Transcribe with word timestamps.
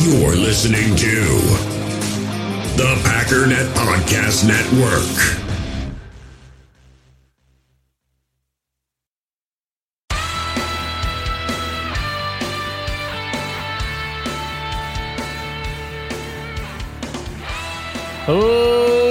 You're 0.00 0.36
listening 0.36 0.94
to 0.94 1.24
the 2.76 2.94
Packernet 3.02 3.66
Podcast 3.74 4.46
Network. 4.46 5.02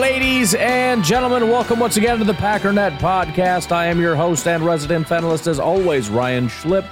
Ladies 0.01 0.55
and 0.55 1.03
gentlemen, 1.03 1.49
welcome 1.49 1.79
once 1.79 1.97
again 1.97 2.17
to 2.19 2.23
the 2.23 2.31
Packernet 2.31 2.97
Podcast. 2.99 3.73
I 3.73 3.87
am 3.87 3.99
your 3.99 4.15
host 4.15 4.47
and 4.47 4.65
resident 4.65 5.07
panelist, 5.07 5.47
as 5.47 5.59
always, 5.59 6.09
Ryan 6.09 6.47
Schlipp. 6.47 6.85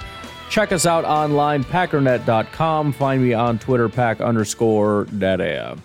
Check 0.56 0.72
us 0.72 0.86
out 0.86 1.04
online, 1.04 1.64
packernet.com. 1.64 2.94
Find 2.94 3.22
me 3.22 3.34
on 3.34 3.58
Twitter, 3.58 3.90
pack 3.90 4.22
underscore 4.22 5.04
data. 5.18 5.76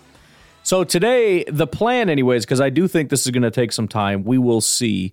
So 0.62 0.82
today, 0.82 1.44
the 1.44 1.66
plan, 1.66 2.08
anyways, 2.08 2.46
because 2.46 2.58
I 2.58 2.70
do 2.70 2.88
think 2.88 3.10
this 3.10 3.26
is 3.26 3.32
going 3.32 3.42
to 3.42 3.50
take 3.50 3.70
some 3.70 3.86
time, 3.86 4.24
we 4.24 4.38
will 4.38 4.62
see. 4.62 5.12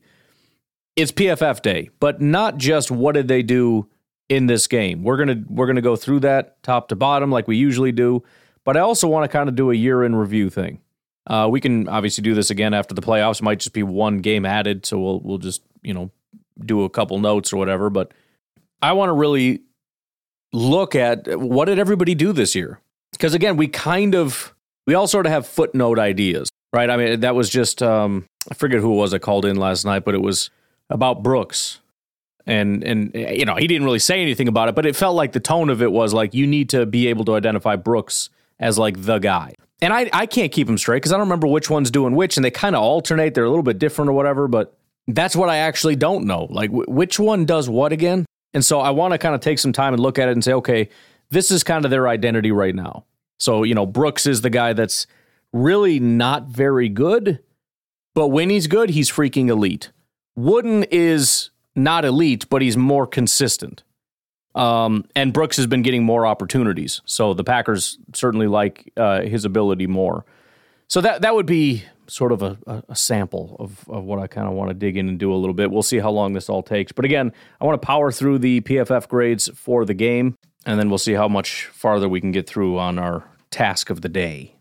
It's 0.95 1.11
PFF 1.11 1.61
day, 1.61 1.89
but 1.99 2.21
not 2.21 2.55
just 2.55 2.89
what 2.89 3.15
did 3.15 3.27
they 3.27 3.43
do 3.43 3.89
in 4.29 4.45
this 4.45 4.65
game. 4.65 5.03
We're 5.03 5.17
gonna 5.17 5.43
we're 5.49 5.67
gonna 5.67 5.81
go 5.81 5.97
through 5.97 6.21
that 6.21 6.63
top 6.63 6.87
to 6.87 6.95
bottom 6.95 7.29
like 7.29 7.45
we 7.45 7.57
usually 7.57 7.91
do, 7.91 8.23
but 8.63 8.77
I 8.77 8.79
also 8.79 9.09
want 9.09 9.29
to 9.29 9.37
kind 9.37 9.49
of 9.49 9.57
do 9.57 9.71
a 9.71 9.75
year 9.75 10.05
in 10.05 10.15
review 10.15 10.49
thing. 10.49 10.79
Uh, 11.27 11.49
we 11.51 11.59
can 11.59 11.89
obviously 11.89 12.21
do 12.21 12.33
this 12.33 12.49
again 12.49 12.73
after 12.73 12.95
the 12.95 13.01
playoffs. 13.01 13.41
It 13.41 13.43
might 13.43 13.59
just 13.59 13.73
be 13.73 13.83
one 13.83 14.19
game 14.19 14.45
added, 14.45 14.85
so 14.85 14.97
we'll 14.99 15.19
we'll 15.19 15.37
just 15.37 15.63
you 15.81 15.93
know 15.93 16.11
do 16.65 16.85
a 16.85 16.89
couple 16.89 17.19
notes 17.19 17.51
or 17.51 17.57
whatever. 17.57 17.89
But 17.89 18.13
I 18.81 18.93
want 18.93 19.09
to 19.09 19.13
really 19.13 19.61
look 20.53 20.95
at 20.95 21.39
what 21.39 21.65
did 21.65 21.79
everybody 21.79 22.15
do 22.15 22.33
this 22.33 22.55
year? 22.55 22.79
Because 23.11 23.33
again, 23.33 23.57
we 23.57 23.67
kind 23.67 24.15
of 24.15 24.53
we 24.87 24.93
all 24.93 25.07
sort 25.07 25.25
of 25.25 25.31
have 25.31 25.45
footnote 25.45 25.99
ideas, 25.99 26.49
right? 26.73 26.89
I 26.89 26.97
mean, 26.97 27.19
that 27.21 27.35
was 27.35 27.49
just 27.49 27.83
um, 27.83 28.25
I 28.49 28.53
forget 28.53 28.79
who 28.79 28.93
it 28.93 28.97
was 28.97 29.13
I 29.13 29.19
called 29.19 29.45
in 29.45 29.57
last 29.57 29.85
night, 29.85 30.05
but 30.05 30.15
it 30.15 30.21
was 30.21 30.49
about 30.89 31.23
Brooks. 31.23 31.79
And 32.45 32.83
and 32.83 33.11
you 33.13 33.45
know 33.45 33.55
he 33.55 33.67
didn't 33.67 33.85
really 33.85 33.99
say 33.99 34.21
anything 34.21 34.47
about 34.47 34.69
it, 34.69 34.75
but 34.75 34.85
it 34.85 34.95
felt 34.95 35.15
like 35.15 35.33
the 35.33 35.39
tone 35.39 35.69
of 35.69 35.81
it 35.81 35.91
was 35.91 36.13
like 36.13 36.33
you 36.33 36.47
need 36.47 36.69
to 36.69 36.85
be 36.85 37.07
able 37.07 37.25
to 37.25 37.35
identify 37.35 37.75
Brooks 37.75 38.29
as 38.59 38.77
like 38.77 39.03
the 39.03 39.19
guy 39.19 39.53
and 39.81 39.93
I, 39.93 40.09
I 40.11 40.25
can't 40.25 40.51
keep 40.51 40.67
them 40.67 40.77
straight 40.77 40.97
because 40.97 41.11
I 41.11 41.15
don't 41.15 41.27
remember 41.27 41.47
which 41.47 41.69
one's 41.69 41.91
doing 41.91 42.15
which, 42.15 42.37
and 42.37 42.43
they 42.43 42.51
kind 42.51 42.75
of 42.75 42.81
alternate. 42.81 43.33
They're 43.33 43.45
a 43.45 43.49
little 43.49 43.63
bit 43.63 43.79
different 43.79 44.09
or 44.09 44.13
whatever, 44.13 44.47
but 44.47 44.77
that's 45.07 45.35
what 45.35 45.49
I 45.49 45.57
actually 45.57 45.95
don't 45.95 46.25
know. 46.25 46.47
Like, 46.49 46.69
w- 46.69 46.85
which 46.87 47.19
one 47.19 47.45
does 47.45 47.69
what 47.69 47.91
again? 47.93 48.25
And 48.53 48.65
so 48.65 48.79
I 48.79 48.89
want 48.89 49.13
to 49.13 49.17
kind 49.17 49.35
of 49.35 49.41
take 49.41 49.59
some 49.59 49.73
time 49.73 49.93
and 49.93 50.01
look 50.01 50.17
at 50.17 50.27
it 50.27 50.31
and 50.31 50.43
say, 50.43 50.53
okay, 50.53 50.89
this 51.29 51.51
is 51.51 51.63
kind 51.63 51.85
of 51.85 51.91
their 51.91 52.07
identity 52.07 52.51
right 52.51 52.73
now. 52.73 53.05
So, 53.37 53.63
you 53.63 53.75
know, 53.75 53.85
Brooks 53.85 54.25
is 54.25 54.41
the 54.41 54.49
guy 54.49 54.73
that's 54.73 55.07
really 55.53 55.99
not 55.99 56.47
very 56.47 56.89
good, 56.89 57.39
but 58.15 58.27
when 58.27 58.49
he's 58.49 58.67
good, 58.67 58.89
he's 58.89 59.11
freaking 59.11 59.49
elite. 59.49 59.91
Wooden 60.35 60.83
is 60.85 61.51
not 61.75 62.05
elite, 62.05 62.49
but 62.49 62.61
he's 62.61 62.77
more 62.77 63.07
consistent. 63.07 63.83
Um, 64.55 65.05
and 65.15 65.31
Brooks 65.31 65.57
has 65.57 65.67
been 65.67 65.83
getting 65.83 66.03
more 66.03 66.25
opportunities, 66.25 67.01
so 67.05 67.33
the 67.33 67.43
Packers 67.43 67.99
certainly 68.13 68.47
like 68.47 68.91
uh, 68.97 69.21
his 69.21 69.45
ability 69.45 69.85
more. 69.87 70.25
So 70.87 71.01
that 71.01 71.21
that 71.21 71.35
would 71.35 71.45
be 71.45 71.83
sort 72.09 72.31
of 72.31 72.41
a, 72.41 72.57
a 72.89 72.95
sample 72.95 73.55
of, 73.59 73.87
of 73.89 74.03
what 74.03 74.19
I 74.19 74.27
kind 74.27 74.47
of 74.47 74.53
want 74.53 74.69
to 74.69 74.73
dig 74.73 74.97
in 74.97 75.07
and 75.07 75.19
do 75.19 75.33
a 75.33 75.35
little 75.35 75.53
bit. 75.53 75.71
We'll 75.71 75.83
see 75.83 75.99
how 75.99 76.11
long 76.11 76.33
this 76.33 76.49
all 76.49 76.63
takes. 76.63 76.91
But 76.91 77.05
again, 77.05 77.31
I 77.61 77.65
want 77.65 77.81
to 77.81 77.85
power 77.85 78.11
through 78.11 78.39
the 78.39 78.61
PFF 78.61 79.07
grades 79.07 79.49
for 79.55 79.85
the 79.85 79.93
game, 79.93 80.35
and 80.65 80.79
then 80.79 80.89
we'll 80.89 80.97
see 80.97 81.13
how 81.13 81.27
much 81.27 81.65
farther 81.65 82.09
we 82.09 82.21
can 82.21 82.31
get 82.31 82.47
through 82.47 82.77
on 82.77 82.99
our 82.99 83.23
task 83.51 83.89
of 83.89 84.01
the 84.01 84.09
day. 84.09 84.55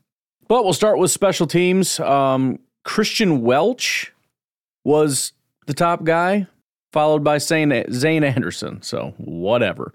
But 0.47 0.65
we'll 0.65 0.73
start 0.73 0.99
with 0.99 1.11
special 1.11 1.47
teams. 1.47 2.01
Um, 2.01 2.59
Christian 2.85 3.43
Welch 3.43 4.13
was 4.85 5.33
the 5.67 5.75
top 5.75 6.05
guy 6.05 6.47
followed 6.93 7.23
by 7.23 7.39
Zayne, 7.39 7.85
Zayne 7.93 8.25
Anderson. 8.25 8.83
So, 8.83 9.15
whatever. 9.19 9.93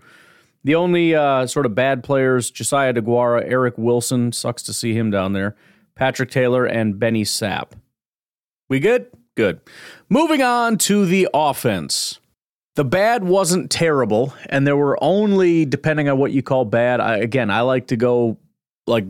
The 0.63 0.75
only 0.75 1.13
uh, 1.13 1.45
sort 1.47 1.65
of 1.65 1.75
bad 1.75 2.03
players 2.03 2.49
Josiah 2.49 2.93
DeGuara, 2.93 3.43
Eric 3.45 3.77
Wilson, 3.77 4.31
sucks 4.31 4.63
to 4.63 4.73
see 4.73 4.93
him 4.93 5.11
down 5.11 5.33
there, 5.33 5.55
Patrick 5.95 6.31
Taylor, 6.31 6.65
and 6.65 6.99
Benny 6.99 7.23
Sapp. 7.23 7.71
We 8.69 8.79
good? 8.79 9.07
Good. 9.35 9.61
Moving 10.09 10.41
on 10.41 10.77
to 10.79 11.05
the 11.05 11.27
offense. 11.33 12.19
The 12.75 12.83
bad 12.83 13.23
wasn't 13.23 13.69
terrible, 13.69 14.33
and 14.47 14.65
there 14.65 14.77
were 14.77 14.97
only, 15.03 15.65
depending 15.65 16.09
on 16.09 16.17
what 16.17 16.31
you 16.31 16.41
call 16.41 16.65
bad, 16.65 16.99
I, 16.99 17.17
again, 17.17 17.51
I 17.51 17.61
like 17.61 17.87
to 17.87 17.95
go 17.95 18.37
like 18.87 19.05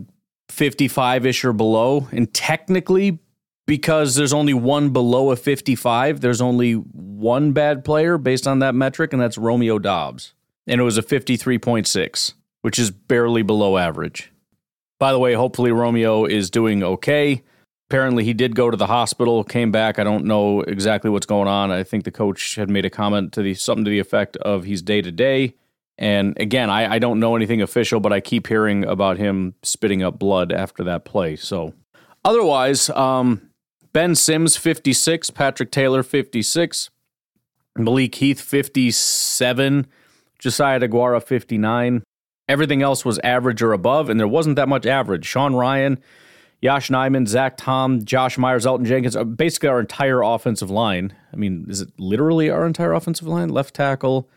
55 0.50 1.26
ish 1.26 1.44
or 1.44 1.52
below. 1.52 2.08
And 2.12 2.32
technically, 2.32 3.18
because 3.66 4.14
there's 4.14 4.32
only 4.32 4.54
one 4.54 4.90
below 4.90 5.30
a 5.30 5.36
55. 5.36 6.20
There's 6.20 6.40
only 6.40 6.74
one 6.74 7.52
bad 7.52 7.84
player 7.84 8.18
based 8.18 8.46
on 8.46 8.58
that 8.58 8.74
metric, 8.74 9.12
and 9.12 9.20
that's 9.20 9.38
Romeo 9.38 9.78
Doubs. 9.78 10.34
And 10.66 10.80
it 10.80 10.84
was 10.84 10.98
a 10.98 11.02
53.6, 11.02 12.34
which 12.62 12.78
is 12.78 12.90
barely 12.90 13.42
below 13.42 13.76
average. 13.76 14.30
By 14.98 15.12
the 15.12 15.18
way, 15.18 15.34
hopefully 15.34 15.72
Romeo 15.72 16.24
is 16.24 16.50
doing 16.50 16.82
okay. 16.82 17.42
Apparently, 17.90 18.24
he 18.24 18.32
did 18.32 18.56
go 18.56 18.70
to 18.70 18.76
the 18.76 18.86
hospital, 18.86 19.44
came 19.44 19.70
back. 19.70 19.98
I 19.98 20.04
don't 20.04 20.24
know 20.24 20.62
exactly 20.62 21.10
what's 21.10 21.26
going 21.26 21.48
on. 21.48 21.70
I 21.70 21.82
think 21.82 22.04
the 22.04 22.10
coach 22.10 22.54
had 22.54 22.70
made 22.70 22.84
a 22.84 22.90
comment 22.90 23.32
to 23.34 23.42
the 23.42 23.54
something 23.54 23.84
to 23.84 23.90
the 23.90 23.98
effect 23.98 24.36
of 24.38 24.64
he's 24.64 24.82
day 24.82 25.02
to 25.02 25.12
day. 25.12 25.54
And 25.98 26.38
again, 26.40 26.70
I, 26.70 26.94
I 26.94 26.98
don't 26.98 27.20
know 27.20 27.36
anything 27.36 27.62
official, 27.62 28.00
but 28.00 28.12
I 28.12 28.20
keep 28.20 28.46
hearing 28.46 28.84
about 28.84 29.16
him 29.18 29.54
spitting 29.62 30.02
up 30.02 30.18
blood 30.18 30.50
after 30.50 30.82
that 30.84 31.04
play. 31.04 31.36
So, 31.36 31.74
otherwise, 32.24 32.90
um, 32.90 33.50
Ben 33.92 34.14
Sims, 34.16 34.56
56. 34.56 35.30
Patrick 35.30 35.70
Taylor, 35.70 36.02
56. 36.02 36.90
Malik 37.76 38.14
Heath, 38.16 38.40
57. 38.40 39.86
Josiah 40.38 40.80
DeGuara, 40.80 41.22
59. 41.22 42.02
Everything 42.48 42.82
else 42.82 43.04
was 43.04 43.18
average 43.20 43.62
or 43.62 43.72
above, 43.72 44.10
and 44.10 44.20
there 44.20 44.28
wasn't 44.28 44.56
that 44.56 44.68
much 44.68 44.84
average. 44.84 45.24
Sean 45.24 45.52
Rhyan, 45.52 45.98
Yosh 46.60 46.90
Nijman, 46.90 47.26
Zach 47.26 47.56
Tom, 47.56 48.04
Josh 48.04 48.36
Myers, 48.36 48.66
Elgton 48.66 48.86
Jenkins, 48.86 49.16
uh, 49.16 49.24
basically 49.24 49.68
our 49.68 49.80
entire 49.80 50.22
offensive 50.22 50.70
line. 50.70 51.14
I 51.32 51.36
mean, 51.36 51.66
is 51.68 51.80
it 51.80 51.88
literally 51.98 52.50
our 52.50 52.66
entire 52.66 52.92
offensive 52.92 53.26
line? 53.26 53.48
Left 53.48 53.74
tackle 53.74 54.28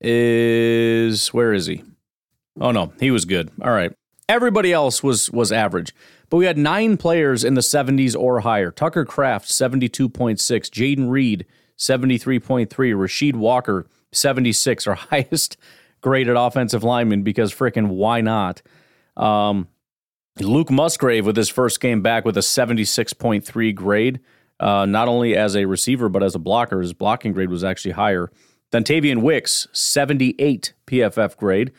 is 0.00 1.28
where 1.28 1.52
is 1.52 1.66
he? 1.66 1.82
Oh 2.60 2.70
no, 2.70 2.92
he 3.00 3.10
was 3.10 3.24
good. 3.24 3.50
All 3.62 3.72
right. 3.72 3.92
Everybody 4.28 4.72
else 4.72 5.02
was 5.02 5.30
was 5.30 5.50
average. 5.50 5.94
But 6.30 6.38
we 6.38 6.46
had 6.46 6.58
nine 6.58 6.96
players 6.96 7.44
in 7.44 7.54
the 7.54 7.60
70s 7.60 8.18
or 8.18 8.40
higher. 8.40 8.70
Tucker 8.70 9.04
Kraft, 9.04 9.48
72.6. 9.48 10.38
Jayden 10.40 11.10
Reed, 11.10 11.46
73.3. 11.78 12.68
Rasheed 12.68 13.36
Walker, 13.36 13.86
76, 14.12 14.86
our 14.86 14.94
highest 15.10 15.56
graded 16.04 16.36
offensive 16.36 16.84
lineman 16.84 17.22
because 17.22 17.50
freaking 17.50 17.88
why 17.88 18.20
not? 18.20 18.60
Um, 19.16 19.68
Luke 20.38 20.70
Musgrave 20.70 21.24
with 21.24 21.34
his 21.34 21.48
first 21.48 21.80
game 21.80 22.02
back 22.02 22.26
with 22.26 22.36
a 22.36 22.40
76.3 22.40 23.74
grade, 23.74 24.20
uh, 24.60 24.84
not 24.84 25.08
only 25.08 25.34
as 25.34 25.56
a 25.56 25.64
receiver, 25.64 26.10
but 26.10 26.22
as 26.22 26.34
a 26.34 26.38
blocker. 26.38 26.82
His 26.82 26.92
blocking 26.92 27.32
grade 27.32 27.48
was 27.48 27.64
actually 27.64 27.92
higher. 27.92 28.30
Dontayvion 28.70 29.22
Wicks, 29.22 29.66
78 29.72 30.74
PFF 30.86 31.38
grade. 31.38 31.72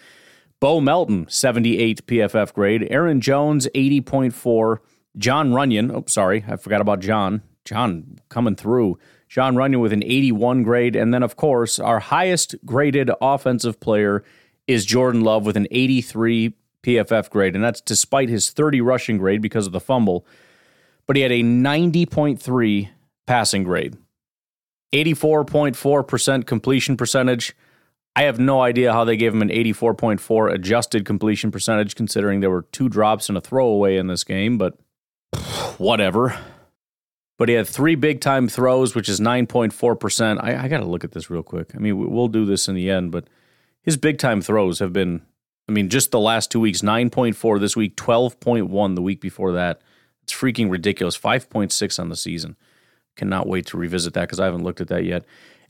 Bo 0.59 0.81
Melton, 0.81 1.27
78 1.29 2.07
PFF 2.07 2.51
grade. 2.51 2.87
Aaron 2.89 3.21
Jones, 3.21 3.67
80.4. 3.75 4.77
Jon 5.19 5.51
Runyan, 5.51 5.93
oh, 5.93 6.03
sorry, 6.07 6.43
I 6.47 6.55
forgot 6.55 6.81
about 6.81 6.99
John. 6.99 7.43
John 7.63 8.17
coming 8.29 8.55
through. 8.55 8.97
Jon 9.35 9.55
Runyan 9.55 9.81
with 9.81 9.91
an 9.91 10.01
81 10.01 10.63
grade. 10.63 10.95
And 10.95 11.13
then, 11.13 11.21
of 11.21 11.35
course, 11.35 11.77
our 11.77 11.99
highest 11.99 12.55
graded 12.63 13.11
offensive 13.19 13.81
player 13.81 14.23
is 14.65 14.85
Jordan 14.85 15.25
Love 15.25 15.45
with 15.45 15.57
an 15.57 15.67
83 15.71 16.53
PFF 16.83 17.29
grade. 17.29 17.53
And 17.53 17.61
that's 17.61 17.81
despite 17.81 18.29
his 18.29 18.49
30 18.49 18.79
rushing 18.79 19.17
grade 19.17 19.41
because 19.41 19.67
of 19.67 19.73
the 19.73 19.81
fumble. 19.81 20.25
But 21.05 21.17
he 21.17 21.21
had 21.21 21.33
a 21.33 21.43
90.3 21.43 22.89
passing 23.25 23.65
grade, 23.65 23.97
84.4% 24.93 26.45
completion 26.45 26.95
percentage. 26.95 27.57
I 28.15 28.23
have 28.23 28.39
no 28.39 28.61
idea 28.61 28.93
how 28.93 29.03
they 29.03 29.17
gave 29.17 29.33
him 29.33 29.41
an 29.41 29.49
84.4 29.49 30.53
adjusted 30.53 31.03
completion 31.03 31.51
percentage, 31.51 31.95
considering 31.95 32.39
there 32.39 32.49
were 32.49 32.67
two 32.71 32.87
drops 32.87 33.27
and 33.27 33.37
a 33.37 33.41
throwaway 33.41 33.97
in 33.97 34.07
this 34.07 34.23
game, 34.23 34.57
but 34.57 34.79
whatever. 35.77 36.37
But 37.37 37.49
he 37.49 37.55
had 37.55 37.67
three 37.67 37.95
big 37.95 38.21
time 38.21 38.47
throws, 38.47 38.95
which 38.95 39.09
is 39.09 39.19
9.4%. 39.19 40.41
I, 40.41 40.63
I 40.63 40.67
got 40.67 40.79
to 40.79 40.85
look 40.85 41.03
at 41.03 41.11
this 41.11 41.29
real 41.29 41.43
quick. 41.43 41.71
I 41.75 41.79
mean, 41.79 42.11
we'll 42.11 42.29
do 42.29 42.45
this 42.45 42.67
in 42.67 42.75
the 42.75 42.89
end, 42.89 43.11
but 43.11 43.27
his 43.81 43.97
big 43.97 44.19
time 44.19 44.41
throws 44.41 44.79
have 44.79 44.93
been, 44.93 45.21
I 45.67 45.73
mean, 45.73 45.89
just 45.89 46.11
the 46.11 46.19
last 46.19 46.49
two 46.49 46.59
weeks 46.59 46.81
9.4 46.81 47.59
this 47.59 47.75
week, 47.75 47.97
12.1 47.97 48.95
the 48.95 49.01
week 49.01 49.19
before 49.19 49.51
that. 49.51 49.81
It's 50.23 50.33
freaking 50.33 50.71
ridiculous. 50.71 51.17
5.6 51.17 51.99
on 51.99 52.09
the 52.09 52.15
season. 52.15 52.55
Cannot 53.15 53.47
wait 53.47 53.67
to 53.67 53.77
revisit 53.77 54.13
that 54.13 54.21
because 54.21 54.39
I 54.39 54.45
haven't 54.45 54.63
looked 54.63 54.81
at 54.81 54.87
that 54.87 55.03
yet. 55.03 55.25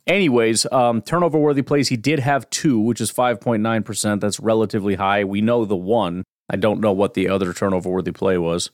Anyways, 0.07 0.67
um, 0.71 1.01
turnover 1.01 1.39
worthy 1.39 1.63
plays, 1.63 1.89
he 1.89 1.97
did 1.97 2.19
have 2.19 2.50
two, 2.51 2.79
which 2.79 3.01
is 3.01 3.12
5.9%. 3.12 4.19
That's 4.19 4.39
relatively 4.39 4.95
high. 4.95 5.23
We 5.23 5.41
know 5.41 5.65
the 5.65 5.75
one. 5.75 6.23
I 6.47 6.57
don't 6.57 6.79
know 6.79 6.91
what 6.91 7.15
the 7.15 7.27
other 7.27 7.53
turnover 7.53 7.89
worthy 7.89 8.12
play 8.12 8.38
was. 8.38 8.69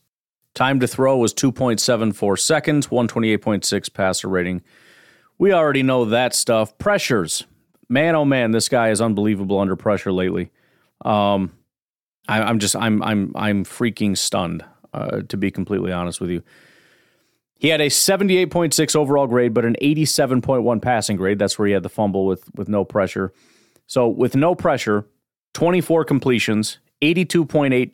Time 0.54 0.80
to 0.80 0.88
throw 0.88 1.18
was 1.18 1.34
2.74 1.34 2.40
seconds, 2.40 2.88
128.6 2.88 3.94
passer 3.94 4.28
rating. 4.28 4.62
We 5.38 5.54
already 5.54 5.84
know 5.84 6.06
that 6.06 6.36
stuff. 6.36 6.78
Pressures. 6.78 7.46
Man, 7.88 8.16
oh 8.16 8.26
man, 8.26 8.52
this 8.52 8.70
guy 8.70 8.90
is 8.90 9.02
unbelievable 9.02 9.60
under 9.60 9.76
pressure 9.76 10.12
lately. 10.12 10.52
Um, 11.04 11.54
I, 12.28 12.50
am 12.50 12.60
just, 12.60 12.76
I'm, 12.76 13.02
I'm, 13.02 13.32
I'm 13.36 13.66
freaking 13.66 14.18
stunned, 14.18 14.64
uh, 14.94 15.22
to 15.22 15.38
be 15.38 15.52
completely 15.52 15.92
honest 15.92 16.22
with 16.22 16.30
you. 16.30 16.44
He 17.62 17.68
had 17.68 17.80
a 17.80 17.88
78.6 17.88 18.96
overall 18.96 19.28
grade, 19.28 19.54
but 19.54 19.66
an 19.66 19.76
87.1 19.82 20.82
passing 20.82 21.16
grade. 21.16 21.38
That's 21.38 21.60
where 21.60 21.68
he 21.68 21.74
had 21.74 21.84
the 21.84 21.90
fumble 21.90 22.26
with 22.26 22.50
with 22.56 22.68
no 22.68 22.84
pressure. 22.84 23.32
So 23.86 24.08
with 24.08 24.36
no 24.36 24.56
pressure, 24.56 25.06
24 25.54 26.06
completions, 26.06 26.80
82.8% 27.04 27.92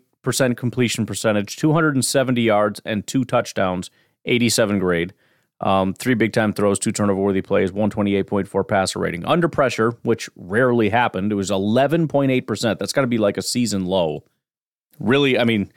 completion 0.57 1.05
percentage, 1.05 1.55
270 1.57 2.41
yards, 2.41 2.81
and 2.85 3.05
two 3.05 3.23
touchdowns, 3.23 3.89
87 4.25 4.79
grade. 4.79 5.13
Um, 5.59 5.93
three 5.93 6.13
big 6.13 6.33
time 6.33 6.53
throws, 6.53 6.77
two 6.77 6.91
turnover 6.91 7.19
worthy 7.19 7.41
plays, 7.41 7.71
128.4 7.71 8.67
passer 8.67 8.99
rating. 8.99 9.25
Under 9.25 9.47
pressure, 9.47 9.91
which 10.03 10.29
rarely 10.35 10.89
happened, 10.89 11.31
it 11.31 11.35
was 11.35 11.49
11.8%. 11.49 12.77
That's 12.77 12.93
got 12.93 13.01
to 13.01 13.07
be 13.07 13.17
like 13.17 13.37
a 13.37 13.41
season 13.41 13.85
low. 13.85 14.23
Really, 14.99 15.39
I 15.39 15.45
mean, 15.45 15.71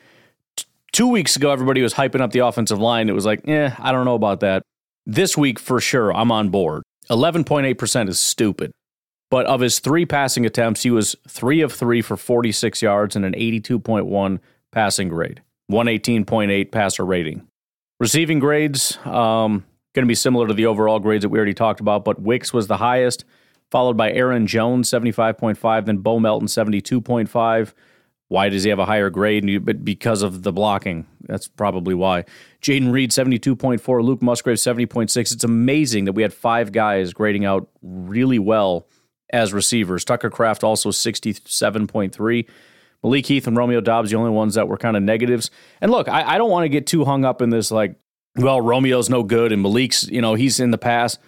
Two 0.93 1.07
weeks 1.07 1.37
ago, 1.37 1.51
everybody 1.53 1.83
was 1.83 1.95
hyping 1.95 2.21
up 2.21 2.33
the 2.33 2.41
offensive 2.41 2.81
line. 2.81 3.09
It 3.09 3.13
was 3.13 3.25
like, 3.25 3.47
eh, 3.49 3.71
I 3.79 3.93
don't 3.93 4.05
know 4.05 4.17
about 4.17 4.41
that. 4.41 4.63
This 5.07 5.37
week, 5.37 5.59
for 5.59 5.81
sure, 5.81 6.13
I'm 6.13 6.33
on 6.33 6.49
board. 6.51 6.83
11.8% 7.11 8.09
is 8.09 8.19
stupid. 8.19 8.73
But 9.31 9.47
of 9.47 9.61
his 9.61 9.79
three 9.79 10.05
passing 10.05 10.45
attempts, 10.45 10.83
he 10.83 10.91
was 10.91 11.17
three 11.29 11.61
of 11.61 11.73
three 11.73 12.03
for 12.03 12.17
46 12.17 12.83
yards 12.83 13.15
and 13.15 13.25
an 13.25 13.33
82.1 13.35 14.41
passing 14.73 15.09
grade, 15.09 15.41
118.8 15.71 16.73
passer 16.73 17.07
rating. 17.07 17.47
Receiving 18.01 18.41
grades, 18.41 18.99
um, 19.05 19.65
going 19.95 20.05
to 20.05 20.07
be 20.07 20.15
similar 20.15 20.49
to 20.49 20.55
the 20.55 20.67
overall 20.67 20.99
grades 20.99 21.23
that 21.23 21.29
we 21.29 21.39
already 21.39 21.55
talked 21.55 21.81
about, 21.81 22.05
but 22.05 22.21
Wicks 22.21 22.53
was 22.53 22.67
the 22.67 22.79
highest, 22.79 23.25
followed 23.71 23.97
by 23.97 24.11
Aaron 24.11 24.47
Jones, 24.47 24.91
75.5, 24.91 25.87
then 25.87 25.99
Bo 25.99 26.19
Melton, 26.19 26.49
72.5. 26.49 27.73
Why 28.29 28.49
does 28.49 28.63
he 28.63 28.71
have 28.71 28.79
a 28.79 28.87
higher 28.87 29.11
grade? 29.11 29.65
But 29.65 29.85
because 29.85 30.23
of 30.23 30.45
the 30.45 30.53
blocking. 30.53 31.07
That's 31.23 31.49
probably 31.49 31.95
why. 31.95 32.25
Jayden 32.63 32.93
Reed, 32.93 33.11
72.4. 33.11 34.05
Luke 34.05 34.23
Musgrave, 34.23 34.57
70.6. 34.57 35.33
It's 35.33 35.45
amazing 35.45 36.05
that 36.05 36.13
we 36.13 36.23
had 36.23 36.33
five 36.33 36.71
guys 36.71 37.13
grading 37.13 37.45
out 37.45 37.69
really 37.83 38.39
well 38.39 38.87
as 39.31 39.53
receivers. 39.53 40.05
Tucker 40.05 40.31
Kraft 40.31 40.65
also 40.65 40.91
67.3. 40.91 42.47
Malik 43.03 43.27
Heath 43.27 43.47
and 43.47 43.57
Romeo 43.57 43.81
Doubs, 43.81 44.11
the 44.11 44.17
only 44.17 44.31
ones 44.31 44.55
that 44.55 44.69
were 44.69 44.77
kind 44.77 44.97
of 44.97 45.03
negatives. 45.03 45.51
And 45.81 45.91
look, 45.91 46.09
I, 46.09 46.35
I 46.35 46.39
don't 46.39 46.51
want 46.51 46.65
to 46.65 46.69
get 46.69 46.87
too 46.87 47.05
hung 47.05 47.25
up 47.25 47.41
in 47.41 47.51
this, 47.51 47.71
like, 47.71 47.97
well, 48.37 48.61
Romeo's 48.61 49.09
no 49.09 49.23
good 49.23 49.53
and 49.53 49.63
Malik's, 49.63 50.07
you 50.09 50.21
know, 50.21 50.35
he's 50.35 50.61
in 50.61 50.71
the 50.71 50.79
past. 50.79 51.19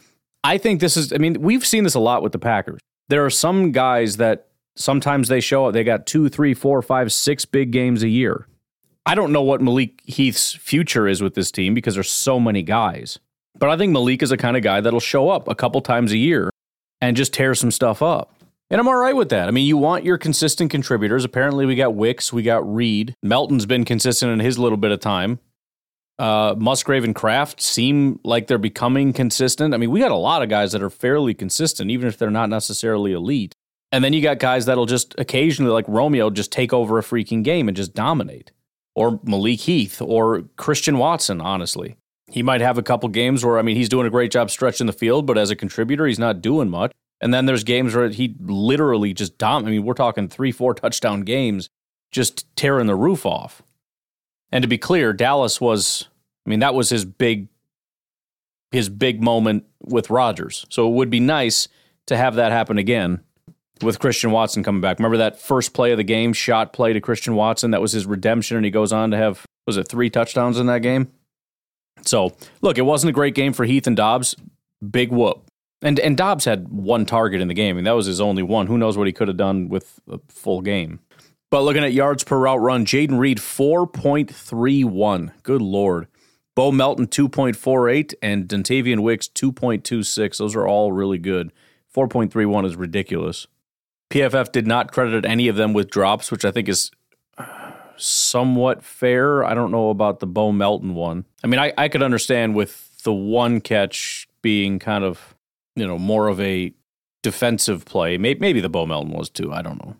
I 0.45 0.59
think 0.59 0.81
this 0.81 0.97
is, 0.97 1.13
I 1.13 1.17
mean, 1.17 1.41
we've 1.41 1.65
seen 1.67 1.85
this 1.85 1.95
a 1.95 2.01
lot 2.01 2.23
with 2.23 2.33
the 2.33 2.39
Packers. 2.39 2.81
There 3.09 3.25
are 3.25 3.31
some 3.31 3.73
guys 3.73 4.19
that 4.19 4.49
Sometimes 4.75 5.29
they 5.29 5.41
show 5.41 5.67
up, 5.67 5.75
they 5.75 5.85
got 5.85 6.07
two, 6.07 6.29
three, 6.29 6.55
four, 6.55 6.81
five, 6.81 7.13
six 7.13 7.45
big 7.45 7.73
games 7.73 8.03
a 8.03 8.09
year. 8.09 8.47
I 9.05 9.15
don't 9.15 9.33
know 9.33 9.43
what 9.43 9.61
Malik 9.61 10.01
Heath's 10.07 10.55
future 10.55 11.07
is 11.07 11.21
with 11.21 11.35
this 11.35 11.51
team 11.51 11.75
because 11.75 11.95
there's 11.95 12.11
so 12.11 12.41
many 12.41 12.63
guys. 12.63 13.19
But 13.59 13.69
I 13.69 13.77
think 13.77 13.93
Malik 13.93 14.23
is 14.23 14.33
a 14.33 14.37
kind 14.37 14.57
of 14.57 14.63
guy 14.63 14.81
that'll 14.81 15.01
show 15.01 15.29
up 15.29 15.49
a 15.49 15.55
couple 15.55 15.81
times 15.83 16.13
a 16.13 16.17
year 16.17 16.51
and 17.03 17.17
just 17.17 17.35
tear 17.35 17.55
some 17.55 17.71
stuff 17.71 18.01
up. 18.01 18.35
And 18.71 18.81
I'm 18.81 18.89
all 18.89 18.97
right 18.97 19.15
with 19.15 19.29
that. 19.29 19.49
I 19.49 19.51
mean, 19.51 19.67
you 19.67 19.77
want 19.77 20.05
your 20.05 20.17
consistent 20.17 20.71
contributors. 20.71 21.27
Apparently, 21.27 21.67
we 21.67 21.75
got 21.75 21.95
Wicks, 21.95 22.33
we 22.33 22.43
got 22.43 22.67
Reed. 22.75 23.15
Melton's 23.23 23.67
been 23.67 23.85
consistent 23.85 24.33
in 24.33 24.41
his 24.41 24.59
little 24.59 24.79
bit 24.79 24.93
of 24.93 25.01
time. 25.01 25.41
Uh, 26.19 26.55
Musgrave 26.57 27.05
and 27.05 27.15
Kraft 27.15 27.61
seem 27.61 28.21
like 28.25 28.47
they're 28.47 28.57
becoming 28.57 29.13
consistent. 29.13 29.75
I 29.75 29.77
mean, 29.77 29.91
we 29.91 30.01
got 30.01 30.11
a 30.11 30.17
lot 30.17 30.43
of 30.43 30.49
guys 30.49 30.73
that 30.73 30.83
are 30.83 30.89
fairly 30.89 31.35
consistent, 31.35 31.91
even 31.91 32.07
if 32.07 32.17
they're 32.17 32.31
not 32.31 32.49
necessarily 32.49 33.13
elite. 33.13 33.55
And 33.91 34.03
then 34.03 34.15
you 34.15 34.23
got 34.23 34.39
guys 34.39 34.65
that'll 34.65 34.87
just 34.87 35.15
occasionally, 35.19 35.73
like 35.73 35.85
Romeo, 35.89 36.31
just 36.31 36.53
take 36.53 36.73
over 36.73 36.99
a 36.99 37.03
freaking 37.03 37.43
game 37.43 37.69
and 37.69 37.77
just 37.77 37.93
dominate. 37.93 38.53
Or 38.95 39.21
Malik 39.25 39.61
Heath 39.61 40.01
or 40.01 40.45
Christian 40.57 40.97
Watson, 40.97 41.41
honestly. 41.41 41.97
He 42.33 42.43
might 42.43 42.63
have 42.63 42.79
a 42.79 42.83
couple 42.83 43.11
games 43.11 43.45
where, 43.45 43.59
I 43.59 43.63
mean, 43.63 43.77
he's 43.77 43.91
doing 43.91 44.07
a 44.07 44.11
great 44.11 44.33
job 44.33 44.51
stretching 44.51 44.87
the 44.87 44.93
field, 44.95 45.27
but 45.27 45.37
as 45.37 45.51
a 45.51 45.57
contributor, 45.57 46.07
he's 46.07 46.19
not 46.19 46.41
doing 46.41 46.71
much. 46.71 46.91
And 47.21 47.33
then 47.33 47.45
there's 47.45 47.63
games 47.63 47.95
where 47.95 48.09
he 48.09 48.35
literally 48.41 49.13
just 49.13 49.37
dom. 49.37 49.67
I 49.67 49.71
mean, 49.71 49.85
we're 49.85 49.93
talking 49.93 50.29
three, 50.29 50.51
four 50.51 50.75
touchdown 50.75 51.21
games, 51.23 51.69
just 52.11 52.47
tearing 52.57 52.87
the 52.87 52.97
roof 52.97 53.27
off. 53.27 53.63
And 54.51 54.63
to 54.63 54.69
be 54.69 54.79
clear, 54.79 55.13
Dallas 55.13 55.61
was, 55.61 56.09
I 56.47 56.51
mean, 56.51 56.61
that 56.61 56.75
was 56.75 56.89
his 56.89 57.05
big, 57.05 57.49
his 58.71 58.89
big 58.89 59.23
moment 59.23 59.65
with 59.85 60.09
Rodgers. 60.09 60.65
So 60.71 60.89
it 60.89 60.93
would 60.93 61.11
be 61.11 61.21
nice 61.21 61.69
to 62.07 62.17
have 62.17 62.37
that 62.37 62.51
happen 62.51 62.79
again 62.79 63.21
with 63.83 63.99
Christian 63.99 64.31
Watson 64.31 64.65
coming 64.65 64.81
back. 64.81 64.99
Remember 64.99 65.19
that 65.19 65.39
first 65.39 65.75
play 65.75 65.93
of 65.93 65.99
the 65.99 66.03
game, 66.03 66.33
shot 66.33 66.73
play 66.73 66.95
to 66.95 67.01
Christian 67.01 67.35
Watson? 67.35 67.73
That 67.73 67.83
was 67.83 67.93
his 67.93 68.07
redemption, 68.07 68.57
and 68.57 68.65
he 68.65 68.71
goes 68.71 68.93
on 68.93 69.11
to 69.11 69.19
have, 69.19 69.45
was 69.67 69.77
it 69.77 69.87
three 69.87 70.09
touchdowns 70.09 70.59
in 70.59 70.65
that 70.67 70.81
game? 70.81 71.13
So, 72.05 72.37
look, 72.61 72.79
it 72.79 72.83
wasn't 72.83 73.11
a 73.11 73.13
great 73.13 73.35
game 73.35 73.53
for 73.53 73.65
Heath 73.65 73.87
and 73.87 73.97
Doubs. 73.97 74.35
Big 74.89 75.11
whoop. 75.11 75.45
And 75.81 75.99
and 75.99 76.17
Doubs 76.17 76.45
had 76.45 76.69
one 76.69 77.07
target 77.07 77.41
in 77.41 77.49
the 77.49 77.55
game, 77.55 77.77
and 77.77 77.87
that 77.87 77.93
was 77.93 78.07
his 78.07 78.21
only 78.21 78.43
one. 78.43 78.69
Who 78.69 78.79
knows 78.79 78.97
what 78.97 79.07
he 79.09 79.13
could 79.13 79.29
have 79.29 79.37
done 79.37 79.69
with 79.69 80.01
a 80.09 80.21
full 80.29 80.61
game. 80.61 81.01
But 81.51 81.63
looking 81.65 81.85
at 81.85 81.93
yards 81.93 82.25
per 82.25 82.39
route 82.39 82.61
run, 82.61 82.87
Jayden 82.87 83.19
Reed 83.19 83.39
4.31. 83.39 85.33
Good 85.43 85.61
lord. 85.61 86.07
Bo 86.55 86.73
Melton 86.73 87.07
2.48 87.09 88.15
and 88.23 88.47
Dontayvion 88.49 89.01
Wicks 89.01 89.29
2.26. 89.29 90.39
Those 90.39 90.57
are 90.57 90.67
all 90.67 90.93
really 90.93 91.19
good. 91.19 91.53
4.31 91.95 92.65
is 92.65 92.77
ridiculous. 92.77 93.47
PFF 94.11 94.53
did 94.53 94.67
not 94.67 94.93
credit 94.93 95.25
any 95.25 95.49
of 95.49 95.57
them 95.57 95.73
with 95.73 95.91
drops, 95.91 96.31
which 96.31 96.45
I 96.45 96.51
think 96.51 96.69
is 96.69 96.91
somewhat 98.03 98.83
fair. 98.83 99.45
I 99.45 99.55
don't 99.55 99.71
know 99.71 99.91
about 99.91 100.21
the 100.21 100.27
Bo 100.27 100.53
Melton 100.53 100.95
one. 100.95 101.25
I 101.43 101.47
mean, 101.47 101.61
I, 101.61 101.73
I 101.77 101.89
could 101.89 102.03
understand 102.03 102.55
with 102.55 103.03
the 103.03 103.13
one 103.13 103.61
catch 103.61 104.29
being 104.43 104.79
kind 104.79 105.05
of, 105.05 105.35
you 105.77 105.87
know, 105.87 105.99
more 105.99 106.29
of 106.29 106.41
a 106.41 106.73
defensive 107.23 107.85
play. 107.85 108.19
Maybe, 108.19 108.41
maybe 108.41 108.61
the 108.61 108.69
Bo 108.69 108.87
Melton 108.87 109.13
was 109.13 109.31
too. 109.31 109.53
I 109.53 109.63
don't 109.63 109.85
know. 109.85 109.97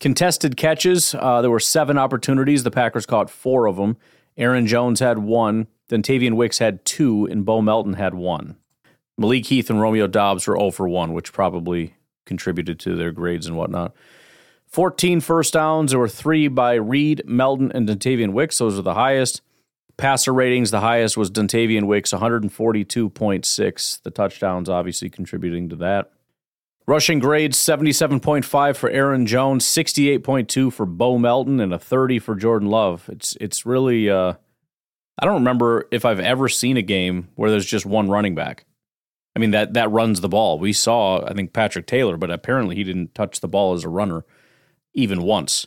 Contested 0.00 0.56
catches, 0.56 1.14
uh, 1.14 1.40
there 1.40 1.50
were 1.50 1.60
seven 1.60 1.98
opportunities. 1.98 2.62
The 2.62 2.70
Packers 2.70 3.06
caught 3.06 3.30
four 3.30 3.66
of 3.66 3.76
them. 3.76 3.96
Aaron 4.36 4.66
Jones 4.66 5.00
had 5.00 5.18
one. 5.18 5.68
Dontayvion 5.88 6.34
Wicks 6.34 6.58
had 6.58 6.84
two, 6.84 7.26
and 7.26 7.44
Bo 7.44 7.62
Melton 7.62 7.94
had 7.94 8.14
one. 8.14 8.56
Malik 9.16 9.46
Heath 9.46 9.70
and 9.70 9.80
Romeo 9.80 10.06
Doubs 10.06 10.46
were 10.46 10.56
0 10.56 10.70
for 10.72 10.88
1, 10.88 11.12
which 11.12 11.32
probably 11.32 11.94
contributed 12.26 12.80
to 12.80 12.96
their 12.96 13.12
grades 13.12 13.46
and 13.46 13.56
whatnot. 13.56 13.94
14 14.74 15.20
first 15.20 15.52
downs. 15.52 15.92
There 15.92 16.00
were 16.00 16.08
three 16.08 16.48
by 16.48 16.74
Reed, 16.74 17.22
Melton, 17.26 17.70
and 17.70 17.88
Dontayvion 17.88 18.32
Wicks. 18.32 18.58
Those 18.58 18.76
are 18.76 18.82
the 18.82 18.94
highest. 18.94 19.40
Passer 19.96 20.34
ratings, 20.34 20.72
the 20.72 20.80
highest 20.80 21.16
was 21.16 21.30
Dontayvion 21.30 21.84
Wicks, 21.84 22.10
142.6. 22.12 24.02
The 24.02 24.10
touchdowns 24.10 24.68
obviously 24.68 25.08
contributing 25.08 25.68
to 25.68 25.76
that. 25.76 26.10
Rushing 26.88 27.20
grades, 27.20 27.56
77.5 27.56 28.76
for 28.76 28.90
Aaron 28.90 29.26
Jones, 29.26 29.64
68.2 29.64 30.72
for 30.72 30.86
Bo 30.86 31.18
Melton, 31.18 31.60
and 31.60 31.72
a 31.72 31.78
30 31.78 32.18
for 32.18 32.34
Jordan 32.34 32.68
Love. 32.68 33.08
It's 33.08 33.36
it's 33.40 33.64
really 33.64 34.10
uh, 34.10 34.32
I 35.16 35.24
don't 35.24 35.34
remember 35.34 35.86
if 35.92 36.04
I've 36.04 36.18
ever 36.18 36.48
seen 36.48 36.76
a 36.76 36.82
game 36.82 37.28
where 37.36 37.48
there's 37.48 37.64
just 37.64 37.86
one 37.86 38.10
running 38.10 38.34
back. 38.34 38.64
I 39.36 39.38
mean 39.38 39.52
that 39.52 39.74
that 39.74 39.92
runs 39.92 40.20
the 40.20 40.28
ball. 40.28 40.58
We 40.58 40.72
saw 40.72 41.24
I 41.24 41.32
think 41.32 41.52
Patrick 41.52 41.86
Taylor, 41.86 42.16
but 42.16 42.32
apparently 42.32 42.74
he 42.74 42.82
didn't 42.82 43.14
touch 43.14 43.38
the 43.38 43.48
ball 43.48 43.74
as 43.74 43.84
a 43.84 43.88
runner 43.88 44.24
even 44.94 45.22
once. 45.22 45.66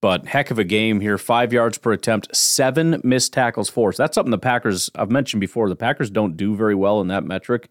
But 0.00 0.26
heck 0.26 0.50
of 0.50 0.58
a 0.58 0.64
game 0.64 1.00
here, 1.00 1.16
five 1.16 1.52
yards 1.52 1.78
per 1.78 1.92
attempt, 1.92 2.36
seven 2.36 3.00
missed 3.02 3.32
tackles 3.32 3.70
forced. 3.70 3.96
That's 3.96 4.14
something 4.14 4.30
the 4.30 4.38
Packers 4.38 4.90
I've 4.94 5.10
mentioned 5.10 5.40
before. 5.40 5.68
The 5.68 5.76
Packers 5.76 6.10
don't 6.10 6.36
do 6.36 6.54
very 6.54 6.74
well 6.74 7.00
in 7.00 7.08
that 7.08 7.24
metric. 7.24 7.70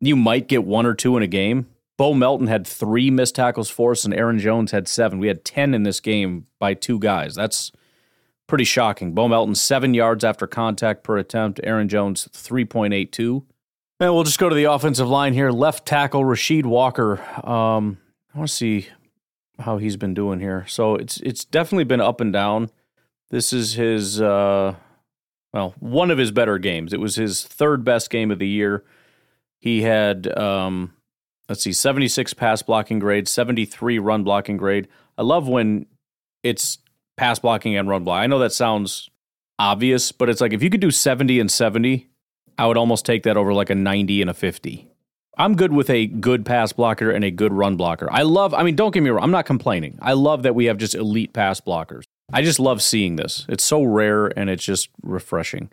You 0.00 0.14
might 0.14 0.46
get 0.46 0.64
one 0.64 0.86
or 0.86 0.94
two 0.94 1.16
in 1.16 1.22
a 1.22 1.26
game. 1.26 1.66
Bo 1.96 2.14
Melton 2.14 2.46
had 2.46 2.66
three 2.66 3.10
missed 3.10 3.34
tackles 3.34 3.70
forced, 3.70 4.04
and 4.04 4.14
Aaron 4.14 4.38
Jones 4.38 4.70
had 4.70 4.88
seven. 4.88 5.18
We 5.18 5.28
had 5.28 5.44
ten 5.44 5.74
in 5.74 5.82
this 5.82 6.00
game 6.00 6.46
by 6.58 6.74
two 6.74 6.98
guys. 6.98 7.34
That's 7.34 7.72
pretty 8.46 8.64
shocking. 8.64 9.12
Bo 9.12 9.28
Melton 9.28 9.54
seven 9.54 9.94
yards 9.94 10.24
after 10.24 10.46
contact 10.46 11.04
per 11.04 11.18
attempt. 11.18 11.60
Aaron 11.64 11.88
Jones 11.88 12.28
three 12.32 12.64
point 12.64 12.94
eight 12.94 13.12
two. 13.12 13.44
And 14.00 14.12
we'll 14.14 14.24
just 14.24 14.38
go 14.38 14.48
to 14.48 14.54
the 14.54 14.64
offensive 14.64 15.08
line 15.08 15.32
here. 15.34 15.50
Left 15.50 15.86
tackle 15.86 16.22
Rasheed 16.22 16.66
Walker. 16.66 17.20
Um, 17.46 17.98
I 18.34 18.38
want 18.38 18.48
to 18.48 18.54
see 18.54 18.88
how 19.62 19.78
he's 19.78 19.96
been 19.96 20.14
doing 20.14 20.40
here. 20.40 20.64
So 20.68 20.94
it's 20.94 21.18
it's 21.20 21.44
definitely 21.44 21.84
been 21.84 22.00
up 22.00 22.20
and 22.20 22.32
down. 22.32 22.70
This 23.30 23.52
is 23.52 23.74
his 23.74 24.20
uh, 24.20 24.74
well, 25.52 25.74
one 25.78 26.10
of 26.10 26.18
his 26.18 26.30
better 26.30 26.58
games. 26.58 26.92
It 26.92 27.00
was 27.00 27.16
his 27.16 27.42
third 27.42 27.84
best 27.84 28.10
game 28.10 28.30
of 28.30 28.38
the 28.38 28.48
year. 28.48 28.84
He 29.60 29.82
had 29.82 30.36
um, 30.36 30.92
let's 31.48 31.62
see, 31.62 31.72
76 31.72 32.34
pass 32.34 32.62
blocking 32.62 32.98
grade, 32.98 33.28
73 33.28 33.98
run 33.98 34.24
blocking 34.24 34.56
grade. 34.56 34.88
I 35.18 35.22
love 35.22 35.48
when 35.48 35.86
it's 36.42 36.78
pass 37.16 37.38
blocking 37.38 37.76
and 37.76 37.88
run 37.88 38.04
block. 38.04 38.20
I 38.20 38.26
know 38.26 38.38
that 38.38 38.52
sounds 38.52 39.10
obvious, 39.58 40.12
but 40.12 40.28
it's 40.28 40.40
like 40.40 40.52
if 40.52 40.62
you 40.62 40.70
could 40.70 40.80
do 40.80 40.90
70 40.90 41.40
and 41.40 41.50
70, 41.50 42.08
I 42.58 42.66
would 42.66 42.76
almost 42.76 43.04
take 43.06 43.22
that 43.24 43.36
over 43.36 43.52
like 43.52 43.70
a 43.70 43.74
90 43.74 44.20
and 44.20 44.30
a 44.30 44.34
50. 44.34 44.91
I'm 45.38 45.56
good 45.56 45.72
with 45.72 45.88
a 45.88 46.06
good 46.06 46.44
pass 46.44 46.72
blocker 46.72 47.10
and 47.10 47.24
a 47.24 47.30
good 47.30 47.52
run 47.52 47.76
blocker. 47.76 48.08
I 48.10 48.22
love, 48.22 48.52
I 48.52 48.62
mean, 48.62 48.76
don't 48.76 48.92
get 48.92 49.02
me 49.02 49.10
wrong, 49.10 49.24
I'm 49.24 49.30
not 49.30 49.46
complaining. 49.46 49.98
I 50.02 50.12
love 50.12 50.42
that 50.42 50.54
we 50.54 50.66
have 50.66 50.76
just 50.76 50.94
elite 50.94 51.32
pass 51.32 51.60
blockers. 51.60 52.04
I 52.32 52.42
just 52.42 52.60
love 52.60 52.82
seeing 52.82 53.16
this. 53.16 53.46
It's 53.48 53.64
so 53.64 53.82
rare 53.82 54.26
and 54.38 54.50
it's 54.50 54.64
just 54.64 54.88
refreshing. 55.02 55.70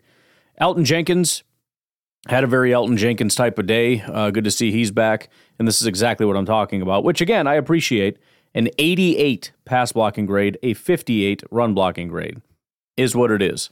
Elgton 0.60 0.84
Jenkins 0.84 1.42
had 2.28 2.44
a 2.44 2.46
very 2.46 2.70
Elgton 2.70 2.96
Jenkins 2.96 3.34
type 3.34 3.58
of 3.58 3.66
day. 3.66 4.02
Uh, 4.02 4.30
good 4.30 4.44
to 4.44 4.50
see 4.50 4.70
he's 4.70 4.90
back. 4.90 5.30
And 5.58 5.66
this 5.68 5.80
is 5.80 5.86
exactly 5.86 6.26
what 6.26 6.36
I'm 6.36 6.46
talking 6.46 6.82
about, 6.82 7.04
which 7.04 7.20
again, 7.20 7.46
I 7.46 7.54
appreciate. 7.54 8.18
An 8.54 8.68
88 8.78 9.52
pass 9.64 9.92
blocking 9.92 10.26
grade, 10.26 10.58
a 10.62 10.74
58 10.74 11.44
run 11.50 11.72
blocking 11.72 12.08
grade 12.08 12.42
is 12.96 13.14
what 13.14 13.30
it 13.30 13.40
is. 13.40 13.70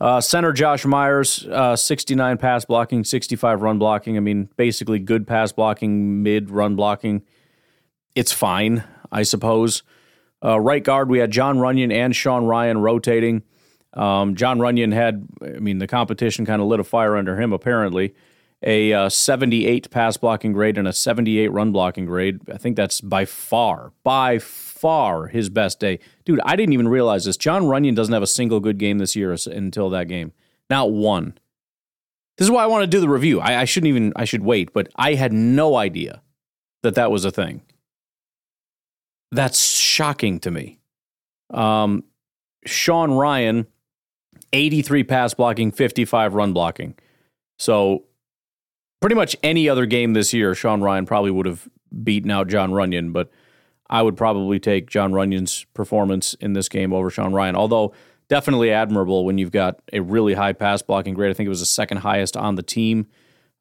Uh, 0.00 0.20
center 0.20 0.52
Josh 0.52 0.84
Myers, 0.84 1.46
uh, 1.50 1.76
69 1.76 2.36
pass 2.38 2.64
blocking, 2.64 3.04
65 3.04 3.62
run 3.62 3.78
blocking. 3.78 4.16
I 4.16 4.20
mean, 4.20 4.48
basically 4.56 4.98
good 4.98 5.26
pass 5.26 5.52
blocking, 5.52 6.22
mid 6.22 6.50
run 6.50 6.74
blocking. 6.74 7.22
It's 8.14 8.32
fine, 8.32 8.84
I 9.12 9.22
suppose. 9.22 9.82
Uh, 10.44 10.60
right 10.60 10.82
guard, 10.82 11.08
we 11.08 11.18
had 11.18 11.30
Jon 11.30 11.58
Runyan 11.58 11.92
and 11.92 12.14
Sean 12.14 12.44
Rhyan 12.44 12.82
rotating. 12.82 13.44
Um, 13.94 14.34
Jon 14.34 14.58
Runyan 14.58 14.92
had, 14.92 15.26
I 15.40 15.60
mean, 15.60 15.78
the 15.78 15.86
competition 15.86 16.44
kind 16.44 16.60
of 16.60 16.68
lit 16.68 16.80
a 16.80 16.84
fire 16.84 17.16
under 17.16 17.40
him, 17.40 17.52
apparently. 17.52 18.14
A 18.62 18.92
uh, 18.92 19.08
78 19.08 19.90
pass 19.90 20.16
blocking 20.16 20.52
grade 20.52 20.76
and 20.76 20.88
a 20.88 20.92
78 20.92 21.48
run 21.48 21.70
blocking 21.70 22.06
grade. 22.06 22.40
I 22.52 22.56
think 22.56 22.76
that's 22.76 23.00
by 23.00 23.24
far, 23.26 23.92
by 24.02 24.38
his 25.30 25.48
best 25.48 25.80
day. 25.80 25.98
Dude, 26.24 26.40
I 26.44 26.56
didn't 26.56 26.72
even 26.72 26.88
realize 26.88 27.24
this. 27.24 27.36
Jon 27.36 27.62
Runyan 27.62 27.94
doesn't 27.94 28.12
have 28.12 28.22
a 28.22 28.26
single 28.26 28.60
good 28.60 28.78
game 28.78 28.98
this 28.98 29.16
year 29.16 29.34
until 29.46 29.90
that 29.90 30.08
game. 30.08 30.32
Not 30.68 30.92
one. 30.92 31.38
This 32.36 32.46
is 32.46 32.50
why 32.50 32.64
I 32.64 32.66
want 32.66 32.82
to 32.82 32.86
do 32.86 33.00
the 33.00 33.08
review. 33.08 33.40
I, 33.40 33.60
I 33.60 33.64
shouldn't 33.64 33.88
even, 33.88 34.12
I 34.16 34.24
should 34.24 34.42
wait, 34.42 34.72
but 34.72 34.88
I 34.96 35.14
had 35.14 35.32
no 35.32 35.76
idea 35.76 36.22
that 36.82 36.96
that 36.96 37.10
was 37.10 37.24
a 37.24 37.30
thing. 37.30 37.62
That's 39.30 39.64
shocking 39.64 40.40
to 40.40 40.50
me. 40.50 40.78
Um, 41.50 42.04
Sean 42.66 43.10
Rhyan, 43.10 43.66
83 44.52 45.04
pass 45.04 45.34
blocking, 45.34 45.70
55 45.70 46.34
run 46.34 46.52
blocking. 46.52 46.94
So 47.58 48.04
pretty 49.00 49.16
much 49.16 49.36
any 49.42 49.68
other 49.68 49.86
game 49.86 50.12
this 50.12 50.32
year, 50.32 50.54
Sean 50.54 50.80
Rhyan 50.80 51.06
probably 51.06 51.30
would 51.30 51.46
have 51.46 51.68
beaten 52.02 52.30
out 52.30 52.48
Jon 52.48 52.70
Runyan, 52.70 53.12
but 53.12 53.30
I 53.90 54.02
would 54.02 54.16
probably 54.16 54.58
take 54.58 54.88
Jon 54.88 55.12
Runyan's 55.12 55.64
performance 55.74 56.34
in 56.34 56.54
this 56.54 56.68
game 56.68 56.92
over 56.92 57.10
Sean 57.10 57.32
Rhyan, 57.32 57.54
Although 57.54 57.92
definitely 58.28 58.70
admirable 58.70 59.24
when 59.24 59.38
you've 59.38 59.52
got 59.52 59.80
a 59.92 60.00
really 60.00 60.34
high 60.34 60.52
pass 60.52 60.82
blocking 60.82 61.14
grade. 61.14 61.30
I 61.30 61.34
think 61.34 61.46
it 61.46 61.50
was 61.50 61.60
the 61.60 61.66
second 61.66 61.98
highest 61.98 62.36
on 62.36 62.54
the 62.54 62.62
team. 62.62 63.06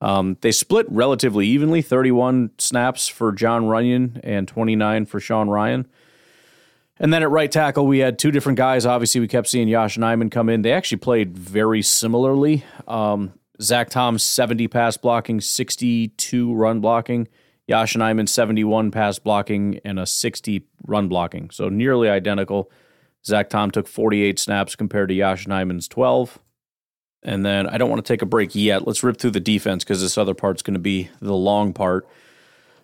Um, 0.01 0.37
they 0.41 0.51
split 0.51 0.85
relatively 0.89 1.47
evenly 1.47 1.81
31 1.81 2.51
snaps 2.57 3.07
for 3.07 3.31
Jon 3.31 3.63
Runyan 3.63 4.19
and 4.23 4.47
29 4.47 5.05
for 5.05 5.19
Sean 5.19 5.47
Rhyan. 5.47 5.85
And 6.99 7.13
then 7.13 7.23
at 7.23 7.29
right 7.29 7.51
tackle, 7.51 7.87
we 7.87 7.99
had 7.99 8.19
two 8.19 8.31
different 8.31 8.57
guys. 8.57 8.85
Obviously, 8.85 9.21
we 9.21 9.27
kept 9.27 9.47
seeing 9.47 9.67
Yosh 9.67 9.97
Nijman 9.97 10.29
come 10.29 10.49
in. 10.49 10.61
They 10.61 10.71
actually 10.71 10.99
played 10.99 11.37
very 11.37 11.81
similarly. 11.81 12.63
Um, 12.87 13.33
Zach 13.61 13.89
Tom, 13.89 14.17
70 14.19 14.67
pass 14.67 14.97
blocking, 14.97 15.41
62 15.41 16.53
run 16.53 16.81
blocking. 16.81 17.27
Yosh 17.67 17.95
Nijman, 17.95 18.27
71 18.27 18.91
pass 18.91 19.19
blocking, 19.19 19.79
and 19.85 19.99
a 19.99 20.05
60 20.05 20.67
run 20.85 21.07
blocking. 21.07 21.49
So 21.49 21.69
nearly 21.69 22.09
identical. 22.09 22.69
Zach 23.25 23.49
Tom 23.49 23.71
took 23.71 23.87
48 23.87 24.37
snaps 24.37 24.75
compared 24.75 25.09
to 25.09 25.15
Yosh 25.15 25.45
Nijman's 25.45 25.87
12. 25.87 26.39
And 27.23 27.45
then 27.45 27.67
I 27.67 27.77
don't 27.77 27.89
want 27.89 28.05
to 28.05 28.13
take 28.13 28.21
a 28.21 28.25
break 28.25 28.53
yet. 28.53 28.85
Let's 28.85 29.01
rip 29.01 29.17
through 29.17 29.31
the 29.31 29.39
defense 29.39 29.83
because 29.83 30.01
this 30.01 30.17
other 30.17 30.33
part's 30.33 30.61
going 30.61 30.73
to 30.73 30.79
be 30.79 31.09
the 31.21 31.33
long 31.33 31.71
part. 31.71 32.05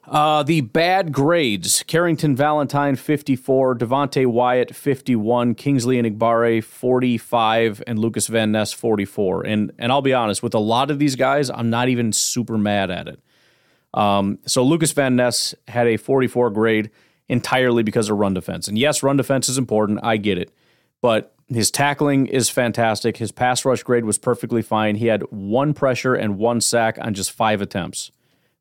Uh, 0.08 0.42
the 0.42 0.62
bad 0.62 1.12
grades 1.12 1.84
Carrington 1.84 2.36
Valentine, 2.36 2.96
54, 2.96 3.76
Devonte 3.76 4.26
Wyatt, 4.26 4.74
51, 4.74 5.54
Kingsley 5.54 6.02
Enagbare, 6.02 6.64
45, 6.64 7.84
and 7.86 8.00
Lucas 8.00 8.28
Van 8.28 8.52
Ness, 8.52 8.74
44. 8.74 9.46
And, 9.46 9.72
and 9.78 9.92
I'll 9.92 10.02
be 10.02 10.14
honest, 10.14 10.42
with 10.42 10.56
a 10.56 10.60
lot 10.60 10.90
of 10.90 10.98
these 10.98 11.16
guys, 11.16 11.52
I'm 11.52 11.70
not 11.70 11.90
even 11.90 12.12
super 12.12 12.58
mad 12.58 12.90
at 12.90 13.08
it. 13.08 13.20
Um, 13.94 14.40
so 14.46 14.64
Lucas 14.64 14.92
Van 14.92 15.16
Ness 15.16 15.56
had 15.68 15.88
a 15.88 15.98
44 15.98 16.50
grade 16.52 16.92
entirely 17.28 17.84
because 17.84 18.10
of 18.10 18.18
run 18.18 18.34
defense. 18.34 18.68
And 18.68 18.78
yes, 18.78 19.04
run 19.04 19.18
defense 19.18 19.50
is 19.50 19.58
important. 19.58 20.00
I 20.04 20.18
get 20.18 20.38
it. 20.38 20.52
But 21.02 21.36
his 21.48 21.72
tackling 21.72 22.28
is 22.28 22.50
fantastic. 22.50 23.18
His 23.18 23.32
pass 23.32 23.66
rush 23.66 23.84
grade 23.84 24.06
was 24.06 24.18
perfectly 24.18 24.62
fine. 24.62 24.96
He 24.96 25.08
had 25.08 25.24
one 25.32 25.74
pressure 25.74 26.14
and 26.14 26.38
one 26.38 26.62
sack 26.62 26.98
on 27.02 27.14
just 27.14 27.32
five 27.32 27.62
attempts. 27.62 28.12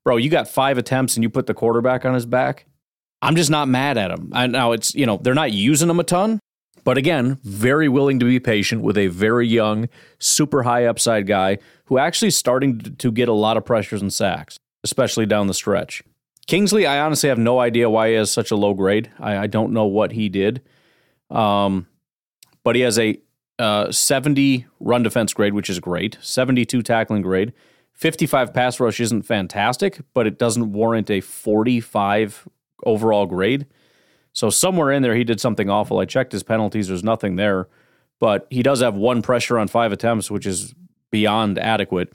Bro, 0.04 0.18
you 0.18 0.30
got 0.30 0.49
five 0.49 0.78
attempts 0.78 1.16
and 1.16 1.23
you 1.23 1.28
put 1.28 1.47
the 1.47 1.54
quarterback 1.54 2.04
on 2.04 2.14
his 2.14 2.25
back. 2.25 2.66
I'm 3.20 3.37
just 3.37 3.50
not 3.50 3.68
mad 3.68 3.99
at 3.99 4.11
him. 4.11 4.30
I 4.32 4.47
now 4.47 4.73
it's, 4.73 4.94
you 4.94 5.04
know, 5.04 5.18
they're 5.18 5.35
not 5.35 5.52
using 5.52 5.90
him 5.90 6.00
a 6.00 6.04
ton, 6.04 6.38
but 6.85 6.97
again, 6.97 7.38
very 7.42 7.88
willing 7.88 8.18
to 8.20 8.25
be 8.25 8.40
patient 8.40 8.82
with 8.82 8.97
a 8.97 9.08
very 9.08 9.47
young, 9.47 9.88
super 10.18 10.62
high 10.62 10.87
upside 10.87 11.26
guy 11.26 11.58
who 11.87 11.99
actually 11.99 12.28
is 12.28 12.37
starting 12.37 12.78
to 12.78 13.11
get 13.11 13.28
a 13.28 13.32
lot 13.32 13.56
of 13.56 13.64
pressures 13.64 14.00
and 14.00 14.12
sacks, 14.12 14.56
especially 14.88 15.26
down 15.26 15.47
the 15.47 15.54
stretch. 15.54 16.02
Kingsley, 16.47 16.87
I 16.87 17.00
honestly 17.00 17.28
have 17.28 17.38
no 17.38 17.61
idea 17.61 17.90
why 17.90 18.09
he 18.09 18.14
has 18.14 18.30
such 18.30 18.50
a 18.50 18.57
low 18.57 18.73
grade. 18.73 19.11
I, 19.21 19.37
I 19.37 19.47
don't 19.47 19.75
know 19.75 19.85
what 19.85 20.12
he 20.12 20.30
did. 20.30 20.62
Um, 21.30 21.87
but 22.64 22.75
he 22.75 22.80
has 22.80 22.99
a 22.99 23.21
uh, 23.59 23.92
70 23.92 24.66
run 24.80 25.02
defense 25.02 25.35
grade, 25.35 25.52
which 25.52 25.68
is 25.68 25.78
great, 25.78 26.16
72 26.23 26.83
tackling 26.83 27.21
grade. 27.21 27.52
55 27.92 28.54
pass 28.54 28.80
rush 28.80 28.99
isn't 28.99 29.23
fantastic, 29.23 30.00
but 30.14 30.26
it 30.26 30.38
doesn't 30.38 30.73
warrant 30.73 31.11
a 31.11 31.21
45 31.21 32.49
overall 32.87 33.26
grade. 33.26 33.66
So 34.33 34.49
somewhere 34.49 34.90
in 34.90 35.02
there, 35.02 35.16
he 35.16 35.25
did 35.25 35.40
something 35.40 35.68
awful. 35.68 35.99
I 35.99 36.07
checked 36.07 36.33
his 36.33 36.45
penalties, 36.45 36.88
there's 36.88 37.04
nothing 37.04 37.37
there, 37.37 37.68
but 38.21 38.47
he 38.49 38.62
does 38.62 38.80
have 38.80 38.95
one 38.95 39.21
pressure 39.21 39.59
on 39.59 39.68
five 39.68 39.92
attempts, 39.92 40.30
which 40.30 40.47
is 40.47 40.75
beyond 41.11 41.59
adequate. 41.59 42.12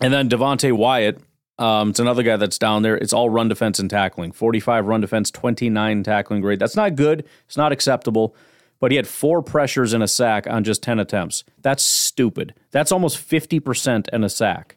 And 0.00 0.12
then 0.12 0.28
Devonte 0.28 0.72
Wyatt, 0.72 1.20
um, 1.58 1.90
it's 1.90 2.00
another 2.00 2.22
guy 2.22 2.36
that's 2.36 2.58
down 2.58 2.82
there. 2.82 2.96
It's 2.96 3.12
all 3.12 3.30
run 3.30 3.48
defense 3.48 3.78
and 3.78 3.90
tackling. 3.90 4.32
45 4.32 4.86
run 4.86 5.00
defense, 5.00 5.30
29 5.30 6.02
tackling 6.02 6.40
grade. 6.40 6.58
That's 6.58 6.76
not 6.76 6.96
good. 6.96 7.24
It's 7.46 7.56
not 7.56 7.72
acceptable 7.72 8.34
but 8.80 8.90
he 8.90 8.96
had 8.96 9.06
four 9.06 9.42
pressures 9.42 9.92
and 9.92 10.02
a 10.02 10.08
sack 10.08 10.46
on 10.46 10.64
just 10.64 10.82
10 10.82 10.98
attempts. 10.98 11.44
That's 11.62 11.82
stupid. 11.82 12.54
That's 12.70 12.92
almost 12.92 13.18
50% 13.18 14.08
in 14.08 14.24
a 14.24 14.28
sack 14.28 14.76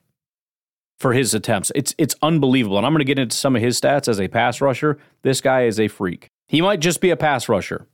for 1.00 1.14
his 1.14 1.34
attempts. 1.34 1.72
It's 1.76 1.96
it's 1.98 2.16
unbelievable. 2.22 2.78
And 2.78 2.86
I'm 2.86 2.94
going 2.94 3.00
to 3.00 3.06
get 3.06 3.20
into 3.20 3.36
some 3.36 3.56
of 3.56 3.62
his 3.62 3.80
stats 3.80 4.08
as 4.08 4.20
a 4.20 4.28
pass 4.28 4.62
rusher. 4.62 4.98
This 5.24 5.42
guy 5.42 5.64
is 5.64 5.80
a 5.80 5.88
freak. 5.88 6.28
He 6.48 6.62
might 6.62 6.80
just 6.80 7.02
be 7.02 7.10
a 7.10 7.18
pass 7.18 7.48
rusher. 7.48 7.88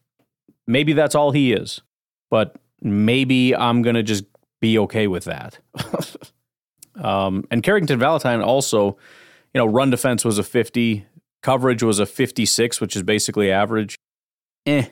Maybe 0.66 0.94
that's 0.94 1.16
all 1.16 1.32
he 1.32 1.54
is. 1.54 1.82
But 2.30 2.56
maybe 2.82 3.56
I'm 3.56 3.82
going 3.82 3.96
to 3.96 4.04
just 4.04 4.26
be 4.60 4.78
okay 4.80 5.08
with 5.08 5.26
that. 5.26 5.60
um, 6.98 7.46
and 7.52 7.64
Carrington 7.64 8.00
Valentine 8.00 8.42
also, 8.42 8.98
you 9.54 9.60
know, 9.60 9.66
run 9.66 9.90
defense 9.90 10.26
was 10.26 10.38
a 10.38 10.44
50, 10.44 11.06
coverage 11.42 11.84
was 11.84 12.00
a 12.00 12.06
56, 12.06 12.82
which 12.82 12.96
is 12.96 13.04
basically 13.04 13.52
average. 13.52 13.96
Eh, 14.66 14.88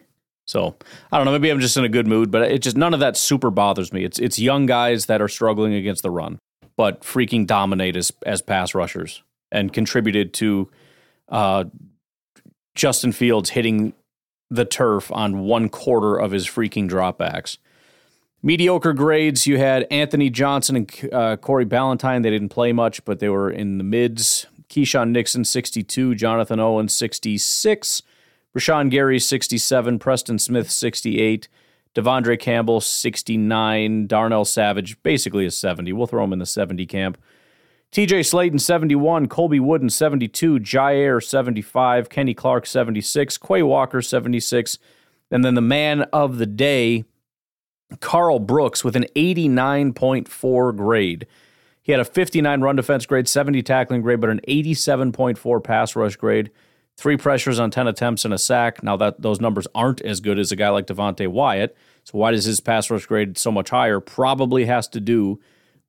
so 0.48 0.76
I 1.12 1.18
don't 1.18 1.26
know. 1.26 1.32
Maybe 1.32 1.50
I'm 1.50 1.60
just 1.60 1.78
in 1.78 1.84
a 1.84 1.90
good 1.90 2.08
mood, 2.08 2.32
but 2.32 2.44
it 2.52 2.62
just 2.62 2.78
none 2.78 2.94
of 2.94 3.00
that 3.00 3.18
super 3.18 3.50
bothers 3.50 3.92
me. 3.92 4.04
It's 4.04 4.20
it's 4.20 4.38
young 4.40 4.66
guys 4.66 5.08
that 5.08 5.22
are 5.22 5.28
struggling 5.28 5.74
against 5.74 6.04
the 6.04 6.12
run, 6.12 6.40
but 6.78 7.02
freaking 7.02 7.48
dominate 7.48 7.96
as 7.96 8.12
as 8.26 8.42
pass 8.42 8.76
rushers 8.76 9.24
and 9.52 9.74
contributed 9.74 10.34
to 10.36 10.70
uh, 11.30 11.66
Justin 12.76 13.12
Fields 13.12 13.52
hitting 13.52 13.94
the 14.50 14.66
turf 14.66 15.12
on 15.12 15.40
one 15.40 15.70
quarter 15.70 16.16
of 16.18 16.32
his 16.32 16.46
freaking 16.48 16.90
dropbacks. 16.90 17.58
Mediocre 18.46 18.94
grades. 18.94 19.48
You 19.48 19.58
had 19.58 19.88
Anthony 19.90 20.30
Johnson 20.30 20.76
and 20.76 21.10
uh, 21.12 21.36
Corey 21.38 21.66
Ballentine. 21.66 22.22
They 22.22 22.30
didn't 22.30 22.50
play 22.50 22.72
much, 22.74 23.04
but 23.04 23.20
they 23.20 23.28
were 23.28 23.50
in 23.50 23.80
the 23.80 23.84
mids. 23.84 24.46
Keisean 24.70 25.10
Nixon, 25.10 25.44
62. 25.44 26.14
Jonathan 26.14 26.60
Owen, 26.60 26.88
66. 26.88 28.04
Rashan 28.56 28.92
Gary, 28.92 29.18
67. 29.20 29.98
Preston 29.98 30.38
Smith, 30.38 30.70
68. 30.70 31.48
De'Vondre 31.96 32.40
Campbell, 32.40 32.82
69. 32.82 34.06
Darnell 34.06 34.46
Savage, 34.46 35.02
basically 35.02 35.48
a 35.48 35.52
70. 35.52 35.92
We'll 35.94 36.06
throw 36.06 36.24
him 36.24 36.32
in 36.32 36.38
the 36.38 36.46
70 36.46 36.86
camp. 36.86 37.18
TJ 37.92 38.20
Slaton, 38.20 38.62
71. 38.62 39.28
Colby 39.28 39.60
Wooden, 39.60 39.90
72. 39.90 40.60
Jaire, 40.60 41.24
75. 41.24 42.10
Kenny 42.10 42.36
Clark, 42.36 42.68
76. 42.68 43.40
Quay 43.40 43.64
Walker, 43.64 44.04
76. 44.04 44.78
And 45.32 45.44
then 45.44 45.56
the 45.56 45.62
man 45.62 46.04
of 46.14 46.38
the 46.38 46.46
day, 46.46 47.06
Karl 48.00 48.40
Brooks, 48.40 48.84
with 48.84 48.96
an 48.96 49.06
89.4 49.16 50.76
grade. 50.76 51.28
He 51.82 51.92
had 51.92 52.02
a 52.02 52.06
59 52.06 52.62
run 52.62 52.76
defense 52.76 53.06
grade, 53.06 53.28
70 53.28 53.62
tackling 53.62 54.02
grade, 54.02 54.20
but 54.20 54.30
an 54.30 54.42
87.4 54.48 55.64
pass 55.64 55.96
rush 55.96 56.16
grade. 56.16 56.52
three 56.98 57.18
pressures 57.18 57.60
on 57.60 57.70
10 57.70 57.88
attempts 57.88 58.24
and 58.24 58.34
a 58.34 58.38
sack. 58.38 58.82
Now 58.82 58.96
that 58.98 59.22
those 59.22 59.42
numbers 59.42 59.68
aren't 59.76 60.02
as 60.02 60.22
good 60.22 60.40
as 60.40 60.52
a 60.52 60.56
guy 60.56 60.70
like 60.70 60.88
Devonte 60.88 61.28
Wyatt. 61.28 61.76
So 62.06 62.18
why 62.18 62.32
does 62.32 62.46
his 62.46 62.60
pass 62.62 62.90
rush 62.90 63.06
grade 63.06 63.38
so 63.38 63.52
much 63.52 63.70
higher? 63.70 64.00
Probably 64.00 64.66
has 64.66 64.88
to 64.90 65.00
do 65.02 65.40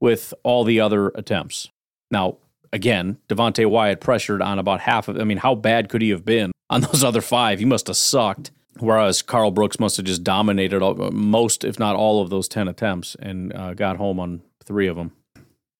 with 0.00 0.34
all 0.42 0.64
the 0.64 0.80
other 0.80 1.08
attempts. 1.14 1.70
Now, 2.10 2.38
again, 2.72 3.18
Devonte 3.28 3.70
Wyatt 3.70 4.00
pressured 4.00 4.42
on 4.42 4.58
about 4.58 4.80
half 4.80 5.08
of 5.08 5.18
I 5.18 5.24
mean, 5.24 5.38
how 5.38 5.54
bad 5.54 5.88
could 5.88 6.02
he 6.02 6.10
have 6.10 6.24
been 6.24 6.50
on 6.68 6.80
those 6.80 7.04
other 7.04 7.22
five? 7.22 7.58
He 7.60 7.64
must 7.64 7.86
have 7.86 7.96
sucked. 7.96 8.50
Whereas 8.78 9.22
Karl 9.22 9.50
Brooks 9.50 9.80
must 9.80 9.96
have 9.96 10.06
just 10.06 10.22
dominated 10.22 10.82
all, 10.82 10.94
most, 11.10 11.64
if 11.64 11.78
not 11.78 11.96
all, 11.96 12.20
of 12.20 12.30
those 12.30 12.48
10 12.48 12.68
attempts 12.68 13.16
and 13.18 13.54
uh, 13.54 13.74
got 13.74 13.96
home 13.96 14.20
on 14.20 14.42
three 14.64 14.86
of 14.86 14.96
them. 14.96 15.12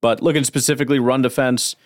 But 0.00 0.22
looking 0.22 0.44
specifically, 0.44 0.98
run 0.98 1.22
defense, 1.22 1.76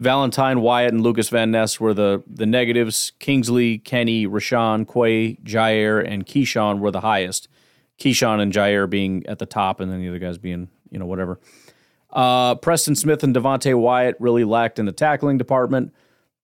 Valentine, 0.00 0.60
Wyatt, 0.60 0.92
and 0.92 1.02
Lucas 1.02 1.28
Van 1.28 1.50
Ness 1.50 1.80
were 1.80 1.94
the, 1.94 2.22
the 2.26 2.46
negatives. 2.46 3.12
Kingsley, 3.18 3.78
Kenny, 3.78 4.26
Rashan, 4.26 4.86
Quay, 4.86 5.36
Jaire, 5.44 6.06
and 6.06 6.26
Keisean 6.26 6.80
were 6.80 6.90
the 6.90 7.00
highest. 7.00 7.48
Keisean 7.98 8.40
and 8.40 8.52
Jaire 8.52 8.88
being 8.88 9.24
at 9.26 9.38
the 9.38 9.46
top, 9.46 9.80
and 9.80 9.90
then 9.90 10.00
the 10.00 10.08
other 10.08 10.18
guys 10.18 10.38
being, 10.38 10.68
you 10.90 10.98
know, 10.98 11.06
whatever. 11.06 11.40
Uh, 12.10 12.54
Preston 12.56 12.94
Smith 12.94 13.22
and 13.22 13.34
Devonte 13.34 13.78
Wyatt 13.78 14.16
really 14.20 14.44
lacked 14.44 14.78
in 14.78 14.86
the 14.86 14.92
tackling 14.92 15.38
department. 15.38 15.92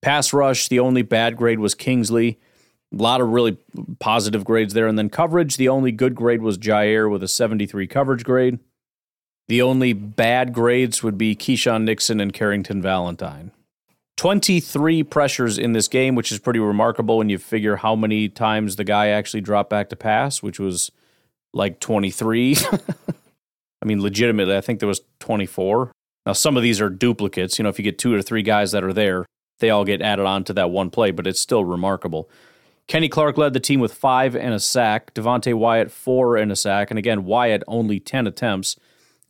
Pass 0.00 0.32
rush, 0.32 0.68
the 0.68 0.80
only 0.80 1.02
bad 1.02 1.36
grade 1.36 1.58
was 1.58 1.74
Kingsley. 1.74 2.38
A 2.92 3.02
lot 3.02 3.20
of 3.20 3.28
really 3.28 3.56
positive 4.00 4.44
grades 4.44 4.74
there. 4.74 4.86
And 4.86 4.98
then 4.98 5.08
coverage, 5.08 5.56
the 5.56 5.68
only 5.68 5.92
good 5.92 6.14
grade 6.14 6.42
was 6.42 6.58
Jaire 6.58 7.10
with 7.10 7.22
a 7.22 7.28
73 7.28 7.86
coverage 7.86 8.24
grade. 8.24 8.58
The 9.48 9.62
only 9.62 9.92
bad 9.92 10.52
grades 10.52 11.02
would 11.02 11.18
be 11.18 11.34
Keisean 11.34 11.84
Nixon 11.84 12.20
and 12.20 12.32
Carrington 12.32 12.80
Valentine. 12.80 13.50
23 14.16 15.02
pressures 15.02 15.58
in 15.58 15.72
this 15.72 15.88
game, 15.88 16.14
which 16.14 16.30
is 16.30 16.38
pretty 16.38 16.60
remarkable 16.60 17.18
when 17.18 17.28
you 17.28 17.38
figure 17.38 17.76
how 17.76 17.96
many 17.96 18.28
times 18.28 18.76
the 18.76 18.84
guy 18.84 19.08
actually 19.08 19.40
dropped 19.40 19.70
back 19.70 19.88
to 19.88 19.96
pass, 19.96 20.42
which 20.42 20.60
was 20.60 20.92
like 21.52 21.80
23. 21.80 22.56
I 23.82 23.84
mean, 23.84 24.00
legitimately, 24.00 24.56
I 24.56 24.60
think 24.60 24.78
there 24.78 24.88
was 24.88 25.00
24. 25.20 25.90
Now, 26.24 26.34
some 26.34 26.56
of 26.56 26.62
these 26.62 26.80
are 26.80 26.88
duplicates. 26.88 27.58
You 27.58 27.64
know, 27.64 27.68
if 27.68 27.78
you 27.78 27.82
get 27.82 27.98
two 27.98 28.14
or 28.14 28.22
three 28.22 28.42
guys 28.42 28.70
that 28.72 28.84
are 28.84 28.92
there, 28.92 29.26
they 29.58 29.70
all 29.70 29.84
get 29.84 30.00
added 30.00 30.24
on 30.24 30.44
to 30.44 30.52
that 30.52 30.70
one 30.70 30.90
play, 30.90 31.10
but 31.10 31.26
it's 31.26 31.40
still 31.40 31.64
remarkable. 31.64 32.30
Kenny 32.88 33.08
Clark 33.08 33.38
led 33.38 33.52
the 33.52 33.60
team 33.60 33.80
with 33.80 33.94
five 33.94 34.36
and 34.36 34.52
a 34.52 34.60
sack. 34.60 35.14
Devonte 35.14 35.54
Wyatt, 35.54 35.90
four 35.90 36.36
and 36.36 36.52
a 36.52 36.56
sack. 36.56 36.90
And 36.90 36.98
again, 36.98 37.24
Wyatt 37.24 37.62
only 37.66 38.00
10 38.00 38.26
attempts. 38.26 38.76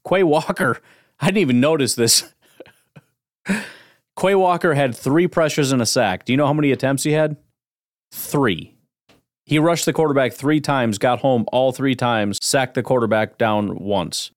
Quay 0.09 0.23
Walker, 0.23 0.81
I 1.21 1.27
didn't 1.27 1.39
even 1.39 1.61
notice 1.61 1.95
this. 1.95 2.33
Quay 4.19 4.35
Walker 4.35 4.75
had 4.75 4.97
three 4.97 5.27
pressures 5.27 5.73
and 5.73 5.81
a 5.81 5.87
sack. 5.87 6.25
Do 6.25 6.33
you 6.33 6.37
know 6.37 6.47
how 6.47 6.53
many 6.53 6.73
attempts 6.73 7.03
he 7.03 7.13
had? 7.13 7.37
Three. 8.13 8.75
He 9.45 9.59
rushed 9.59 9.87
the 9.87 9.93
quarterback 9.93 10.33
three 10.33 10.61
times, 10.61 10.99
got 10.99 11.21
home 11.21 11.45
all 11.53 11.73
three 11.73 11.95
times, 11.95 12.39
sacked 12.41 12.75
the 12.75 12.83
quarterback 12.83 13.39
down 13.39 13.79
once. 13.79 14.31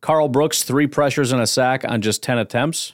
Karl 0.00 0.28
Brooks, 0.28 0.62
three 0.62 0.86
pressures 0.86 1.32
and 1.32 1.40
a 1.40 1.46
sack 1.46 1.84
on 1.88 2.02
just 2.02 2.22
10 2.22 2.38
attempts. 2.38 2.92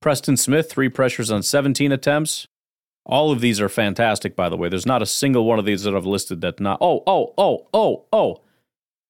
Preston 0.00 0.36
Smith, 0.36 0.70
three 0.70 0.88
pressures 0.88 1.30
on 1.30 1.42
17 1.42 1.92
attempts. 1.92 2.48
All 3.06 3.30
of 3.30 3.40
these 3.40 3.60
are 3.60 3.68
fantastic, 3.68 4.34
by 4.34 4.48
the 4.48 4.56
way. 4.56 4.68
There's 4.68 4.86
not 4.86 5.02
a 5.02 5.06
single 5.06 5.44
one 5.44 5.58
of 5.58 5.64
these 5.64 5.82
that 5.82 5.94
I've 5.94 6.06
listed 6.06 6.40
that 6.40 6.60
not. 6.60 6.78
Oh, 6.80 7.02
oh, 7.06 7.34
oh, 7.36 7.66
oh, 7.74 8.06
oh. 8.12 8.40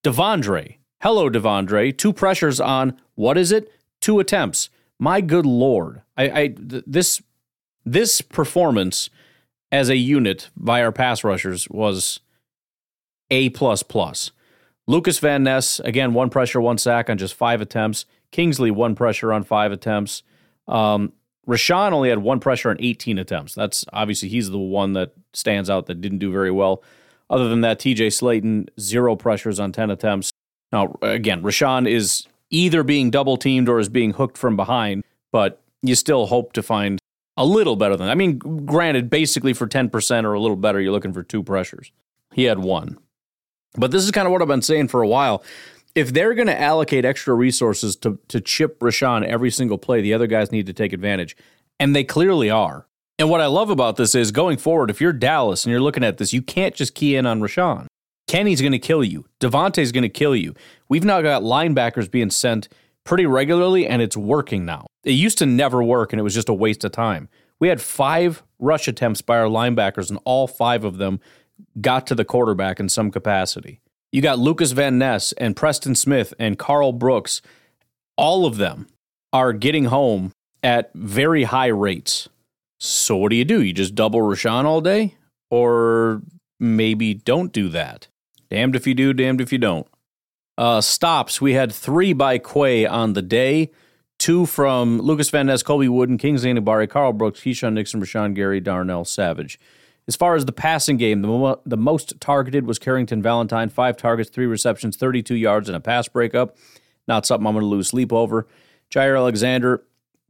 De'Vondre. 0.05 0.79
Hello, 1.01 1.31
De'Vondre. 1.31 1.97
Two 1.97 2.13
pressures 2.13 2.61
on, 2.61 2.99
what 3.15 3.39
is 3.39 3.53
it? 3.53 3.71
Two 4.01 4.19
attempts. 4.21 4.69
My 4.99 5.21
good 5.21 5.47
lord. 5.47 6.03
I, 6.17 6.25
I 6.25 6.49
th- 6.49 6.85
this 6.87 7.23
this 7.85 8.21
performance 8.21 9.11
as 9.71 9.91
a 9.91 9.97
unit 9.97 10.51
by 10.57 10.83
our 10.83 10.93
pass 10.93 11.23
rushers 11.23 11.69
was 11.69 12.21
A 13.31 13.51
plus 13.51 13.83
plus. 13.83 14.31
Lucas 14.87 15.19
Van 15.19 15.43
Ness, 15.43 15.81
again, 15.81 16.15
one 16.15 16.31
pressure, 16.31 16.61
one 16.61 16.79
sack 16.79 17.09
on 17.09 17.19
just 17.19 17.35
five 17.35 17.61
attempts. 17.61 18.07
Kingsley, 18.31 18.71
one 18.71 18.95
pressure 18.95 19.33
on 19.33 19.43
five 19.43 19.73
attempts. 19.73 20.23
Um, 20.69 21.13
Rashan 21.47 21.93
only 21.93 22.09
had 22.09 22.19
one 22.19 22.41
pressure 22.41 22.71
on 22.71 22.77
18 22.79 23.19
attempts. 23.19 23.55
That's 23.55 23.85
obviously 23.93 24.29
he's 24.29 24.51
the 24.51 24.59
one 24.59 24.95
that 24.95 25.13
stands 25.33 25.69
out 25.69 25.87
that 25.87 26.01
didn't 26.01 26.19
do 26.19 26.33
very 26.33 26.51
well. 26.51 26.83
Other 27.31 27.49
than 27.49 27.63
that, 27.63 27.79
TJ 27.79 28.09
Slaton, 28.09 28.69
zero 28.79 29.17
pressures 29.17 29.59
on 29.59 29.73
10 29.73 29.91
attempts. 29.91 30.31
Now, 30.73 30.97
again, 31.03 31.43
Rashan 31.43 31.89
is 31.89 32.27
either 32.51 32.83
being 32.83 33.11
double 33.11 33.37
teamed 33.37 33.69
or 33.69 33.79
is 33.79 33.89
being 33.89 34.13
hooked 34.13 34.39
from 34.39 34.57
behind, 34.57 35.05
but 35.33 35.61
you 35.83 35.95
still 35.95 36.27
hope 36.27 36.53
to 36.55 36.63
find 36.63 36.99
a 37.37 37.45
little 37.45 37.77
better 37.77 37.97
than 37.97 38.07
that. 38.07 38.13
I 38.13 38.15
mean, 38.15 38.39
granted, 38.39 39.11
basically 39.11 39.53
for 39.53 39.67
10% 39.67 40.25
or 40.25 40.35
a 40.35 40.41
little 40.41 40.57
better, 40.57 40.81
you're 40.81 40.93
looking 40.93 41.13
for 41.13 41.23
two 41.23 41.43
pressures. 41.43 41.91
He 42.33 42.45
had 42.45 42.59
one. 42.59 42.99
But 43.77 43.91
this 43.91 44.05
is 44.05 44.11
kind 44.13 44.27
of 44.27 44.33
what 44.33 44.41
I've 44.41 44.49
been 44.49 44.63
saying 44.63 44.89
for 44.89 45.03
a 45.03 45.09
while. 45.09 45.43
If 45.95 46.13
they're 46.13 46.35
going 46.35 46.49
to 46.49 46.61
allocate 46.61 47.05
extra 47.05 47.35
resources 47.35 47.95
to, 47.97 48.19
to 48.29 48.41
chip 48.41 48.81
Rashan 48.81 49.25
every 49.25 49.51
single 49.51 49.79
play, 49.79 50.01
the 50.01 50.13
other 50.13 50.27
guys 50.27 50.51
need 50.51 50.67
to 50.67 50.73
take 50.73 50.93
advantage. 50.93 51.37
And 51.79 51.95
they 51.95 52.05
clearly 52.05 52.51
are. 52.51 52.87
And 53.19 53.31
what 53.31 53.41
I 53.41 53.47
love 53.47 53.71
about 53.71 53.97
this 53.97 54.15
is 54.15 54.33
going 54.33 54.57
forward, 54.57 54.91
if 54.91 55.01
you're 55.01 55.13
Dallas 55.13 55.65
and 55.65 55.71
you're 55.71 55.81
looking 55.81 56.03
at 56.03 56.19
this, 56.19 56.33
you 56.33 56.43
can't 56.43 56.75
just 56.75 56.95
key 56.95 57.15
in 57.15 57.27
on 57.27 57.41
Rashan. 57.41 57.87
Kenny's 58.27 58.61
going 58.61 58.73
to 58.73 58.79
kill 58.79 59.05
you. 59.05 59.27
Devonte's 59.39 59.93
going 59.93 60.03
to 60.03 60.09
kill 60.09 60.35
you. 60.35 60.55
We've 60.89 61.05
now 61.05 61.23
got 61.23 61.43
linebackers 61.43 62.11
being 62.11 62.31
sent 62.31 62.69
pretty 63.05 63.27
regularly, 63.27 63.87
and 63.87 64.03
it's 64.03 64.17
working 64.17 64.65
now. 64.65 64.87
It 65.05 65.13
used 65.13 65.39
to 65.39 65.47
never 65.47 65.83
work, 65.83 66.13
and 66.13 66.19
it 66.19 66.25
was 66.25 66.35
just 66.35 66.49
a 66.49 66.55
waste 66.55 66.85
of 66.85 66.93
time. 66.93 67.29
We 67.61 67.69
had 67.69 67.81
five 67.81 68.43
rush 68.59 68.89
attempts 68.89 69.21
by 69.21 69.39
our 69.39 69.47
linebackers, 69.47 70.11
and 70.11 70.19
all 70.25 70.49
five 70.49 70.85
of 70.85 70.97
them 70.97 71.21
got 71.81 72.07
to 72.09 72.15
the 72.15 72.25
quarterback 72.25 72.81
in 72.81 72.89
some 72.89 73.11
capacity. 73.11 73.81
You 74.15 74.23
got 74.23 74.39
Lucas 74.39 74.71
Van 74.71 74.97
Ness 74.97 75.33
and 75.33 75.57
Preston 75.57 75.97
Smith 75.97 76.33
and 76.39 76.57
Karl 76.57 76.93
Brooks. 76.93 77.43
All 78.17 78.47
of 78.47 78.59
them 78.59 78.87
are 79.33 79.53
getting 79.53 79.87
home 79.87 80.31
at 80.63 80.93
very 80.95 81.43
high 81.43 81.67
rates. 81.67 82.29
So 82.79 83.17
what 83.17 83.31
do 83.31 83.37
you 83.37 83.45
do? 83.45 83.61
You 83.61 83.73
just 83.73 83.97
double 83.97 84.21
Rashan 84.21 84.67
all 84.67 84.81
day? 84.81 85.17
Or 85.51 86.23
maybe 86.61 87.15
don't 87.15 87.53
do 87.53 87.69
that. 87.71 88.07
Damned 88.51 88.77
if 88.77 88.87
you 88.87 88.95
do, 88.95 89.15
damned 89.15 89.41
if 89.41 89.51
you 89.51 89.59
don't. 89.59 89.89
Uh, 90.57 90.81
stops, 90.81 91.41
we 91.41 91.55
had 91.55 91.73
three 91.73 92.13
by 92.13 92.39
Quay 92.39 92.87
on 92.87 93.15
the 93.15 93.23
day, 93.23 93.73
two 94.21 94.47
from 94.47 95.01
Lucas 95.01 95.29
Van 95.31 95.47
Ness, 95.47 95.65
Colby 95.65 95.89
Wooden, 95.89 96.19
Kingsley 96.19 96.53
Enagbare, 96.53 96.89
Carl 96.89 97.15
Brooks, 97.15 97.41
Keisean 97.41 97.73
Nixon, 97.73 98.01
Rashan 98.01 98.33
Gary, 98.33 98.61
Darnell 98.61 99.05
Savage. 99.05 99.59
As 100.07 100.17
far 100.17 100.35
as 100.35 100.45
the 100.45 100.53
passing 100.53 100.97
game, 100.97 101.23
the, 101.23 101.29
mo- 101.29 101.61
the 101.65 101.77
most 101.77 102.21
targeted 102.21 102.67
was 102.67 102.79
Carrington 102.79 103.23
Valentine, 103.23 103.71
five 103.71 103.97
targets, 103.97 104.29
three 104.29 104.47
receptions, 104.47 104.97
32 104.97 105.35
yards, 105.35 105.69
and 105.69 105.77
a 105.77 105.81
pass 105.81 106.09
breakup. 106.09 106.57
Not 107.09 107.27
something 107.27 107.47
I'm 107.47 107.55
going 107.55 107.63
to 107.63 107.67
lose 107.67 107.89
sleep 107.89 108.13
over. 108.13 108.47
Jaire 108.91 109.17
Alexander, 109.17 109.85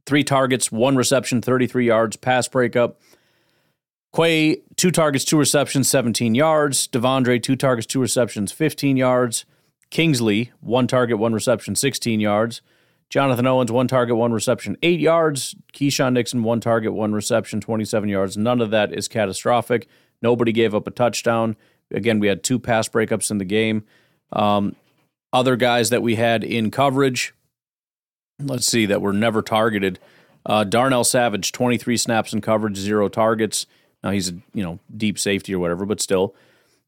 three 0.05 0.23
targets, 0.23 0.71
one 0.71 0.95
reception, 0.95 1.41
33 1.41 1.87
yards, 1.87 2.15
pass 2.15 2.47
breakup. 2.47 3.01
Quay, 4.15 4.61
two 4.77 4.91
targets, 4.91 5.25
two 5.25 5.37
receptions, 5.37 5.89
17 5.89 6.35
yards. 6.35 6.87
De'Vondre, 6.87 7.41
two 7.41 7.57
targets, 7.57 7.85
two 7.85 7.99
receptions, 7.99 8.53
15 8.53 8.95
yards. 8.95 9.45
Kingsley, 9.89 10.51
one 10.61 10.87
target, 10.87 11.19
one 11.19 11.33
reception, 11.33 11.75
16 11.75 12.19
yards. 12.21 12.61
Jonathan 13.09 13.47
Owens, 13.47 13.71
one 13.71 13.87
target, 13.87 14.15
one 14.15 14.33
reception, 14.33 14.77
eight 14.83 14.99
yards. 14.99 15.55
Keisean 15.73 16.13
Nixon, 16.13 16.43
one 16.43 16.59
target, 16.59 16.93
one 16.93 17.13
reception, 17.13 17.61
27 17.61 18.09
yards. 18.09 18.37
None 18.37 18.61
of 18.61 18.71
that 18.71 18.93
is 18.93 19.07
catastrophic. 19.07 19.87
Nobody 20.21 20.51
gave 20.51 20.73
up 20.73 20.87
a 20.87 20.91
touchdown. 20.91 21.55
Again, 21.91 22.19
we 22.19 22.27
had 22.27 22.43
two 22.43 22.59
pass 22.59 22.89
breakups 22.89 23.29
in 23.29 23.37
the 23.37 23.45
game. 23.45 23.83
Um, 24.33 24.75
other 25.31 25.55
guys 25.55 25.89
that 25.91 26.01
we 26.01 26.15
had 26.15 26.43
in 26.43 26.71
coverage, 26.71 27.33
let's 28.39 28.65
see, 28.65 28.85
that 28.87 29.01
were 29.01 29.13
never 29.13 29.41
targeted. 29.41 29.99
Uh, 30.45 30.63
Darnell 30.63 31.03
Savage, 31.03 31.51
23 31.51 31.97
snaps 31.97 32.33
in 32.33 32.41
coverage, 32.41 32.77
zero 32.77 33.07
targets. 33.07 33.65
Now 34.03 34.11
he's 34.11 34.29
a 34.29 34.33
you 34.53 34.63
know 34.63 34.79
deep 34.95 35.17
safety 35.17 35.53
or 35.53 35.59
whatever, 35.59 35.85
but 35.85 35.99
still. 35.99 36.35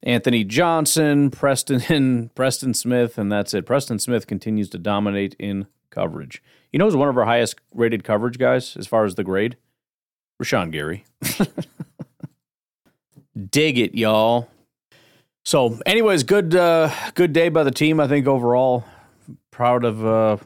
Anthony 0.04 0.44
Johnson, 0.44 1.32
Preston, 1.32 2.30
Preston 2.36 2.74
Smith, 2.74 3.18
and 3.18 3.32
that's 3.32 3.54
it. 3.54 3.66
Preston 3.66 4.00
Smith 4.00 4.28
continues 4.28 4.70
to 4.70 4.78
dominate 4.78 5.36
in 5.40 5.68
coverage. 5.98 6.44
You 6.72 6.80
know 6.80 6.86
who's 6.86 6.96
one 6.96 7.10
of 7.10 7.18
our 7.18 7.26
highest 7.26 7.56
rated 7.74 8.04
coverage 8.04 8.38
guys 8.38 8.78
as 8.78 8.86
far 8.86 9.06
as 9.06 9.16
the 9.16 9.24
grade? 9.24 9.58
Rashan 10.42 10.72
Gary. 10.72 11.06
Dig 13.50 13.80
it, 13.80 13.96
y'all. 13.96 14.48
So, 15.44 15.80
anyways, 15.86 16.24
good 16.24 16.56
uh, 16.56 16.92
good 17.16 17.34
day 17.34 17.50
by 17.50 17.64
the 17.64 17.72
team. 17.72 18.00
I 18.00 18.08
think 18.08 18.28
overall, 18.28 18.84
proud 19.50 19.86
of 19.86 20.06
uh, 20.06 20.38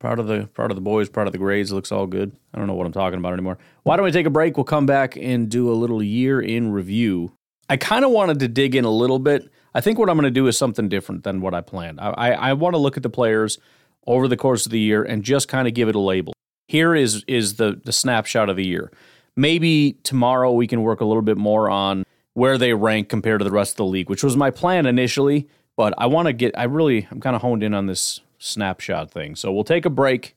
proud 0.00 0.18
of 0.18 0.26
the 0.26 0.48
proud 0.54 0.72
of 0.72 0.76
the 0.76 0.80
boys, 0.80 1.08
proud 1.08 1.28
of 1.28 1.32
the 1.32 1.38
grades. 1.38 1.72
Looks 1.72 1.92
all 1.92 2.06
good. 2.06 2.32
I 2.52 2.58
don't 2.58 2.66
know 2.66 2.74
what 2.74 2.86
I'm 2.86 2.92
talking 2.92 3.18
about 3.18 3.32
anymore. 3.32 3.58
Why 3.84 3.96
don't 3.96 4.04
we 4.04 4.10
take 4.10 4.26
a 4.26 4.30
break? 4.30 4.56
We'll 4.56 4.64
come 4.64 4.86
back 4.86 5.16
and 5.16 5.48
do 5.48 5.70
a 5.70 5.74
little 5.74 6.02
year 6.02 6.40
in 6.40 6.72
review. 6.72 7.32
I 7.68 7.76
kind 7.76 8.04
of 8.04 8.10
wanted 8.10 8.40
to 8.40 8.48
dig 8.48 8.74
in 8.74 8.84
a 8.84 8.90
little 8.90 9.18
bit. 9.18 9.50
I 9.74 9.80
think 9.80 9.98
what 9.98 10.08
I'm 10.08 10.16
going 10.16 10.24
to 10.24 10.30
do 10.30 10.46
is 10.46 10.56
something 10.56 10.88
different 10.88 11.22
than 11.22 11.40
what 11.40 11.52
I 11.52 11.60
planned. 11.60 12.00
I, 12.00 12.10
I, 12.10 12.30
I 12.30 12.52
want 12.54 12.74
to 12.74 12.78
look 12.78 12.96
at 12.96 13.02
the 13.02 13.10
players 13.10 13.58
over 14.06 14.28
the 14.28 14.36
course 14.36 14.66
of 14.66 14.72
the 14.72 14.80
year 14.80 15.02
and 15.02 15.22
just 15.22 15.48
kind 15.48 15.66
of 15.66 15.74
give 15.74 15.88
it 15.88 15.94
a 15.94 16.00
label. 16.00 16.32
Here 16.68 16.94
is 16.94 17.24
is 17.26 17.56
the 17.56 17.80
the 17.84 17.92
snapshot 17.92 18.48
of 18.48 18.56
the 18.56 18.66
year. 18.66 18.90
maybe 19.36 19.98
tomorrow 20.02 20.52
we 20.52 20.66
can 20.66 20.82
work 20.82 21.00
a 21.00 21.04
little 21.04 21.22
bit 21.22 21.36
more 21.36 21.70
on 21.70 22.04
where 22.34 22.58
they 22.58 22.74
rank 22.74 23.08
compared 23.08 23.40
to 23.40 23.44
the 23.44 23.50
rest 23.50 23.72
of 23.72 23.76
the 23.76 23.84
league, 23.84 24.10
which 24.10 24.24
was 24.24 24.36
my 24.36 24.50
plan 24.50 24.86
initially. 24.86 25.48
But 25.76 25.94
I 25.98 26.06
want 26.06 26.26
to 26.26 26.32
get, 26.32 26.56
I 26.58 26.64
really, 26.64 27.06
I'm 27.10 27.20
kind 27.20 27.36
of 27.36 27.42
honed 27.42 27.62
in 27.62 27.74
on 27.74 27.86
this 27.86 28.20
snapshot 28.38 29.10
thing. 29.10 29.36
So 29.36 29.52
we'll 29.52 29.64
take 29.64 29.84
a 29.84 29.90
break 29.90 30.34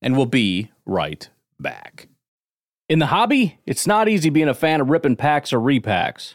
and 0.00 0.16
we'll 0.16 0.26
be 0.26 0.70
right 0.86 1.28
back. 1.60 2.08
In 2.88 2.98
the 2.98 3.06
hobby, 3.06 3.58
it's 3.66 3.86
not 3.86 4.08
easy 4.08 4.30
being 4.30 4.48
a 4.48 4.54
fan 4.54 4.80
of 4.80 4.88
ripping 4.88 5.16
packs 5.16 5.52
or 5.52 5.58
repacks. 5.58 6.34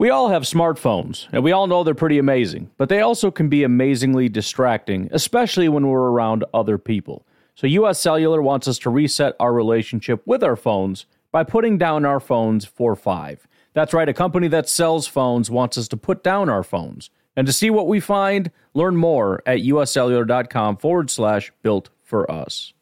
We 0.00 0.08
all 0.08 0.30
have 0.30 0.44
smartphones, 0.44 1.28
and 1.30 1.44
we 1.44 1.52
all 1.52 1.66
know 1.66 1.84
they're 1.84 1.94
pretty 1.94 2.18
amazing, 2.18 2.70
but 2.78 2.88
they 2.88 3.02
also 3.02 3.30
can 3.30 3.50
be 3.50 3.64
amazingly 3.64 4.30
distracting, 4.30 5.10
especially 5.12 5.68
when 5.68 5.86
we're 5.86 6.08
around 6.08 6.42
other 6.54 6.78
people. 6.78 7.26
So, 7.54 7.66
US 7.66 8.00
Cellular 8.00 8.40
wants 8.40 8.66
us 8.66 8.78
to 8.78 8.88
reset 8.88 9.36
our 9.38 9.52
relationship 9.52 10.22
with 10.24 10.42
our 10.42 10.56
phones 10.56 11.04
by 11.32 11.44
putting 11.44 11.76
down 11.76 12.06
our 12.06 12.18
phones 12.18 12.64
for 12.64 12.96
five. 12.96 13.46
That's 13.74 13.92
right, 13.92 14.08
a 14.08 14.14
company 14.14 14.48
that 14.48 14.70
sells 14.70 15.06
phones 15.06 15.50
wants 15.50 15.76
us 15.76 15.86
to 15.88 15.98
put 15.98 16.24
down 16.24 16.48
our 16.48 16.62
phones. 16.62 17.10
And 17.36 17.46
to 17.46 17.52
see 17.52 17.68
what 17.68 17.86
we 17.86 18.00
find, 18.00 18.50
learn 18.72 18.96
more 18.96 19.42
at 19.44 19.58
uscellular.com 19.58 20.78
forward 20.78 21.10
slash 21.10 21.52
built 21.60 21.90
for 22.02 22.30
us. 22.30 22.72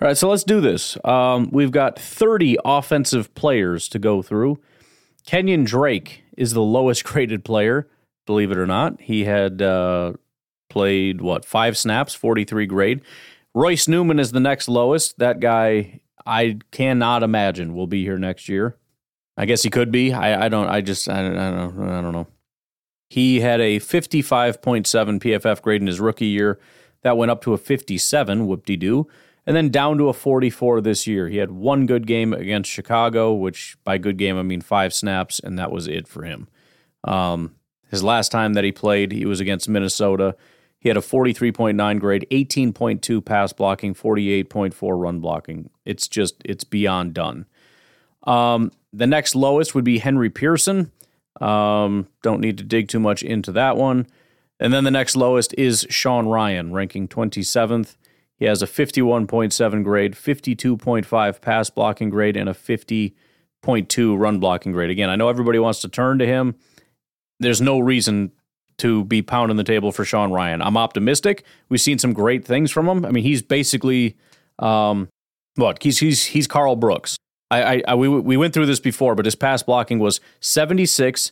All 0.00 0.06
right, 0.06 0.16
so 0.16 0.28
let's 0.28 0.44
do 0.44 0.60
this. 0.60 0.96
Um, 1.04 1.48
we've 1.50 1.72
got 1.72 1.98
30 1.98 2.58
offensive 2.64 3.34
players 3.34 3.88
to 3.88 3.98
go 3.98 4.22
through. 4.22 4.60
Kenyon 5.26 5.64
Drake 5.64 6.24
is 6.36 6.52
the 6.52 6.62
lowest 6.62 7.04
graded 7.04 7.44
player, 7.44 7.88
believe 8.26 8.50
it 8.50 8.58
or 8.58 8.66
not. 8.66 9.00
He 9.00 9.24
had 9.24 9.62
uh, 9.62 10.14
played, 10.68 11.20
what, 11.20 11.44
five 11.44 11.76
snaps, 11.76 12.14
43 12.14 12.66
grade. 12.66 13.00
Royce 13.54 13.86
Newman 13.86 14.18
is 14.18 14.32
the 14.32 14.40
next 14.40 14.68
lowest. 14.68 15.18
That 15.18 15.40
guy, 15.40 16.00
I 16.24 16.58
cannot 16.70 17.22
imagine 17.22 17.74
will 17.74 17.86
be 17.86 18.02
here 18.02 18.18
next 18.18 18.48
year. 18.48 18.76
I 19.36 19.46
guess 19.46 19.62
he 19.62 19.70
could 19.70 19.90
be. 19.90 20.12
I, 20.12 20.46
I 20.46 20.48
don't. 20.48 20.68
I 20.68 20.80
just. 20.80 21.08
I, 21.08 21.26
I 21.26 21.50
don't. 21.50 21.88
I 21.88 22.00
don't 22.00 22.12
know. 22.12 22.26
He 23.08 23.40
had 23.40 23.60
a 23.60 23.78
55.7 23.78 24.86
PFF 25.20 25.62
grade 25.62 25.80
in 25.80 25.86
his 25.86 26.00
rookie 26.00 26.26
year. 26.26 26.58
That 27.02 27.16
went 27.16 27.30
up 27.30 27.42
to 27.42 27.52
a 27.52 27.58
57. 27.58 28.46
Whoop 28.46 28.64
de 28.64 28.76
doo. 28.76 29.08
And 29.46 29.56
then 29.56 29.70
down 29.70 29.98
to 29.98 30.08
a 30.08 30.12
44 30.12 30.80
this 30.80 31.06
year. 31.06 31.28
He 31.28 31.38
had 31.38 31.50
one 31.50 31.86
good 31.86 32.06
game 32.06 32.32
against 32.32 32.70
Chicago, 32.70 33.32
which 33.32 33.76
by 33.82 33.98
good 33.98 34.16
game 34.16 34.38
I 34.38 34.42
mean 34.42 34.60
five 34.60 34.94
snaps, 34.94 35.40
and 35.40 35.58
that 35.58 35.72
was 35.72 35.88
it 35.88 36.06
for 36.06 36.22
him. 36.22 36.48
Um, 37.04 37.56
his 37.90 38.04
last 38.04 38.30
time 38.30 38.54
that 38.54 38.64
he 38.64 38.72
played, 38.72 39.12
he 39.12 39.26
was 39.26 39.40
against 39.40 39.68
Minnesota. 39.68 40.36
He 40.78 40.88
had 40.88 40.96
a 40.96 41.00
43.9 41.00 42.00
grade, 42.00 42.26
18.2 42.30 43.24
pass 43.24 43.52
blocking, 43.52 43.94
48.4 43.94 45.00
run 45.00 45.20
blocking. 45.20 45.70
It's 45.84 46.08
just, 46.08 46.36
it's 46.44 46.64
beyond 46.64 47.14
done. 47.14 47.46
Um, 48.24 48.72
the 48.92 49.06
next 49.06 49.34
lowest 49.34 49.74
would 49.74 49.84
be 49.84 49.98
Henry 49.98 50.30
Pearson. 50.30 50.90
Um, 51.40 52.08
don't 52.22 52.40
need 52.40 52.58
to 52.58 52.64
dig 52.64 52.88
too 52.88 53.00
much 53.00 53.22
into 53.22 53.52
that 53.52 53.76
one. 53.76 54.06
And 54.60 54.72
then 54.72 54.84
the 54.84 54.90
next 54.90 55.16
lowest 55.16 55.54
is 55.58 55.86
Sean 55.90 56.26
Rhyan, 56.26 56.72
ranking 56.72 57.08
27th. 57.08 57.96
He 58.42 58.48
has 58.48 58.60
a 58.60 58.66
51.7 58.66 59.84
grade, 59.84 60.14
52.5 60.14 61.40
pass 61.40 61.70
blocking 61.70 62.10
grade, 62.10 62.36
and 62.36 62.48
a 62.48 62.52
50.2 62.52 64.18
run 64.18 64.40
blocking 64.40 64.72
grade. 64.72 64.90
Again, 64.90 65.08
I 65.10 65.14
know 65.14 65.28
everybody 65.28 65.60
wants 65.60 65.80
to 65.82 65.88
turn 65.88 66.18
to 66.18 66.26
him. 66.26 66.56
There's 67.38 67.60
no 67.60 67.78
reason 67.78 68.32
to 68.78 69.04
be 69.04 69.22
pounding 69.22 69.58
the 69.58 69.62
table 69.62 69.92
for 69.92 70.04
Sean 70.04 70.30
Rhyan. 70.30 70.60
I'm 70.60 70.76
optimistic. 70.76 71.44
We've 71.68 71.80
seen 71.80 72.00
some 72.00 72.12
great 72.12 72.44
things 72.44 72.72
from 72.72 72.88
him. 72.88 73.04
I 73.04 73.12
mean, 73.12 73.22
he's 73.22 73.42
basically 73.42 74.16
um, 74.58 75.08
what? 75.54 75.80
He's 75.80 75.98
he's 75.98 76.24
he's 76.24 76.48
Karl 76.48 76.74
Brooks. 76.74 77.16
I, 77.48 77.62
I, 77.62 77.82
I, 77.86 77.94
we, 77.94 78.08
we 78.08 78.36
went 78.36 78.54
through 78.54 78.66
this 78.66 78.80
before, 78.80 79.14
but 79.14 79.24
his 79.24 79.36
pass 79.36 79.62
blocking 79.62 80.00
was 80.00 80.20
76, 80.40 81.30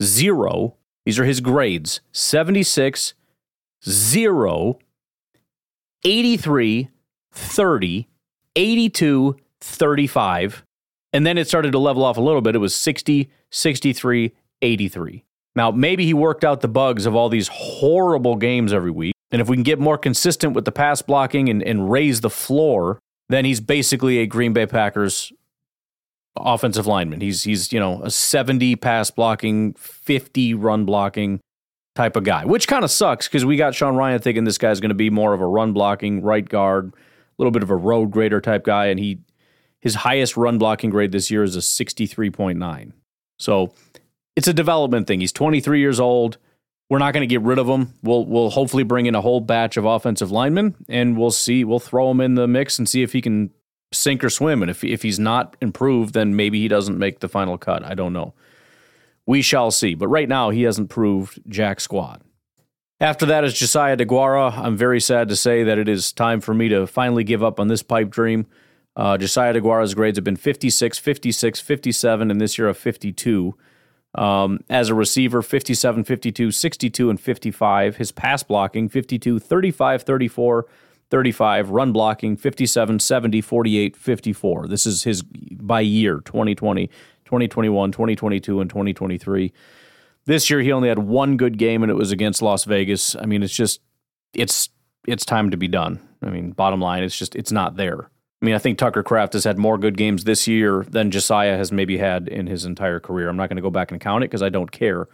0. 0.00 0.76
These 1.04 1.18
are 1.18 1.24
his 1.24 1.40
grades 1.40 2.00
76, 2.12 3.14
0, 3.84 4.78
83, 6.04 6.88
30, 7.32 8.08
82, 8.56 9.36
35. 9.60 10.64
And 11.12 11.26
then 11.26 11.38
it 11.38 11.46
started 11.46 11.72
to 11.72 11.78
level 11.78 12.04
off 12.04 12.16
a 12.16 12.20
little 12.20 12.40
bit. 12.40 12.54
It 12.54 12.58
was 12.58 12.74
60, 12.74 13.30
63, 13.50 14.32
83. 14.62 15.24
Now, 15.54 15.70
maybe 15.70 16.06
he 16.06 16.14
worked 16.14 16.44
out 16.44 16.62
the 16.62 16.68
bugs 16.68 17.04
of 17.04 17.14
all 17.14 17.28
these 17.28 17.48
horrible 17.48 18.36
games 18.36 18.72
every 18.72 18.90
week. 18.90 19.14
And 19.30 19.40
if 19.40 19.48
we 19.48 19.56
can 19.56 19.62
get 19.62 19.78
more 19.78 19.98
consistent 19.98 20.54
with 20.54 20.64
the 20.64 20.72
pass 20.72 21.02
blocking 21.02 21.48
and, 21.48 21.62
and 21.62 21.90
raise 21.90 22.20
the 22.20 22.30
floor, 22.30 22.98
then 23.28 23.44
he's 23.44 23.60
basically 23.60 24.18
a 24.18 24.26
Green 24.26 24.52
Bay 24.52 24.66
Packers 24.66 25.32
offensive 26.36 26.86
lineman. 26.86 27.20
He's 27.20 27.44
he's 27.44 27.72
you 27.72 27.80
know 27.80 28.02
a 28.02 28.10
70 28.10 28.76
pass 28.76 29.10
blocking, 29.10 29.74
50 29.74 30.54
run 30.54 30.84
blocking 30.84 31.40
type 31.94 32.16
of 32.16 32.24
guy, 32.24 32.44
which 32.44 32.68
kind 32.68 32.84
of 32.84 32.90
sucks 32.90 33.28
because 33.28 33.44
we 33.44 33.56
got 33.56 33.74
Sean 33.74 33.94
Rhyan 33.94 34.22
thinking 34.22 34.44
this 34.44 34.58
guy's 34.58 34.80
going 34.80 34.90
to 34.90 34.94
be 34.94 35.10
more 35.10 35.34
of 35.34 35.40
a 35.40 35.46
run 35.46 35.72
blocking 35.72 36.22
right 36.22 36.48
guard, 36.48 36.92
a 36.94 36.96
little 37.38 37.50
bit 37.50 37.62
of 37.62 37.70
a 37.70 37.76
road 37.76 38.10
grader 38.10 38.40
type 38.40 38.64
guy, 38.64 38.86
and 38.86 38.98
he 38.98 39.20
his 39.80 39.96
highest 39.96 40.36
run 40.36 40.58
blocking 40.58 40.90
grade 40.90 41.12
this 41.12 41.30
year 41.30 41.42
is 41.42 41.56
a 41.56 41.58
63.9. 41.58 42.92
So 43.38 43.72
it's 44.36 44.46
a 44.46 44.54
development 44.54 45.08
thing. 45.08 45.20
He's 45.20 45.32
23 45.32 45.80
years 45.80 45.98
old. 45.98 46.38
We're 46.88 46.98
not 46.98 47.12
going 47.12 47.22
to 47.22 47.32
get 47.32 47.42
rid 47.42 47.58
of 47.58 47.66
him. 47.68 47.94
We'll 48.02 48.24
we'll 48.26 48.50
hopefully 48.50 48.84
bring 48.84 49.06
in 49.06 49.14
a 49.14 49.20
whole 49.20 49.40
batch 49.40 49.76
of 49.76 49.84
offensive 49.84 50.30
linemen, 50.30 50.76
and 50.88 51.18
we'll 51.18 51.30
see. 51.30 51.64
We'll 51.64 51.80
throw 51.80 52.10
him 52.10 52.20
in 52.20 52.34
the 52.34 52.46
mix 52.46 52.78
and 52.78 52.88
see 52.88 53.02
if 53.02 53.12
he 53.12 53.20
can 53.20 53.50
sink 53.92 54.22
or 54.22 54.30
swim. 54.30 54.62
And 54.62 54.70
if 54.70 54.84
if 54.84 55.02
he's 55.02 55.18
not 55.18 55.56
improved, 55.60 56.14
then 56.14 56.36
maybe 56.36 56.60
he 56.60 56.68
doesn't 56.68 56.98
make 56.98 57.20
the 57.20 57.28
final 57.28 57.56
cut. 57.58 57.82
I 57.82 57.94
don't 57.94 58.12
know. 58.12 58.34
We 59.26 59.42
shall 59.42 59.70
see. 59.70 59.94
But 59.94 60.08
right 60.08 60.28
now, 60.28 60.50
he 60.50 60.62
hasn't 60.62 60.90
proved 60.90 61.40
jack 61.48 61.80
squad. 61.80 62.22
After 63.00 63.26
that 63.26 63.42
is 63.42 63.54
Josiah 63.54 63.96
DeGuara. 63.96 64.56
I'm 64.56 64.76
very 64.76 65.00
sad 65.00 65.28
to 65.28 65.36
say 65.36 65.64
that 65.64 65.76
it 65.76 65.88
is 65.88 66.12
time 66.12 66.40
for 66.40 66.54
me 66.54 66.68
to 66.68 66.86
finally 66.86 67.24
give 67.24 67.42
up 67.42 67.58
on 67.58 67.66
this 67.66 67.82
pipe 67.82 68.10
dream. 68.10 68.46
Uh, 68.94 69.16
Josiah 69.16 69.54
DeGuara's 69.54 69.94
grades 69.94 70.18
have 70.18 70.24
been 70.24 70.36
56, 70.36 70.98
56, 70.98 71.60
57, 71.60 72.30
and 72.30 72.40
this 72.40 72.58
year 72.58 72.68
a 72.68 72.74
52. 72.74 73.56
Um, 74.14 74.60
as 74.68 74.90
a 74.90 74.94
receiver, 74.94 75.42
57, 75.42 76.04
52, 76.04 76.50
62, 76.50 77.10
and 77.10 77.20
55. 77.20 77.96
His 77.96 78.12
pass 78.12 78.42
blocking, 78.42 78.88
52, 78.88 79.38
35, 79.38 80.02
34, 80.02 80.66
35. 81.10 81.70
Run 81.70 81.92
blocking, 81.92 82.36
57, 82.36 82.98
70, 82.98 83.40
48, 83.40 83.96
54. 83.96 84.68
This 84.68 84.86
is 84.86 85.04
his 85.04 85.22
by 85.22 85.80
year, 85.80 86.20
2020, 86.20 86.90
2021, 87.32 87.92
2022, 87.92 88.60
and 88.60 88.68
2023. 88.68 89.54
This 90.26 90.50
year 90.50 90.60
he 90.60 90.70
only 90.70 90.90
had 90.90 90.98
one 90.98 91.38
good 91.38 91.56
game 91.56 91.82
and 91.82 91.90
it 91.90 91.94
was 91.94 92.12
against 92.12 92.42
Las 92.42 92.64
Vegas. 92.64 93.16
I 93.16 93.24
mean, 93.24 93.42
it's 93.42 93.54
just 93.54 93.80
it's 94.34 94.68
it's 95.08 95.24
time 95.24 95.50
to 95.50 95.56
be 95.56 95.66
done. 95.66 95.98
I 96.20 96.26
mean, 96.26 96.50
bottom 96.50 96.78
line, 96.78 97.02
it's 97.02 97.16
just 97.16 97.34
it's 97.34 97.50
not 97.50 97.76
there. 97.76 98.10
I 98.42 98.44
mean, 98.44 98.54
I 98.54 98.58
think 98.58 98.76
Tucker 98.76 99.02
Kraft 99.02 99.32
has 99.32 99.44
had 99.44 99.56
more 99.56 99.78
good 99.78 99.96
games 99.96 100.24
this 100.24 100.46
year 100.46 100.84
than 100.90 101.10
Josiah 101.10 101.56
has 101.56 101.72
maybe 101.72 101.96
had 101.96 102.28
in 102.28 102.46
his 102.46 102.66
entire 102.66 103.00
career. 103.00 103.30
I'm 103.30 103.36
not 103.36 103.48
going 103.48 103.56
to 103.56 103.62
go 103.62 103.70
back 103.70 103.92
and 103.92 104.00
count 104.00 104.24
it 104.24 104.28
because 104.28 104.42
I 104.42 104.50
don't 104.50 104.70
care. 104.70 105.08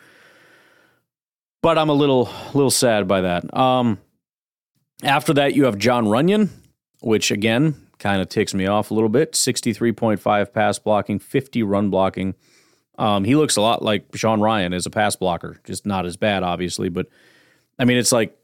But 1.63 1.79
I'm 1.79 1.89
a 1.89 1.95
little 1.95 2.29
little 2.53 2.73
sad 2.73 3.07
by 3.07 3.21
that. 3.21 3.57
Um, 3.57 3.99
after 5.05 5.33
that, 5.35 5.55
you 5.55 5.67
have 5.67 5.79
Jon 5.79 6.07
Runyan, 6.07 6.49
which 7.01 7.31
again 7.31 7.88
kind 7.99 8.21
of 8.21 8.29
ticks 8.29 8.55
me 8.55 8.67
off 8.67 8.91
a 8.91 8.95
little 8.95 9.09
bit. 9.09 9.33
63.5 9.33 10.53
pass 10.53 10.79
blocking, 10.79 11.19
50 11.19 11.63
run 11.63 11.91
blocking. 11.91 12.35
Um, 12.99 13.25
he 13.25 13.37
looks 13.37 13.57
a 13.57 13.61
lot 13.61 13.83
like 13.83 14.05
Sean 14.15 14.41
Rhyan 14.41 14.75
as 14.75 14.87
a 14.87 14.91
pass 14.91 15.17
blocker, 15.17 15.61
just 15.65 15.87
not 15.87 16.05
as 16.05 16.17
bad, 16.17 16.43
obviously. 16.43 16.89
But 16.89 17.07
I 17.79 17.85
mean, 17.85 17.97
it's 17.97 18.13
like 18.13 18.37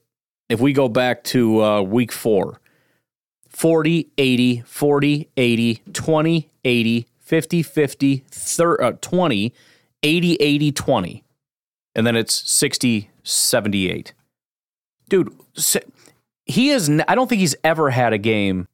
if 0.48 0.60
we 0.60 0.72
go 0.72 0.88
back 0.88 1.24
to 1.24 1.62
uh, 1.62 1.82
week 1.82 2.12
four 2.12 2.60
40, 3.48 4.10
80, 4.18 4.60
40, 4.66 5.28
80, 5.36 5.82
20, 5.92 6.50
80, 6.64 7.06
50, 7.20 7.62
50, 7.62 8.24
30, 8.28 8.82
uh, 8.82 8.92
20, 9.00 9.54
80, 10.02 10.34
80, 10.34 10.72
20. 10.72 11.24
And 11.94 12.06
then 12.06 12.16
it's 12.16 12.50
60, 12.50 13.10
78. 13.22 14.12
Dude, 15.08 15.32
he 16.46 16.70
is, 16.70 16.90
I 17.06 17.14
don't 17.14 17.28
think 17.28 17.40
he's 17.40 17.54
ever 17.62 17.90
had 17.90 18.12
a 18.12 18.18
game 18.18 18.66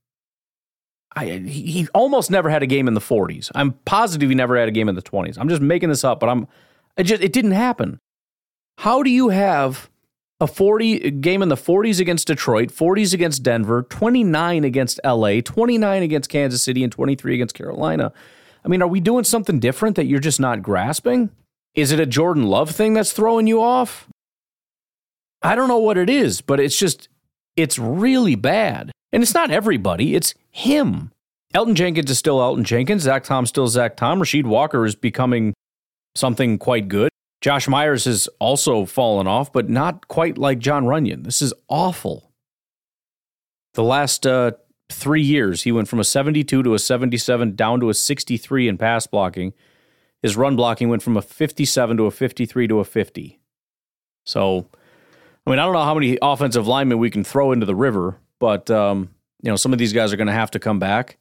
I, 1.16 1.26
he 1.26 1.88
almost 1.92 2.30
never 2.30 2.50
had 2.50 2.62
a 2.62 2.66
game 2.66 2.86
in 2.86 2.94
the 2.94 3.00
40s. 3.00 3.50
I'm 3.54 3.72
positive 3.84 4.28
he 4.28 4.34
never 4.34 4.56
had 4.56 4.68
a 4.68 4.72
game 4.72 4.88
in 4.88 4.94
the 4.94 5.02
20s. 5.02 5.36
I'm 5.38 5.48
just 5.48 5.60
making 5.60 5.88
this 5.88 6.04
up, 6.04 6.20
but 6.20 6.28
I'm 6.28 6.46
it 6.96 7.04
just 7.04 7.22
it 7.22 7.32
didn't 7.32 7.52
happen. 7.52 7.98
How 8.78 9.02
do 9.02 9.10
you 9.10 9.28
have 9.30 9.90
a 10.40 10.46
40 10.46 11.10
game 11.12 11.42
in 11.42 11.48
the 11.48 11.56
40s 11.56 12.00
against 12.00 12.28
Detroit, 12.28 12.70
40s 12.70 13.12
against 13.12 13.42
Denver, 13.42 13.82
29 13.82 14.64
against 14.64 15.00
LA, 15.04 15.40
29 15.40 16.02
against 16.02 16.30
Kansas 16.30 16.62
City 16.62 16.82
and 16.82 16.92
23 16.92 17.34
against 17.34 17.54
Carolina? 17.54 18.12
I 18.64 18.68
mean, 18.68 18.82
are 18.82 18.88
we 18.88 19.00
doing 19.00 19.24
something 19.24 19.58
different 19.58 19.96
that 19.96 20.06
you're 20.06 20.20
just 20.20 20.40
not 20.40 20.62
grasping? 20.62 21.30
Is 21.74 21.92
it 21.92 22.00
a 22.00 22.06
Jordan 22.06 22.44
Love 22.44 22.70
thing 22.70 22.94
that's 22.94 23.12
throwing 23.12 23.46
you 23.46 23.62
off? 23.62 24.08
I 25.42 25.54
don't 25.54 25.68
know 25.68 25.78
what 25.78 25.96
it 25.96 26.10
is, 26.10 26.40
but 26.40 26.60
it's 26.60 26.78
just 26.78 27.08
it's 27.56 27.78
really 27.78 28.34
bad. 28.34 28.92
And 29.12 29.22
it's 29.22 29.34
not 29.34 29.50
everybody, 29.50 30.14
it's 30.14 30.34
him. 30.50 31.12
Elgton 31.54 31.74
Jenkins 31.74 32.10
is 32.10 32.18
still 32.18 32.38
Elgton 32.38 32.64
Jenkins. 32.64 33.02
Zach 33.02 33.24
Tom 33.24 33.44
still 33.44 33.66
Zach 33.66 33.96
Tom. 33.96 34.20
Rasheed 34.20 34.44
Walker 34.44 34.86
is 34.86 34.94
becoming 34.94 35.52
something 36.14 36.58
quite 36.58 36.88
good. 36.88 37.10
Josh 37.40 37.66
Myers 37.66 38.04
has 38.04 38.28
also 38.38 38.84
fallen 38.84 39.26
off, 39.26 39.52
but 39.52 39.68
not 39.68 40.06
quite 40.08 40.36
like 40.38 40.58
Jon 40.58 40.84
Runyan. 40.84 41.24
This 41.24 41.40
is 41.40 41.54
awful. 41.68 42.30
The 43.74 43.82
last 43.82 44.26
uh, 44.26 44.52
three 44.90 45.22
years, 45.22 45.62
he 45.62 45.72
went 45.72 45.88
from 45.88 46.00
a 46.00 46.04
72 46.04 46.62
to 46.62 46.74
a 46.74 46.78
77 46.78 47.56
down 47.56 47.80
to 47.80 47.88
a 47.88 47.94
63 47.94 48.68
in 48.68 48.78
pass 48.78 49.06
blocking. 49.06 49.54
His 50.22 50.36
run 50.36 50.54
blocking 50.54 50.88
went 50.88 51.02
from 51.02 51.16
a 51.16 51.22
57 51.22 51.96
to 51.96 52.04
a 52.04 52.10
53 52.10 52.68
to 52.68 52.80
a 52.80 52.84
50. 52.84 53.40
So, 54.26 54.68
I 55.46 55.50
mean, 55.50 55.58
I 55.58 55.64
don't 55.64 55.72
know 55.72 55.84
how 55.84 55.94
many 55.94 56.18
offensive 56.20 56.68
linemen 56.68 56.98
we 56.98 57.10
can 57.10 57.24
throw 57.24 57.52
into 57.52 57.64
the 57.64 57.74
river, 57.74 58.18
but 58.40 58.68
um, 58.70 59.10
you 59.42 59.50
know, 59.50 59.56
some 59.56 59.72
of 59.72 59.78
these 59.78 59.92
guys 59.92 60.12
are 60.12 60.16
going 60.16 60.26
to 60.26 60.32
have 60.32 60.50
to 60.50 60.58
come 60.58 60.80
back, 60.80 61.18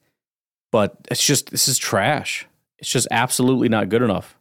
but 0.72 0.96
it's 1.10 1.24
just 1.24 1.50
this 1.50 1.68
is 1.68 1.78
trash. 1.78 2.46
It's 2.78 2.90
just 2.90 3.06
absolutely 3.12 3.68
not 3.68 3.88
good 3.88 4.02
enough. 4.02 4.36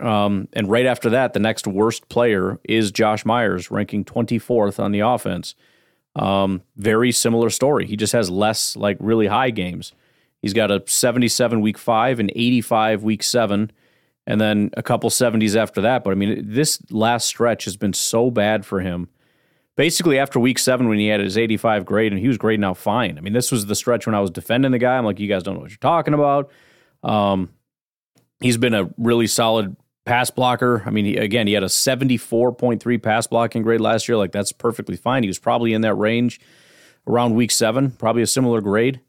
Um, 0.00 0.48
and 0.52 0.70
right 0.70 0.86
after 0.86 1.10
that, 1.10 1.32
the 1.32 1.40
next 1.40 1.66
worst 1.66 2.08
player 2.08 2.58
is 2.64 2.90
Josh 2.90 3.24
Myers, 3.24 3.70
ranking 3.70 4.04
24th 4.04 4.82
on 4.82 4.92
the 4.92 5.00
offense. 5.00 5.54
Um, 6.14 6.62
very 6.76 7.12
similar 7.12 7.50
story. 7.50 7.86
He 7.86 7.96
just 7.96 8.12
has 8.12 8.30
less 8.30 8.76
like 8.76 8.96
really 9.00 9.26
high 9.26 9.50
games. 9.50 9.92
He's 10.42 10.54
got 10.54 10.70
a 10.70 10.82
77 10.86 11.60
week 11.60 11.78
five 11.78 12.20
and 12.20 12.30
85 12.34 13.02
week 13.02 13.22
seven, 13.22 13.70
and 14.26 14.40
then 14.40 14.70
a 14.76 14.82
couple 14.82 15.10
70s 15.10 15.56
after 15.56 15.80
that. 15.82 16.04
But 16.04 16.12
I 16.12 16.14
mean, 16.14 16.42
this 16.44 16.80
last 16.90 17.26
stretch 17.26 17.64
has 17.64 17.76
been 17.76 17.92
so 17.92 18.30
bad 18.30 18.64
for 18.64 18.80
him 18.80 19.08
basically 19.76 20.18
after 20.18 20.40
week 20.40 20.58
seven 20.58 20.88
when 20.88 20.98
he 20.98 21.06
had 21.06 21.20
his 21.20 21.38
85 21.38 21.84
grade 21.84 22.12
and 22.12 22.20
he 22.20 22.28
was 22.28 22.38
grading 22.38 22.64
out 22.64 22.78
fine. 22.78 23.18
I 23.18 23.20
mean, 23.20 23.32
this 23.32 23.52
was 23.52 23.66
the 23.66 23.74
stretch 23.74 24.06
when 24.06 24.14
I 24.14 24.20
was 24.20 24.30
defending 24.30 24.72
the 24.72 24.78
guy. 24.78 24.96
I'm 24.96 25.04
like, 25.04 25.20
you 25.20 25.28
guys 25.28 25.42
don't 25.42 25.54
know 25.54 25.60
what 25.60 25.70
you're 25.70 25.78
talking 25.78 26.14
about. 26.14 26.50
Um, 27.02 27.50
he's 28.40 28.56
been 28.56 28.74
a 28.74 28.90
really 28.96 29.26
solid 29.26 29.76
pass 30.04 30.30
blocker. 30.30 30.82
I 30.86 30.90
mean, 30.90 31.04
he, 31.04 31.16
again, 31.16 31.46
he 31.46 31.52
had 31.52 31.62
a 31.62 31.66
74.3 31.66 33.02
pass 33.02 33.26
blocking 33.26 33.62
grade 33.62 33.80
last 33.80 34.08
year. 34.08 34.16
Like, 34.16 34.32
that's 34.32 34.52
perfectly 34.52 34.96
fine. 34.96 35.22
He 35.22 35.28
was 35.28 35.38
probably 35.38 35.72
in 35.72 35.82
that 35.82 35.94
range 35.94 36.40
around 37.06 37.34
week 37.34 37.50
seven, 37.50 37.90
probably 37.92 38.22
a 38.22 38.26
similar 38.26 38.60
grade. 38.60 39.00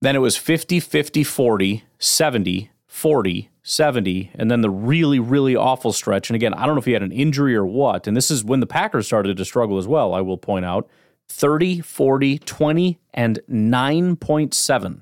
Then 0.00 0.16
it 0.16 0.20
was 0.20 0.36
50, 0.36 0.80
50, 0.80 1.24
40, 1.24 1.84
70, 1.98 2.70
40, 2.86 3.50
70, 3.62 4.30
and 4.34 4.50
then 4.50 4.60
the 4.60 4.70
really, 4.70 5.20
really 5.20 5.54
awful 5.54 5.92
stretch. 5.92 6.28
And 6.28 6.34
again, 6.34 6.52
I 6.54 6.66
don't 6.66 6.74
know 6.74 6.80
if 6.80 6.84
he 6.84 6.92
had 6.92 7.02
an 7.02 7.12
injury 7.12 7.54
or 7.54 7.64
what. 7.64 8.06
And 8.06 8.16
this 8.16 8.30
is 8.30 8.44
when 8.44 8.60
the 8.60 8.66
Packers 8.66 9.06
started 9.06 9.36
to 9.36 9.44
struggle 9.44 9.78
as 9.78 9.86
well, 9.86 10.14
I 10.14 10.20
will 10.20 10.38
point 10.38 10.64
out 10.64 10.88
30, 11.28 11.80
40, 11.80 12.38
20, 12.38 12.98
and 13.14 13.40
9.7. 13.48 15.00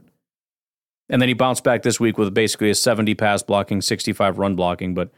And 1.09 1.21
then 1.21 1.29
he 1.29 1.35
bounced 1.35 1.65
back 1.65 1.83
this 1.83 1.99
week 1.99 2.19
with 2.19 2.33
basically 2.35 2.71
a 2.71 2.75
70 2.75 3.15
pass 3.15 3.43
blocking, 3.43 3.81
65 3.81 4.39
run 4.39 4.55
blocking. 4.55 4.95
But 4.95 5.11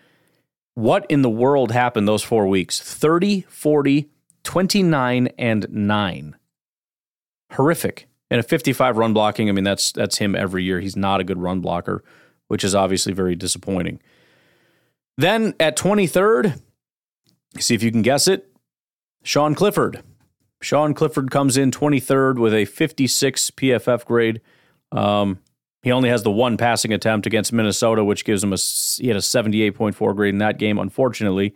what 0.74 1.04
in 1.10 1.22
the 1.22 1.30
world 1.30 1.72
happened 1.72 2.08
those 2.08 2.22
four 2.22 2.46
weeks? 2.46 2.80
30, 2.80 3.42
40, 3.42 4.08
29, 4.44 5.28
and 5.36 5.66
9. 5.68 6.36
Horrific. 7.52 8.08
And 8.30 8.40
a 8.40 8.42
55 8.42 8.96
run 8.96 9.12
blocking, 9.12 9.50
I 9.50 9.52
mean, 9.52 9.64
that's 9.64 9.92
that's 9.92 10.16
him 10.16 10.34
every 10.34 10.64
year. 10.64 10.80
He's 10.80 10.96
not 10.96 11.20
a 11.20 11.24
good 11.24 11.38
run 11.38 11.60
blocker 11.60 12.02
which 12.52 12.64
is 12.64 12.74
obviously 12.74 13.14
very 13.14 13.34
disappointing. 13.34 13.98
Then 15.16 15.54
at 15.58 15.74
23rd, 15.74 16.60
see 17.58 17.74
if 17.74 17.82
you 17.82 17.90
can 17.90 18.02
guess 18.02 18.28
it, 18.28 18.54
Sean 19.22 19.54
Clifford. 19.54 20.02
Sean 20.60 20.92
Clifford 20.92 21.30
comes 21.30 21.56
in 21.56 21.70
23rd 21.70 22.38
with 22.38 22.52
a 22.52 22.66
56 22.66 23.52
PFF 23.52 24.04
grade. 24.04 24.42
Um, 24.92 25.38
he 25.82 25.90
only 25.92 26.10
has 26.10 26.24
the 26.24 26.30
one 26.30 26.58
passing 26.58 26.92
attempt 26.92 27.26
against 27.26 27.54
Minnesota, 27.54 28.04
which 28.04 28.26
gives 28.26 28.44
him 28.44 28.52
a 28.52 28.58
he 29.00 29.08
had 29.08 29.16
a 29.16 29.20
78.4 29.20 30.14
grade 30.14 30.34
in 30.34 30.38
that 30.40 30.58
game. 30.58 30.78
Unfortunately, 30.78 31.54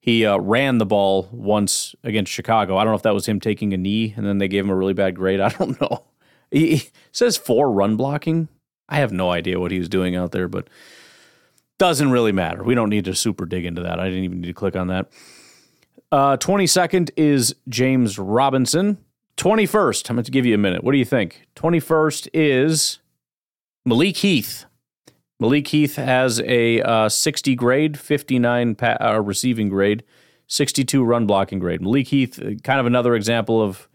he 0.00 0.26
uh, 0.26 0.36
ran 0.36 0.76
the 0.76 0.84
ball 0.84 1.30
once 1.32 1.94
against 2.04 2.30
Chicago. 2.30 2.76
I 2.76 2.84
don't 2.84 2.92
know 2.92 2.96
if 2.96 3.02
that 3.04 3.14
was 3.14 3.24
him 3.24 3.40
taking 3.40 3.72
a 3.72 3.78
knee 3.78 4.12
and 4.14 4.26
then 4.26 4.36
they 4.36 4.48
gave 4.48 4.64
him 4.64 4.70
a 4.70 4.76
really 4.76 4.92
bad 4.92 5.16
grade. 5.16 5.40
I 5.40 5.48
don't 5.48 5.80
know. 5.80 6.04
He, 6.50 6.76
he 6.76 6.90
says 7.10 7.38
four 7.38 7.72
run 7.72 7.96
blocking. 7.96 8.50
I 8.88 8.96
have 8.96 9.12
no 9.12 9.30
idea 9.30 9.58
what 9.58 9.70
he 9.70 9.78
was 9.78 9.88
doing 9.88 10.14
out 10.16 10.32
there, 10.32 10.48
but 10.48 10.68
doesn't 11.78 12.10
really 12.10 12.32
matter. 12.32 12.62
We 12.62 12.74
don't 12.74 12.88
need 12.88 13.04
to 13.06 13.14
super 13.14 13.46
dig 13.46 13.66
into 13.66 13.82
that. 13.82 14.00
I 14.00 14.04
didn't 14.04 14.24
even 14.24 14.40
need 14.40 14.46
to 14.48 14.54
click 14.54 14.76
on 14.76 14.88
that. 14.88 15.10
Uh, 16.10 16.36
22nd 16.36 17.10
is 17.16 17.54
James 17.68 18.18
Robinson. 18.18 18.98
21st, 19.36 20.08
I'm 20.08 20.16
going 20.16 20.24
to 20.24 20.30
give 20.30 20.46
you 20.46 20.54
a 20.54 20.58
minute. 20.58 20.82
What 20.82 20.92
do 20.92 20.98
you 20.98 21.04
think? 21.04 21.46
21st 21.56 22.28
is 22.32 23.00
Malik 23.84 24.18
Heath. 24.18 24.64
Malik 25.38 25.68
Heath 25.68 25.96
has 25.96 26.40
a 26.40 26.80
uh, 26.80 27.08
60 27.10 27.54
grade, 27.54 27.98
59 27.98 28.74
pa- 28.76 28.96
uh, 28.98 29.20
receiving 29.20 29.68
grade, 29.68 30.02
62 30.46 31.04
run 31.04 31.26
blocking 31.26 31.58
grade. 31.58 31.82
Malik 31.82 32.08
Heath, 32.08 32.40
uh, 32.40 32.54
kind 32.64 32.80
of 32.80 32.86
another 32.86 33.14
example 33.14 33.60
of, 33.60 33.88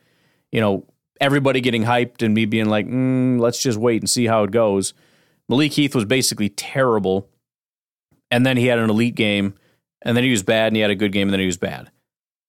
you 0.51 0.61
know, 0.61 0.85
everybody 1.21 1.61
getting 1.61 1.83
hyped 1.83 2.23
and 2.23 2.33
me 2.33 2.45
being 2.45 2.65
like, 2.65 2.87
mm, 2.87 3.39
let's 3.39 3.61
just 3.61 3.77
wait 3.77 4.01
and 4.01 4.09
see 4.09 4.25
how 4.25 4.43
it 4.43 4.51
goes. 4.51 4.93
Malik 5.47 5.73
Heath 5.73 5.95
was 5.95 6.05
basically 6.05 6.49
terrible. 6.49 7.29
And 8.31 8.45
then 8.45 8.57
he 8.57 8.65
had 8.65 8.79
an 8.79 8.89
elite 8.89 9.15
game. 9.15 9.53
And 10.01 10.17
then 10.17 10.23
he 10.23 10.31
was 10.31 10.41
bad 10.41 10.67
and 10.67 10.75
he 10.75 10.81
had 10.81 10.89
a 10.89 10.95
good 10.95 11.11
game 11.11 11.27
and 11.27 11.33
then 11.33 11.39
he 11.39 11.45
was 11.45 11.57
bad. 11.57 11.91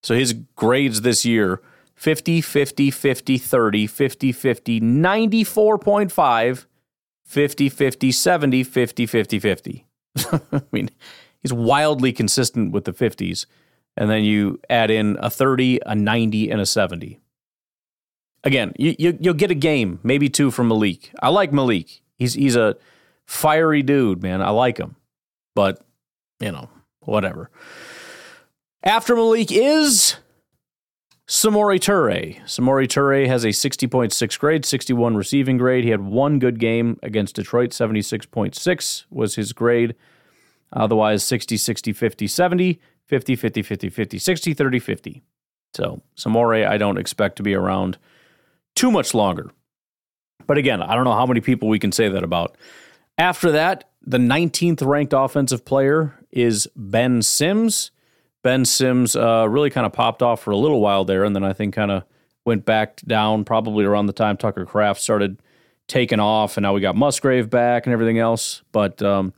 So 0.03 0.15
his 0.15 0.33
grades 0.57 1.03
this 1.03 1.25
year 1.25 1.61
50, 1.95 2.41
50, 2.41 2.91
50, 2.91 3.39
30, 3.39 3.87
50, 3.87 4.33
50, 4.33 4.81
94.5, 4.81 6.67
50, 7.25 7.69
50, 7.69 8.13
70, 8.13 8.65
50, 8.65 9.07
50, 9.07 9.39
50. 9.39 9.87
I 10.53 10.63
mean, 10.73 10.91
he's 11.43 11.53
wildly 11.53 12.13
consistent 12.13 12.73
with 12.73 12.85
the 12.87 12.93
50s. 12.93 13.47
and 13.97 14.09
then 14.09 14.25
you 14.25 14.59
add 14.71 14.91
in 14.91 15.19
a 15.21 15.29
30, 15.29 15.81
a 15.85 15.95
90, 15.95 16.51
and 16.51 16.61
a 16.61 16.67
70. 16.67 17.22
Again, 18.45 18.73
you, 18.77 18.95
you 18.99 19.19
you'll 19.21 19.35
get 19.35 19.51
a 19.51 19.57
game, 19.57 20.01
maybe 20.03 20.29
two 20.29 20.51
from 20.51 20.69
Malik. 20.69 21.13
I 21.23 21.29
like 21.29 21.53
Malik. 21.53 22.03
He's 22.19 22.35
he's 22.35 22.57
a 22.57 22.77
fiery 23.27 23.83
dude, 23.83 24.23
man. 24.23 24.43
I 24.43 24.51
like 24.51 24.79
him. 24.79 24.97
But, 25.55 25.85
you 26.41 26.53
know, 26.53 26.69
whatever. 27.01 27.51
After 28.83 29.15
Malik 29.15 29.53
is 29.53 30.17
Samori 31.29 31.79
Toure. 31.79 32.41
Samori 32.43 32.87
Toure 32.87 33.27
has 33.27 33.45
a 33.45 33.49
60.6 33.49 34.39
grade, 34.39 34.65
61 34.65 35.17
receiving 35.17 35.57
grade. 35.57 35.85
He 35.85 35.91
had 35.91 36.01
one 36.01 36.39
good 36.39 36.59
game 36.59 36.99
against 37.03 37.37
Detroit, 37.37 37.71
76.6 37.71 39.05
was 39.11 39.35
his 39.37 39.53
grade. 39.53 39.95
Otherwise, 40.73 41.23
60, 41.25 41.57
60, 41.57 41.93
50, 41.93 42.27
70, 42.27 42.81
50, 43.07 43.37
50, 43.37 43.63
50, 43.63 43.89
50, 43.91 44.19
60, 44.19 44.55
30, 44.55 44.79
50. 44.79 45.23
So, 45.75 46.03
Samori, 46.17 46.67
I 46.67 46.77
don't 46.77 46.99
expect 46.99 47.37
to 47.37 47.43
be 47.43 47.55
around 47.55 47.99
too 48.75 48.91
much 48.91 49.15
longer. 49.15 49.51
But 50.47 50.59
again, 50.59 50.83
I 50.83 50.95
don't 50.95 51.05
know 51.05 51.13
how 51.13 51.27
many 51.27 51.41
people 51.41 51.69
we 51.69 51.79
can 51.79 51.93
say 51.93 52.09
that 52.09 52.25
about. 52.25 52.57
After 53.19 53.53
that, 53.53 53.91
the 54.05 54.19
19th 54.19 54.85
ranked 54.85 55.13
offensive 55.13 55.65
player 55.65 56.15
is 56.31 56.69
Ben 56.75 57.23
Sims. 57.23 57.91
Ben 58.43 58.65
Sims 58.65 59.15
uh, 59.15 59.47
really 59.49 59.71
kind 59.71 59.87
of 59.87 59.93
popped 59.93 60.23
off 60.23 60.43
for 60.43 60.51
a 60.51 60.57
little 60.57 60.81
while 60.81 61.05
there, 61.05 61.25
and 61.25 61.35
then 61.37 61.45
I 61.45 61.53
think 61.53 61.75
kind 61.75 61.91
of 61.91 62.05
went 62.45 62.65
back 62.65 63.01
down 63.03 63.45
probably 63.45 63.85
around 63.85 64.07
the 64.07 64.13
time 64.13 64.37
Tucker 64.37 64.67
Kraft 64.67 65.01
started 65.01 65.39
taking 65.87 66.19
off, 66.19 66.57
and 66.57 66.63
now 66.63 66.73
we 66.73 66.81
got 66.81 66.97
Musgrave 66.97 67.51
back 67.51 67.87
and 67.87 67.93
everything 67.93 68.19
else. 68.19 68.63
But 68.73 69.01
um, 69.03 69.33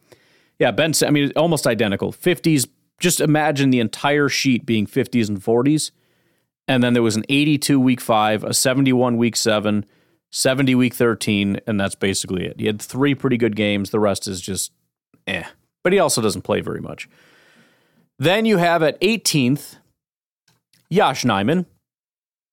yeah, 0.59 0.71
Ben, 0.71 0.93
I 1.05 1.11
mean, 1.11 1.33
almost 1.37 1.67
identical. 1.67 2.13
50s, 2.13 2.67
just 2.99 3.21
imagine 3.21 3.71
the 3.71 3.81
entire 3.81 4.29
sheet 4.29 4.65
being 4.65 4.87
50s 4.87 5.29
and 5.29 5.43
40s. 5.43 5.91
And 6.67 6.83
then 6.83 6.95
there 6.95 7.03
was 7.03 7.17
an 7.17 7.25
82 7.29 7.79
week 7.79 8.01
five, 8.01 8.43
a 8.43 8.55
71 8.55 9.17
week 9.17 9.37
seven, 9.37 9.85
70 10.33 10.75
week 10.75 10.95
13, 10.95 11.61
and 11.67 11.79
that's 11.79 11.95
basically 11.95 12.47
it. 12.47 12.59
He 12.59 12.67
had 12.67 12.81
three 12.81 13.15
pretty 13.15 13.37
good 13.37 13.55
games. 13.55 13.91
The 13.91 14.01
rest 14.01 14.27
is 14.27 14.41
just 14.41 14.73
eh. 15.27 15.45
But 15.83 15.93
he 15.93 15.99
also 15.99 16.23
doesn't 16.23 16.43
play 16.43 16.61
very 16.61 16.81
much. 16.81 17.09
Then 18.19 18.47
you 18.47 18.57
have 18.57 18.83
at 18.83 19.01
18th, 19.01 19.77
Yosh 20.89 21.25
Nijman. 21.25 21.67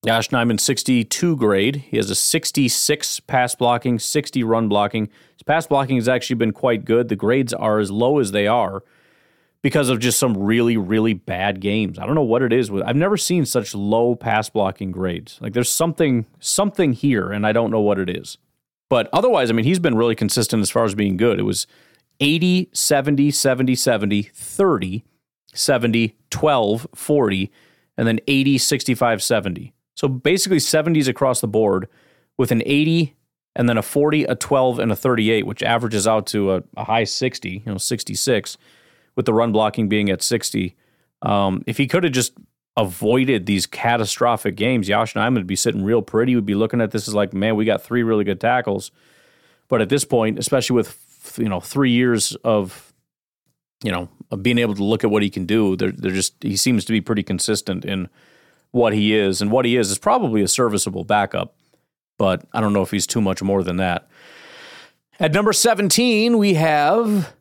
Yosh 0.04 0.30
Nijman, 0.30 0.60
62 0.60 1.36
grade. 1.38 1.76
He 1.76 1.98
has 1.98 2.10
a 2.10 2.16
66 2.16 3.20
pass 3.22 3.56
blocking, 3.56 4.00
60 4.00 4.44
run 4.44 4.68
blocking. 4.68 5.10
His 5.38 5.44
pass 5.46 5.68
blocking 5.68 5.96
has 5.98 6.10
actually 6.10 6.38
been 6.38 6.52
quite 6.52 6.86
good. 6.86 7.08
The 7.08 7.16
grades 7.16 7.54
are 7.54 7.80
as 7.80 7.92
low 7.92 8.20
as 8.20 8.32
they 8.32 8.48
are 8.48 8.84
because 9.62 9.90
of 9.90 10.00
just 10.00 10.18
some 10.18 10.36
really, 10.38 10.78
really 10.78 11.14
bad 11.14 11.60
games. 11.60 12.00
I 12.00 12.06
don't 12.06 12.16
know 12.16 12.24
what 12.24 12.42
it 12.42 12.52
is. 12.52 12.72
With, 12.72 12.84
I've 12.84 12.96
never 12.96 13.18
seen 13.18 13.46
such 13.46 13.76
low 13.76 14.16
pass 14.16 14.50
blocking 14.50 14.92
grades. 14.92 15.38
Like 15.42 15.54
there's 15.54 15.72
something, 15.72 16.26
something 16.40 16.94
here, 16.94 17.32
and 17.32 17.46
I 17.46 17.52
don't 17.52 17.72
know 17.72 17.82
what 17.82 18.00
it 18.00 18.10
is. 18.10 18.38
But 18.90 19.10
otherwise, 19.14 19.50
I 19.50 19.54
mean, 19.54 19.66
he's 19.66 19.80
been 19.80 19.96
really 19.96 20.16
consistent 20.16 20.62
as 20.62 20.70
far 20.70 20.84
as 20.84 20.96
being 20.96 21.16
good. 21.16 21.40
It 21.40 21.44
was 21.44 21.68
80, 22.20 22.70
70, 22.74 23.32
70, 23.32 23.76
70, 23.76 24.24
30, 24.24 25.04
70, 25.54 26.16
12, 26.30 26.88
40, 26.94 27.52
and 27.98 28.08
then 28.08 28.20
80, 28.28 28.58
65, 28.58 29.24
70. 29.24 29.74
So 29.96 30.08
basically 30.08 30.58
70s 30.58 31.08
across 31.08 31.42
the 31.42 31.48
board 31.48 31.88
with 32.38 32.52
an 32.52 32.64
80 32.66 33.16
and 33.56 33.68
then 33.68 33.78
a 33.78 33.82
40, 33.82 34.24
a 34.24 34.36
12, 34.36 34.80
and 34.80 34.92
a 34.92 34.96
38, 34.96 35.46
which 35.46 35.62
averages 35.62 36.08
out 36.08 36.26
to 36.28 36.54
a, 36.54 36.64
a 36.78 36.86
high 36.86 37.04
60, 37.04 37.50
you 37.50 37.62
know, 37.66 37.78
66, 37.78 38.58
with 39.16 39.26
the 39.26 39.34
run 39.34 39.52
blocking 39.52 39.90
being 39.90 40.10
at 40.10 40.22
60. 40.22 40.76
Um, 41.22 41.64
if 41.68 41.78
he 41.78 41.88
could 41.88 42.04
have 42.04 42.14
just 42.14 42.34
avoided 42.78 43.46
these 43.46 43.66
catastrophic 43.66 44.56
games, 44.56 44.88
Yosh 44.88 45.14
Nijman 45.14 45.36
would 45.36 45.48
be 45.48 45.56
sitting 45.56 45.84
real 45.84 46.02
pretty. 46.02 46.36
We'd 46.36 46.46
be 46.46 46.56
looking 46.56 46.82
at 46.82 46.92
this 46.92 47.08
as 47.08 47.14
like, 47.14 47.34
man, 47.34 47.56
we 47.56 47.66
got 47.66 47.84
three 47.84 48.04
really 48.04 48.24
good 48.24 48.40
tackles. 48.40 48.92
But 49.68 49.82
at 49.82 49.90
this 49.90 50.04
point, 50.06 50.40
especially 50.40 50.76
with 50.76 51.38
you 51.38 51.50
know 51.50 51.60
three 51.60 51.92
years 51.92 52.36
of 52.44 52.92
you 53.84 53.92
know, 53.92 54.10
being 54.42 54.58
able 54.58 54.76
to 54.76 54.84
look 54.84 55.04
at 55.04 55.10
what 55.10 55.24
he 55.24 55.30
can 55.30 55.46
do. 55.46 55.76
They're, 55.76 55.92
they're 55.92 56.12
just 56.12 56.36
he 56.42 56.56
seems 56.56 56.86
to 56.86 56.92
be 56.92 57.02
pretty 57.02 57.24
consistent 57.24 57.84
in 57.84 58.10
what 58.72 58.94
he 58.94 59.14
is, 59.14 59.42
and 59.42 59.52
what 59.52 59.66
he 59.66 59.76
is 59.76 59.92
is 59.92 59.98
probably 59.98 60.42
a 60.42 60.48
serviceable 60.48 61.04
backup, 61.04 61.56
but 62.18 62.46
I 62.54 62.62
don't 62.62 62.74
know 62.74 62.84
if 62.84 62.92
he's 62.92 63.08
too 63.08 63.22
much 63.22 63.42
more 63.42 63.64
than 63.64 63.78
that. 63.78 64.08
At 65.20 65.34
number 65.34 65.52
17, 65.52 66.38
we 66.38 66.54
have 66.54 67.34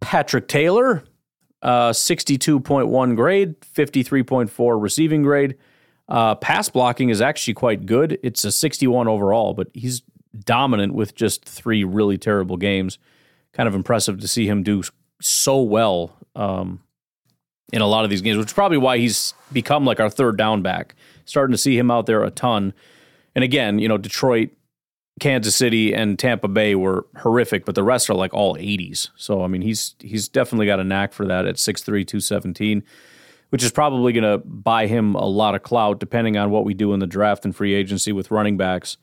Patrick 0.00 0.48
Taylor, 0.48 1.04
uh, 1.62 1.90
62.1 1.90 3.16
grade, 3.16 3.60
53.4 3.60 4.82
receiving 4.82 5.22
grade. 5.22 5.56
Uh, 6.08 6.34
pass 6.34 6.68
blocking 6.68 7.08
is 7.08 7.20
actually 7.20 7.54
quite 7.54 7.86
good. 7.86 8.18
It's 8.22 8.44
a 8.44 8.52
61 8.52 9.08
overall, 9.08 9.54
but 9.54 9.68
he's 9.72 10.02
dominant 10.38 10.94
with 10.94 11.14
just 11.14 11.44
three 11.44 11.84
really 11.84 12.18
terrible 12.18 12.56
games. 12.56 12.98
Kind 13.52 13.68
of 13.68 13.74
impressive 13.74 14.20
to 14.20 14.28
see 14.28 14.46
him 14.46 14.62
do 14.62 14.82
so 15.20 15.62
well 15.62 16.16
um, 16.34 16.82
in 17.72 17.80
a 17.80 17.86
lot 17.86 18.04
of 18.04 18.10
these 18.10 18.20
games, 18.20 18.36
which 18.36 18.48
is 18.48 18.52
probably 18.52 18.78
why 18.78 18.98
he's 18.98 19.32
become 19.52 19.84
like 19.84 20.00
our 20.00 20.10
third 20.10 20.36
down 20.36 20.60
back. 20.62 20.94
Starting 21.24 21.52
to 21.52 21.58
see 21.58 21.78
him 21.78 21.90
out 21.90 22.06
there 22.06 22.22
a 22.22 22.30
ton. 22.30 22.74
And 23.34 23.42
again, 23.42 23.78
you 23.78 23.88
know, 23.88 23.96
Detroit, 23.96 24.50
Kansas 25.20 25.54
City, 25.54 25.94
and 25.94 26.18
Tampa 26.18 26.48
Bay 26.48 26.74
were 26.74 27.06
horrific, 27.16 27.64
but 27.64 27.74
the 27.74 27.84
rest 27.84 28.10
are 28.10 28.14
like 28.14 28.34
all 28.34 28.56
80s. 28.56 29.10
So 29.16 29.42
I 29.42 29.46
mean, 29.46 29.62
he's 29.62 29.94
he's 30.00 30.28
definitely 30.28 30.66
got 30.66 30.80
a 30.80 30.84
knack 30.84 31.12
for 31.12 31.26
that 31.26 31.46
at 31.46 31.56
6'3", 31.56 31.84
217, 31.84 32.82
which 33.50 33.62
is 33.62 33.70
probably 33.70 34.12
going 34.12 34.24
to 34.24 34.38
buy 34.38 34.86
him 34.86 35.14
a 35.14 35.26
lot 35.26 35.54
of 35.54 35.62
clout 35.62 36.00
depending 36.00 36.36
on 36.36 36.50
what 36.50 36.64
we 36.64 36.74
do 36.74 36.92
in 36.92 37.00
the 37.00 37.06
draft 37.06 37.44
and 37.44 37.54
free 37.54 37.74
agency 37.74 38.12
with 38.12 38.30
running 38.30 38.56
backs. 38.56 38.96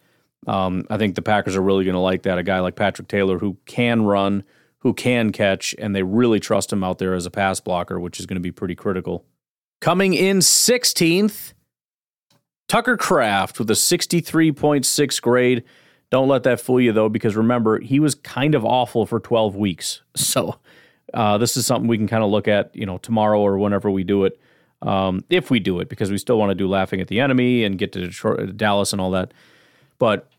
Um, 0.47 0.85
I 0.89 0.97
think 0.97 1.15
the 1.15 1.21
Packers 1.21 1.55
are 1.55 1.61
really 1.61 1.85
going 1.85 1.93
to 1.93 1.99
like 1.99 2.23
that. 2.23 2.37
A 2.37 2.43
guy 2.43 2.59
like 2.59 2.75
Patrick 2.75 3.07
Taylor 3.07 3.39
who 3.39 3.57
can 3.65 4.03
run, 4.03 4.43
who 4.79 4.93
can 4.93 5.31
catch, 5.31 5.75
and 5.77 5.95
they 5.95 6.03
really 6.03 6.39
trust 6.39 6.73
him 6.73 6.83
out 6.83 6.97
there 6.97 7.13
as 7.13 7.25
a 7.25 7.31
pass 7.31 7.59
blocker, 7.59 7.99
which 7.99 8.19
is 8.19 8.25
going 8.25 8.35
to 8.35 8.41
be 8.41 8.51
pretty 8.51 8.75
critical. 8.75 9.23
Coming 9.79 10.13
in 10.13 10.39
16th, 10.39 11.53
Tucker 12.67 12.97
Kraft 12.97 13.59
with 13.59 13.69
a 13.69 13.75
63.6 13.75 15.21
grade. 15.21 15.63
Don't 16.11 16.27
let 16.27 16.43
that 16.43 16.59
fool 16.59 16.79
you, 16.79 16.91
though, 16.91 17.09
because 17.09 17.35
remember, 17.35 17.79
he 17.79 17.99
was 17.99 18.15
kind 18.15 18.53
of 18.53 18.63
awful 18.65 19.05
for 19.05 19.19
12 19.19 19.55
weeks. 19.55 20.01
So 20.15 20.59
uh, 21.13 21.37
this 21.37 21.57
is 21.57 21.65
something 21.65 21.87
we 21.87 21.97
can 21.97 22.07
kind 22.07 22.23
of 22.23 22.29
look 22.29 22.47
at, 22.47 22.75
you 22.75 22.85
know, 22.85 22.97
tomorrow 22.97 23.39
or 23.39 23.57
whenever 23.57 23.89
we 23.89 24.03
do 24.03 24.25
it, 24.25 24.39
um, 24.81 25.23
if 25.29 25.49
we 25.49 25.59
do 25.59 25.79
it, 25.79 25.89
because 25.89 26.11
we 26.11 26.17
still 26.17 26.37
want 26.37 26.49
to 26.49 26.55
do 26.55 26.67
laughing 26.67 26.99
at 26.99 27.07
the 27.07 27.19
enemy 27.19 27.63
and 27.63 27.77
get 27.77 27.93
to 27.93 28.01
Detroit, 28.01 28.57
Dallas 28.57 28.91
and 28.91 29.01
all 29.01 29.11
that. 29.11 29.33
But 29.99 30.29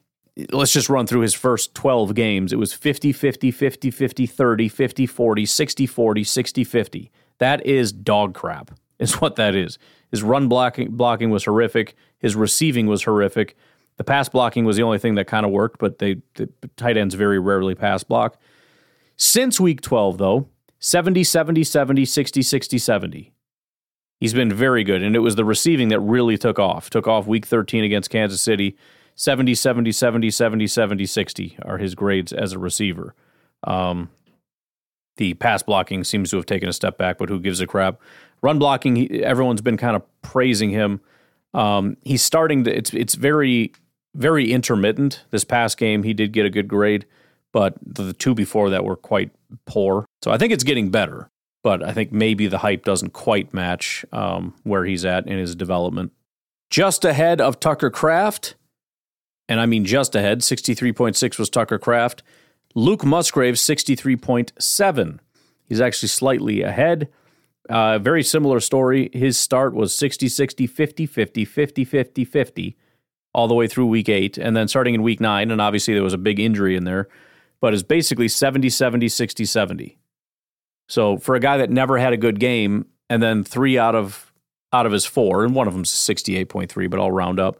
let's 0.50 0.72
just 0.72 0.88
run 0.88 1.06
through 1.06 1.20
his 1.20 1.34
first 1.34 1.74
12 1.74 2.14
games. 2.14 2.52
It 2.52 2.56
was 2.56 2.72
50 2.72 3.12
50 3.12 3.50
50 3.50 3.90
50 3.90 4.26
30 4.26 4.68
50 4.68 5.06
40 5.06 5.46
60 5.46 5.86
40 5.86 6.24
60 6.24 6.64
50. 6.64 7.10
That 7.38 7.66
is 7.66 7.92
dog 7.92 8.34
crap. 8.34 8.70
Is 8.98 9.20
what 9.20 9.34
that 9.34 9.56
is. 9.56 9.80
His 10.12 10.22
run 10.22 10.46
blocking 10.46 10.92
blocking 10.92 11.30
was 11.30 11.44
horrific. 11.44 11.96
His 12.18 12.36
receiving 12.36 12.86
was 12.86 13.02
horrific. 13.02 13.56
The 13.96 14.04
pass 14.04 14.28
blocking 14.28 14.64
was 14.64 14.76
the 14.76 14.82
only 14.82 14.98
thing 14.98 15.14
that 15.16 15.26
kind 15.26 15.44
of 15.44 15.52
worked, 15.52 15.78
but 15.78 15.98
they 15.98 16.22
the 16.34 16.48
tight 16.76 16.96
ends 16.96 17.14
very 17.14 17.38
rarely 17.38 17.74
pass 17.74 18.02
block. 18.02 18.38
Since 19.16 19.60
week 19.60 19.80
12 19.80 20.18
though, 20.18 20.48
70 20.80 21.24
70 21.24 21.64
70 21.64 22.04
60 22.04 22.42
60 22.42 22.78
70. 22.78 23.32
He's 24.20 24.34
been 24.34 24.52
very 24.52 24.84
good 24.84 25.02
and 25.02 25.14
it 25.14 25.20
was 25.20 25.36
the 25.36 25.44
receiving 25.44 25.88
that 25.88 26.00
really 26.00 26.38
took 26.38 26.58
off. 26.58 26.90
Took 26.90 27.06
off 27.06 27.26
week 27.26 27.46
13 27.46 27.84
against 27.84 28.10
Kansas 28.10 28.40
City 28.40 28.76
70, 29.14 29.54
70, 29.54 29.92
70, 29.92 30.30
70, 30.30 30.66
70, 30.66 31.06
60 31.06 31.58
are 31.62 31.78
his 31.78 31.94
grades 31.94 32.32
as 32.32 32.52
a 32.52 32.58
receiver. 32.58 33.14
Um, 33.64 34.10
the 35.16 35.34
pass 35.34 35.62
blocking 35.62 36.04
seems 36.04 36.30
to 36.30 36.36
have 36.36 36.46
taken 36.46 36.68
a 36.68 36.72
step 36.72 36.96
back, 36.96 37.18
but 37.18 37.28
who 37.28 37.38
gives 37.38 37.60
a 37.60 37.66
crap? 37.66 38.00
Run 38.40 38.58
blocking, 38.58 38.96
he, 38.96 39.22
everyone's 39.22 39.60
been 39.60 39.76
kind 39.76 39.94
of 39.94 40.02
praising 40.22 40.70
him. 40.70 41.00
Um, 41.54 41.96
he's 42.04 42.22
starting 42.22 42.64
to. 42.64 42.76
It's 42.76 42.92
it's 42.94 43.14
very 43.14 43.72
very 44.14 44.52
intermittent. 44.52 45.24
This 45.30 45.44
past 45.44 45.78
game, 45.78 46.02
he 46.02 46.14
did 46.14 46.32
get 46.32 46.46
a 46.46 46.50
good 46.50 46.68
grade, 46.68 47.06
but 47.52 47.74
the 47.84 48.12
two 48.12 48.34
before 48.34 48.70
that 48.70 48.84
were 48.84 48.96
quite 48.96 49.30
poor. 49.66 50.04
So 50.22 50.30
I 50.30 50.38
think 50.38 50.52
it's 50.52 50.64
getting 50.64 50.90
better, 50.90 51.30
but 51.62 51.82
I 51.82 51.92
think 51.92 52.12
maybe 52.12 52.46
the 52.46 52.58
hype 52.58 52.84
doesn't 52.84 53.12
quite 53.12 53.54
match 53.54 54.04
um, 54.12 54.54
where 54.64 54.84
he's 54.84 55.04
at 55.04 55.26
in 55.26 55.38
his 55.38 55.54
development. 55.54 56.12
Just 56.70 57.04
ahead 57.04 57.40
of 57.40 57.60
Tucker 57.60 57.90
Kraft, 57.90 58.54
and 59.48 59.60
I 59.60 59.66
mean 59.66 59.84
just 59.84 60.14
ahead. 60.14 60.40
63.6 60.40 61.38
was 61.38 61.50
Tucker 61.50 61.78
Kraft. 61.78 62.22
Luke 62.74 63.04
Musgrave, 63.04 63.54
63.7. 63.54 65.18
He's 65.68 65.80
actually 65.80 66.08
slightly 66.08 66.62
ahead. 66.62 67.08
Uh, 67.68 67.98
very 67.98 68.22
similar 68.22 68.60
story. 68.60 69.10
His 69.12 69.38
start 69.38 69.74
was 69.74 69.94
60 69.94 70.28
60, 70.28 70.66
50 70.66 71.06
50, 71.06 71.44
50 71.44 71.84
50 71.84 72.24
50, 72.24 72.76
all 73.32 73.48
the 73.48 73.54
way 73.54 73.66
through 73.66 73.86
week 73.86 74.08
eight. 74.08 74.36
And 74.36 74.56
then 74.56 74.68
starting 74.68 74.94
in 74.94 75.02
week 75.02 75.20
nine, 75.20 75.50
and 75.50 75.60
obviously 75.60 75.94
there 75.94 76.02
was 76.02 76.14
a 76.14 76.18
big 76.18 76.40
injury 76.40 76.76
in 76.76 76.84
there, 76.84 77.08
but 77.60 77.72
it's 77.72 77.82
basically 77.82 78.28
70 78.28 78.68
70, 78.68 79.08
60 79.08 79.44
70. 79.44 79.98
So 80.88 81.16
for 81.16 81.34
a 81.34 81.40
guy 81.40 81.56
that 81.58 81.70
never 81.70 81.98
had 81.98 82.12
a 82.12 82.16
good 82.16 82.40
game, 82.40 82.86
and 83.08 83.22
then 83.22 83.44
three 83.44 83.78
out 83.78 83.94
of 83.94 84.32
out 84.72 84.86
of 84.86 84.92
his 84.92 85.04
four, 85.04 85.44
and 85.44 85.54
one 85.54 85.68
of 85.68 85.74
them's 85.74 85.90
68.3, 85.90 86.90
but 86.90 86.98
I'll 86.98 87.12
round 87.12 87.38
up. 87.38 87.58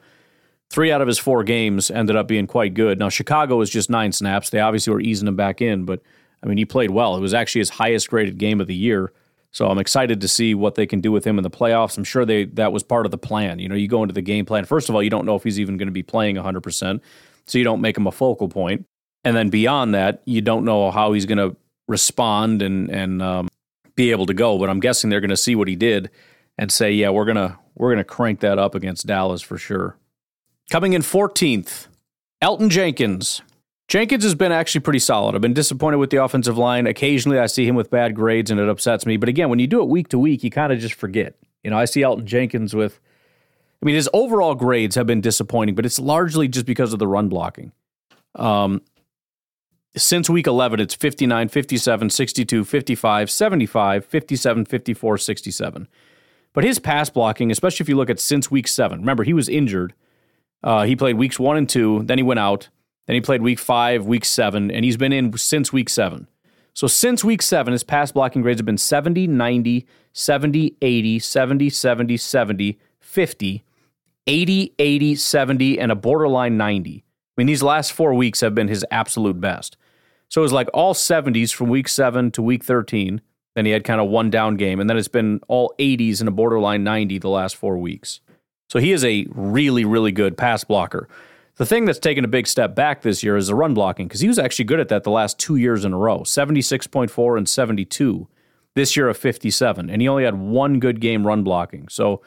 Three 0.71 0.91
out 0.91 1.03
of 1.03 1.07
his 1.07 1.19
four 1.19 1.45
games 1.45 1.91
ended 1.91 2.17
up 2.17 2.27
being 2.27 2.47
quite 2.47 2.73
good. 2.73 2.99
Now 2.99 3.11
Chicago 3.11 3.57
was 3.57 3.69
just 3.69 3.91
nine 3.91 4.13
snaps. 4.13 4.49
They 4.49 4.61
obviously 4.61 4.93
were 4.93 5.01
easing 5.01 5.29
him 5.29 5.37
back 5.37 5.61
in, 5.61 5.85
but 5.85 6.01
I 6.43 6.47
mean 6.47 6.59
he 6.59 6.65
played 6.65 6.91
well. 6.91 7.17
It 7.17 7.21
was 7.21 7.35
actually 7.35 7.61
his 7.61 7.71
highest 7.71 8.09
graded 8.09 8.39
game 8.39 8.61
of 8.61 8.67
the 8.67 8.75
year. 8.75 9.13
So 9.53 9.69
I'm 9.69 9.79
excited 9.79 10.21
to 10.23 10.29
see 10.29 10.55
what 10.55 10.75
they 10.75 10.87
can 10.87 11.01
do 11.01 11.13
with 11.13 11.27
him 11.27 11.39
in 11.39 11.43
the 11.43 11.51
playoffs. 11.51 11.99
I'm 11.99 12.05
sure 12.05 12.25
they 12.25 12.45
that 12.45 12.73
was 12.73 12.83
part 12.83 13.07
of 13.07 13.13
the 13.13 13.19
plan. 13.19 13.59
You 13.59 13.69
know, 13.69 13.75
you 13.75 13.87
go 13.87 14.03
into 14.03 14.15
the 14.15 14.23
game 14.23 14.47
plan. 14.47 14.65
First 14.65 14.89
of 14.89 14.95
all, 14.95 15.03
you 15.03 15.11
don't 15.11 15.27
know 15.27 15.37
if 15.37 15.45
he's 15.45 15.61
even 15.61 15.77
going 15.77 15.89
to 15.89 15.93
be 15.93 16.03
playing 16.03 16.37
100%, 16.37 17.01
so 17.47 17.59
you 17.59 17.65
don't 17.65 17.83
make 17.83 17.97
him 17.97 18.07
a 18.07 18.13
focal 18.13 18.49
point. 18.49 18.87
And 19.25 19.37
then 19.37 19.51
beyond 19.51 19.95
that, 19.95 20.23
you 20.25 20.41
don't 20.41 20.65
know 20.65 20.91
how 20.91 21.13
he's 21.13 21.27
going 21.27 21.39
to 21.39 21.57
respond 21.87 22.63
and 22.63 22.91
and 22.91 23.23
um, 23.23 23.49
be 23.95 24.11
able 24.11 24.27
to 24.27 24.35
go. 24.35 24.59
But 24.59 24.71
I'm 24.71 24.81
guessing 24.81 25.11
they're 25.11 25.21
going 25.21 25.31
to 25.31 25.37
see 25.37 25.55
what 25.55 25.69
he 25.69 25.77
did 25.77 26.11
and 26.59 26.73
say, 26.73 26.93
yeah, 26.93 27.11
we're 27.11 27.25
gonna 27.25 27.59
we're 27.75 27.91
gonna 27.91 28.05
crank 28.05 28.41
that 28.41 28.59
up 28.59 28.75
against 28.75 29.07
Dallas 29.07 29.43
for 29.43 29.59
sure. 29.59 29.97
Coming 30.71 30.93
in 30.95 31.03
14th, 31.03 31.89
Elgton 32.43 32.69
Jenkins. 32.69 33.43
Jenkins 33.93 34.25
has 34.25 34.35
been 34.35 34.53
actually 34.53 34.81
pretty 34.81 35.01
solid. 35.01 35.35
I've 35.35 35.43
been 35.43 35.53
disappointed 35.53 35.99
with 35.99 36.09
the 36.09 36.25
offensive 36.25 36.57
line. 36.57 36.87
Occasionally, 36.87 37.39
I 37.39 37.45
see 37.45 37.67
him 37.67 37.75
with 37.75 37.91
bad 37.91 38.15
grades, 38.15 38.51
and 38.51 38.59
it 38.59 38.67
upsets 38.67 39.05
me. 39.05 39.19
But 39.19 39.29
again, 39.29 39.51
when 39.51 39.59
you 39.59 39.67
do 39.67 39.83
it 39.83 39.89
week 39.91 40.09
to 40.09 40.19
week, 40.19 40.43
you 40.43 40.51
kind 40.51 40.73
of 40.73 40.79
just 40.79 40.95
forget. 40.95 41.35
You 41.63 41.71
know, 41.71 41.79
I 41.79 41.85
see 41.85 42.01
Elgton 42.01 42.25
Jenkins 42.25 42.75
with. 42.75 43.01
I 43.83 43.85
mean, 43.85 43.95
his 43.95 44.09
overall 44.15 44.55
grades 44.55 44.95
have 44.95 45.07
been 45.07 45.21
disappointing, 45.21 45.75
but 45.75 45.85
it's 45.85 45.99
largely 45.99 46.49
just 46.49 46.65
because 46.65 46.95
of 46.95 47.01
the 47.01 47.07
run 47.07 47.29
blocking. 47.29 47.73
Um, 48.35 48.81
since 49.95 50.31
week 50.31 50.47
11, 50.47 50.81
it's 50.81 50.95
59, 50.95 51.49
57, 51.49 52.09
62, 52.09 52.65
55, 52.65 53.31
75, 53.31 54.07
57, 54.07 54.65
54, 54.65 55.19
67. 55.19 55.89
But 56.55 56.65
his 56.65 56.79
pass 56.79 57.11
blocking, 57.11 57.51
especially 57.51 57.85
if 57.85 57.91
you 57.91 57.97
look 57.97 58.09
at 58.09 58.21
since 58.21 58.51
week 58.51 58.69
seven, 58.69 59.01
remember, 59.01 59.25
he 59.25 59.35
was 59.35 59.51
injured. 59.51 59.93
Uh, 60.65 60.85
he 60.85 60.97
played 60.97 61.17
weeks 61.17 61.39
one 61.39 61.59
and 61.59 61.69
two, 61.69 62.05
then 62.05 62.17
he 62.17 62.23
went 62.23 62.41
out. 62.41 62.71
Then 63.07 63.15
he 63.15 63.21
played 63.21 63.43
week 63.43 63.59
five, 63.59 64.07
week 64.07 64.25
seven, 64.25 64.71
and 64.71 64.85
he's 64.85 64.97
been 64.97 65.13
in 65.13 65.37
since 65.37 65.73
week 65.73 65.89
seven. 65.89 66.29
So 66.75 66.87
since 66.87 67.23
week 67.23 67.43
seven, 67.43 67.73
his 67.73 67.85
pass 67.85 68.13
blocking 68.13 68.43
grades 68.43 68.61
have 68.61 68.67
been 68.67 68.79
70, 68.79 69.27
90, 69.27 69.87
70, 70.13 70.77
80, 70.81 71.19
70, 71.19 71.71
70, 71.71 72.17
70, 72.17 72.79
50, 73.01 73.65
80, 74.27 74.75
80, 74.79 75.15
70, 75.15 75.79
and 75.79 75.93
a 75.93 75.97
borderline 75.97 76.57
90. 76.57 77.05
I 77.05 77.05
mean, 77.37 77.47
these 77.47 77.63
last 77.63 77.93
four 77.93 78.15
weeks 78.15 78.41
have 78.41 78.55
been 78.55 78.69
his 78.69 78.85
absolute 78.91 79.41
best. 79.41 79.77
So 80.29 80.41
it 80.41 80.45
was 80.45 80.53
like 80.53 80.69
all 80.73 80.95
70s 80.95 81.53
from 81.53 81.69
week 81.69 81.89
seven 81.89 82.31
to 82.33 82.43
week 82.43 82.65
13. 82.65 83.21
Then 83.55 83.67
he 83.67 83.73
had 83.73 83.85
kind 83.85 84.01
of 84.01 84.09
one 84.09 84.31
down 84.31 84.57
game, 84.57 84.81
and 84.81 84.89
then 84.89 84.97
it's 84.97 85.09
been 85.09 85.41
all 85.47 85.75
80s 85.79 86.21
and 86.21 86.29
a 86.29 86.33
borderline 86.33 86.85
90 86.85 87.19
the 87.19 87.29
last 87.29 87.57
four 87.57 87.77
weeks. 87.77 88.21
So 88.71 88.79
he 88.79 88.93
is 88.93 89.05
a 89.05 89.27
really, 89.31 89.85
really 89.85 90.13
good 90.13 90.39
pass 90.39 90.65
blocker. 90.65 91.07
The 91.63 91.67
thing 91.67 91.85
that's 91.85 92.01
taken 92.01 92.25
a 92.25 92.29
big 92.29 92.49
step 92.49 92.75
back 92.75 93.03
this 93.03 93.23
year 93.23 93.37
is 93.37 93.47
the 93.47 93.55
run 93.55 93.73
blocking 93.73 94.09
because 94.09 94.21
he 94.21 94.27
was 94.27 94.37
actually 94.37 94.65
good 94.65 94.81
at 94.81 94.89
that 94.89 95.05
the 95.05 95.13
last 95.13 95.39
two 95.39 95.55
years 95.55 95.85
in 95.85 95.93
a 95.93 95.97
row 95.97 96.23
76.4 96.23 97.39
and 97.39 97.49
72. 97.49 98.27
This 98.75 98.97
year 98.97 99.09
of 99.09 99.17
57. 99.17 99.89
And 99.89 100.03
he 100.03 100.09
only 100.09 100.25
had 100.25 100.35
one 100.35 100.81
good 100.81 101.01
game 101.01 101.25
run 101.25 101.45
blocking. 101.45 101.87
So, 101.87 102.21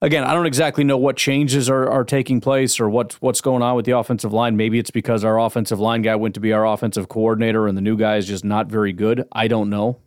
again, 0.00 0.22
I 0.22 0.34
don't 0.34 0.46
exactly 0.46 0.84
know 0.84 0.96
what 0.96 1.16
changes 1.16 1.68
are, 1.68 1.90
are 1.90 2.04
taking 2.04 2.40
place 2.40 2.78
or 2.78 2.88
what, 2.88 3.14
what's 3.14 3.40
going 3.40 3.60
on 3.60 3.74
with 3.74 3.86
the 3.86 3.98
offensive 3.98 4.32
line. 4.32 4.56
Maybe 4.56 4.78
it's 4.78 4.92
because 4.92 5.24
our 5.24 5.40
offensive 5.40 5.80
line 5.80 6.02
guy 6.02 6.14
went 6.14 6.34
to 6.34 6.40
be 6.40 6.52
our 6.52 6.64
offensive 6.64 7.08
coordinator 7.08 7.66
and 7.66 7.76
the 7.76 7.82
new 7.82 7.96
guy 7.96 8.18
is 8.18 8.28
just 8.28 8.44
not 8.44 8.68
very 8.68 8.92
good. 8.92 9.26
I 9.32 9.48
don't 9.48 9.68
know. 9.68 9.98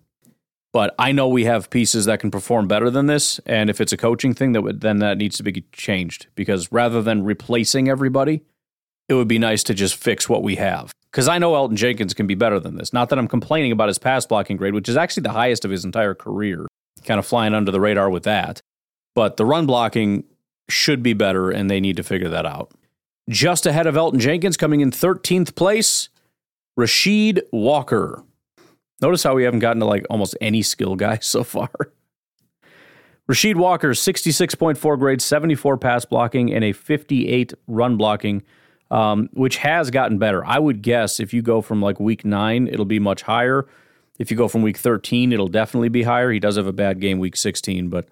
But 0.74 0.96
I 0.98 1.12
know 1.12 1.28
we 1.28 1.44
have 1.46 1.70
pieces 1.70 2.06
that 2.06 2.22
can 2.22 2.32
perform 2.32 2.68
better 2.68 2.90
than 2.90 3.08
this, 3.08 3.40
and 3.46 3.70
if 3.70 3.82
it's 3.82 3.92
a 3.92 3.98
coaching 3.98 4.34
thing, 4.34 4.54
that 4.54 4.62
would, 4.62 4.82
then 4.82 5.00
that 5.00 5.18
needs 5.18 5.36
to 5.38 5.44
be 5.44 5.66
changed 5.74 6.28
because 6.36 6.72
rather 6.72 7.02
than 7.02 7.26
replacing 7.26 7.90
everybody, 7.90 8.44
it 9.10 9.16
would 9.16 9.28
be 9.28 9.40
nice 9.40 9.64
to 9.64 9.74
just 9.74 9.96
fix 9.96 10.30
what 10.30 10.44
we 10.44 10.56
have. 10.56 10.94
Because 11.12 11.28
I 11.28 11.40
know 11.40 11.52
Elgton 11.52 11.76
Jenkins 11.76 12.14
can 12.14 12.26
be 12.26 12.36
better 12.36 12.58
than 12.58 12.78
this. 12.78 12.94
Not 12.94 13.10
that 13.10 13.20
I'm 13.20 13.28
complaining 13.28 13.74
about 13.74 13.90
his 13.90 13.98
pass 13.98 14.26
blocking 14.26 14.56
grade, 14.56 14.74
which 14.74 14.88
is 14.88 14.96
actually 14.96 15.24
the 15.24 15.32
highest 15.32 15.66
of 15.66 15.72
his 15.72 15.84
entire 15.84 16.14
career, 16.14 16.68
kind 17.04 17.20
of 17.20 17.26
flying 17.26 17.54
under 17.54 17.72
the 17.72 17.82
radar 17.82 18.10
with 18.10 18.24
that. 18.24 18.62
But 19.14 19.36
the 19.36 19.46
run 19.46 19.66
blocking 19.66 20.24
should 20.70 21.04
be 21.04 21.12
better, 21.12 21.52
and 21.52 21.70
they 21.70 21.82
need 21.82 21.98
to 21.98 22.04
figure 22.04 22.30
that 22.30 22.46
out. 22.46 22.72
Just 23.30 23.66
ahead 23.66 23.88
of 23.88 23.96
Elgton 23.96 24.20
Jenkins, 24.20 24.56
coming 24.56 24.80
in 24.80 24.92
13th 24.92 25.54
place, 25.56 26.08
Rasheed 26.80 27.42
Walker. 27.52 28.24
Notice 29.02 29.24
how 29.24 29.36
we 29.36 29.44
haven't 29.44 29.60
gotten 29.60 29.80
to 29.80 29.86
like 29.86 30.06
almost 30.10 30.38
any 30.42 30.62
skill 30.62 30.96
guys 30.96 31.26
so 31.26 31.44
far. 31.44 31.70
Rasheed 33.30 33.56
Walker, 33.56 33.92
66.4 33.92 35.00
grade, 35.00 35.22
74 35.22 35.78
pass 35.78 36.06
blocking, 36.06 36.54
and 36.54 36.64
a 36.64 36.74
58 36.74 37.54
run 37.68 37.96
blocking, 37.96 38.44
um, 38.90 39.30
which 39.34 39.58
has 39.58 39.90
gotten 39.90 40.18
better. 40.18 40.46
I 40.46 40.60
would 40.60 40.82
guess 40.82 41.20
if 41.20 41.34
you 41.34 41.42
go 41.42 41.62
from 41.62 41.82
like 41.82 42.00
week 42.00 42.26
nine, 42.26 42.68
it'll 42.68 42.86
be 42.86 43.00
much 43.00 43.22
higher. 43.22 43.68
If 44.20 44.32
you 44.32 44.38
go 44.38 44.48
from 44.48 44.64
week 44.64 44.78
13, 44.78 45.32
it'll 45.32 45.48
definitely 45.48 45.90
be 45.90 46.04
higher. 46.04 46.30
He 46.32 46.40
does 46.40 46.58
have 46.58 46.68
a 46.68 46.74
bad 46.74 47.00
game 47.00 47.20
week 47.20 47.38
16, 47.38 47.90
but 47.90 48.08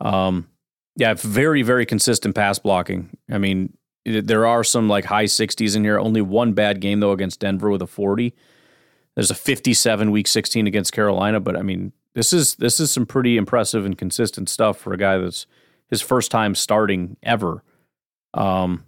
um, 0.00 0.48
yeah, 0.96 1.14
very, 1.14 1.62
very 1.62 1.86
consistent 1.86 2.34
pass 2.34 2.58
blocking. 2.58 3.16
I 3.30 3.38
mean, 3.38 3.72
there 4.04 4.46
are 4.46 4.64
some 4.64 4.88
like 4.88 5.04
high 5.04 5.24
60s 5.24 5.76
in 5.76 5.84
here. 5.84 5.98
Only 5.98 6.20
one 6.20 6.52
bad 6.52 6.80
game, 6.80 7.00
though, 7.00 7.12
against 7.12 7.40
Denver 7.40 7.70
with 7.70 7.82
a 7.82 7.86
40. 7.86 8.34
There's 9.18 9.32
a 9.32 9.34
57 9.34 10.12
week 10.12 10.28
16 10.28 10.68
against 10.68 10.92
Carolina, 10.92 11.40
but 11.40 11.56
I 11.56 11.62
mean, 11.62 11.92
this 12.14 12.32
is 12.32 12.54
this 12.54 12.78
is 12.78 12.92
some 12.92 13.04
pretty 13.04 13.36
impressive 13.36 13.84
and 13.84 13.98
consistent 13.98 14.48
stuff 14.48 14.78
for 14.78 14.92
a 14.92 14.96
guy 14.96 15.18
that's 15.18 15.44
his 15.90 16.00
first 16.00 16.30
time 16.30 16.54
starting 16.54 17.16
ever. 17.24 17.64
Um, 18.32 18.84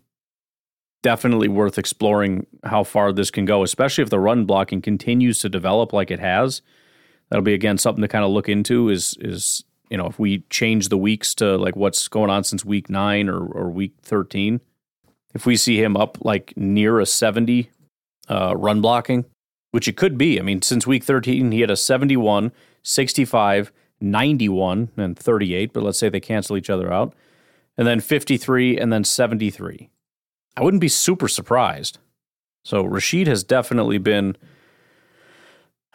definitely 1.03 1.49
worth 1.49 1.79
exploring 1.79 2.47
how 2.63 2.85
far 2.85 3.11
this 3.11 3.33
can 3.33 3.45
go, 3.45 3.65
especially 3.65 4.03
if 4.03 4.11
the 4.11 4.21
run 4.21 4.45
blocking 4.45 4.81
continues 4.81 5.41
to 5.41 5.49
develop 5.49 5.93
like 5.93 6.13
it 6.13 6.21
has. 6.21 6.63
That'll 7.29 7.43
be 7.43 7.55
again 7.55 7.77
something 7.77 8.03
to 8.03 8.07
kind 8.07 8.25
of 8.25 8.31
look 8.31 8.49
into. 8.49 8.89
Is 8.89 9.17
is 9.19 9.65
you 9.91 9.97
know 9.97 10.07
if 10.07 10.21
we 10.21 10.45
change 10.49 10.91
the 10.91 10.97
weeks 10.97 11.35
to 11.35 11.57
like 11.57 11.75
what's 11.75 12.07
going 12.07 12.31
on 12.31 12.45
since 12.45 12.65
week 12.65 12.89
nine 12.89 13.29
or 13.29 13.45
or 13.45 13.69
week 13.69 13.95
thirteen, 14.03 14.61
if 15.35 15.45
we 15.45 15.57
see 15.57 15.83
him 15.83 15.97
up 15.97 16.19
like 16.25 16.53
near 16.57 17.01
a 17.01 17.07
seventy 17.07 17.73
uh, 18.29 18.55
run 18.57 18.81
blocking, 18.81 19.25
which 19.71 19.89
it 19.89 19.97
could 19.97 20.19
be. 20.19 20.39
I 20.39 20.43
mean, 20.43 20.63
since 20.63 20.87
week 20.87 21.05
13, 21.05 21.53
he 21.53 21.61
had 21.61 21.71
a 21.71 21.77
71, 21.77 22.53
65, 22.83 23.73
91, 24.01 24.91
and 24.97 25.19
38, 25.19 25.73
but 25.73 25.83
let's 25.83 25.99
say 25.99 26.09
they 26.09 26.21
cancel 26.21 26.57
each 26.57 26.71
other 26.71 26.93
out, 26.93 27.15
and 27.77 27.87
then 27.87 28.01
53, 28.01 28.79
and 28.79 28.93
then 28.93 29.05
73. 29.05 29.91
I 30.57 30.63
wouldn't 30.63 30.81
be 30.81 30.89
super 30.89 31.29
surprised. 31.29 31.99
So 32.65 32.85
Rasheed 32.85 33.27
has 33.27 33.45
definitely 33.45 33.99
been. 33.99 34.37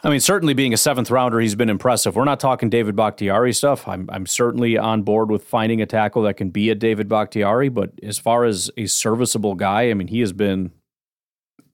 I 0.02 0.10
mean, 0.10 0.20
certainly 0.20 0.54
being 0.54 0.74
a 0.74 0.76
seventh 0.76 1.10
rounder, 1.10 1.40
he's 1.40 1.54
been 1.54 1.70
impressive. 1.70 2.14
We're 2.14 2.24
not 2.24 2.38
talking 2.38 2.68
David 2.68 2.94
Bakhtiari 2.94 3.52
stuff. 3.52 3.88
I'm, 3.88 4.08
I'm 4.12 4.26
certainly 4.26 4.76
on 4.76 5.02
board 5.02 5.30
with 5.30 5.42
finding 5.42 5.80
a 5.80 5.86
tackle 5.86 6.22
that 6.22 6.34
can 6.34 6.50
be 6.50 6.68
a 6.68 6.74
David 6.74 7.08
Bakhtiari, 7.08 7.70
but 7.70 7.92
as 8.02 8.18
far 8.18 8.44
as 8.44 8.70
a 8.76 8.86
serviceable 8.86 9.54
guy, 9.54 9.90
I 9.90 9.94
mean, 9.94 10.08
he 10.08 10.20
has 10.20 10.32
been 10.32 10.70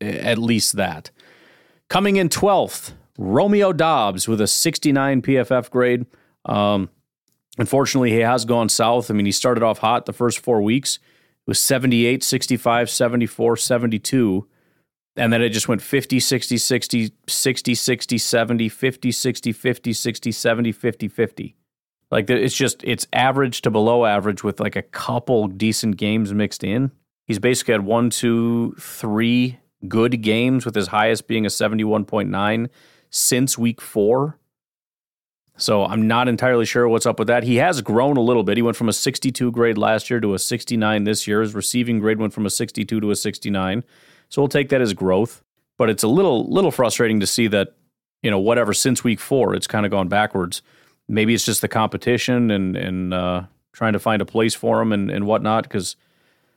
eh, 0.01 0.19
at 0.19 0.39
least 0.39 0.77
that. 0.77 1.11
Coming 1.93 2.17
in 2.17 2.31
12th, 2.31 2.93
Romeo 3.19 3.71
Doubs 3.71 4.27
with 4.27 4.41
a 4.41 4.47
69 4.47 5.21
PFF 5.21 5.69
grade. 5.69 6.07
Um, 6.47 6.89
unfortunately, 7.59 8.13
he 8.13 8.21
has 8.21 8.47
gone 8.47 8.71
south. 8.71 9.11
I 9.11 9.15
mean, 9.15 9.27
he 9.27 9.33
started 9.33 9.63
off 9.63 9.81
hot 9.81 10.07
the 10.07 10.15
first 10.15 10.41
four 10.41 10.63
weeks. 10.63 10.97
It 10.97 11.01
was 11.47 11.61
78, 11.61 12.25
65, 12.25 12.89
74, 12.89 13.59
72. 13.59 14.49
And 15.17 15.31
then 15.35 15.43
it 15.43 15.51
just 15.51 15.69
went 15.69 15.83
50, 15.83 16.19
60, 16.19 16.57
60, 16.57 17.13
60, 17.29 17.75
60, 17.75 18.17
70, 18.17 18.69
50, 18.71 19.13
60, 19.13 19.53
50, 19.53 19.93
60, 19.93 20.33
70, 20.33 20.73
50, 20.73 21.09
50. 21.09 21.57
Like 22.11 22.31
it's 22.31 22.57
just, 22.57 22.83
it's 22.85 23.07
average 23.13 23.61
to 23.61 23.71
below 23.71 24.07
average 24.07 24.43
with 24.43 24.61
like 24.61 24.77
a 24.77 24.83
couple 24.83 25.47
decent 25.47 25.99
games 25.99 26.33
mixed 26.33 26.65
in. 26.65 26.91
He's 27.27 27.39
basically 27.39 27.73
had 27.73 27.85
one, 27.85 28.09
two, 28.09 28.75
three 28.81 29.59
good 29.89 30.23
games, 30.23 30.65
with 30.65 30.75
his 30.75 30.89
highest 30.89 31.27
being 31.27 31.47
a 31.47 31.49
71.9 31.49 32.69
since 33.11 33.59
week 33.59 33.81
four. 33.81 34.39
So 35.57 35.85
I'm 35.85 36.09
not 36.09 36.29
entirely 36.29 36.65
sure 36.65 36.89
what's 36.89 37.07
up 37.07 37.19
with 37.19 37.29
that. 37.29 37.45
He 37.45 37.57
has 37.57 37.83
grown 37.83 38.17
a 38.17 38.23
little 38.23 38.43
bit. 38.43 38.57
He 38.57 38.63
went 38.63 38.77
from 38.77 38.89
a 38.89 38.93
62 38.93 39.53
grade 39.53 39.77
last 39.77 40.11
year 40.11 40.19
to 40.19 40.35
a 40.35 40.39
69 40.39 41.05
this 41.05 41.27
year. 41.27 41.43
His 41.43 41.55
receiving 41.55 41.99
grade 41.99 42.19
went 42.19 42.33
from 42.33 42.47
a 42.47 42.51
62 42.51 43.01
to 43.01 43.11
a 43.11 43.17
69. 43.17 43.85
So 44.29 44.41
we'll 44.41 44.49
take 44.49 44.71
that 44.71 44.81
as 44.81 44.95
growth. 44.95 45.43
But 45.79 45.91
it's 45.91 46.03
a 46.03 46.09
little 46.09 46.51
little 46.51 46.71
frustrating 46.71 47.21
to 47.21 47.27
see 47.27 47.49
that, 47.49 47.75
you 48.23 48.31
know, 48.31 48.39
whatever 48.39 48.73
since 48.73 49.05
week 49.05 49.21
four, 49.21 49.55
it's 49.55 49.67
kind 49.67 49.85
of 49.85 49.91
gone 49.91 50.09
backwards. 50.09 50.63
Maybe 51.09 51.35
it's 51.35 51.45
just 51.45 51.61
the 51.61 51.69
competition 51.69 52.51
and 52.51 52.77
and 52.77 53.13
uh, 53.13 53.43
trying 53.73 53.93
to 53.93 53.99
find 53.99 54.23
a 54.23 54.27
place 54.27 54.55
for 54.55 54.81
him 54.81 54.93
and, 54.93 55.11
and 55.11 55.27
whatnot. 55.27 55.65
Because 55.65 55.97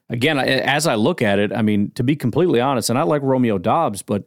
again, 0.10 0.39
as 0.39 0.88
I 0.88 0.95
look 0.95 1.22
at 1.22 1.39
it, 1.39 1.53
I 1.53 1.62
mean, 1.62 1.91
to 1.91 2.03
be 2.03 2.16
completely 2.16 2.60
honest, 2.60 2.89
and 2.89 2.99
I 2.99 3.03
like 3.03 3.22
Romeo 3.22 3.58
Doubs, 3.58 4.01
but 4.01 4.24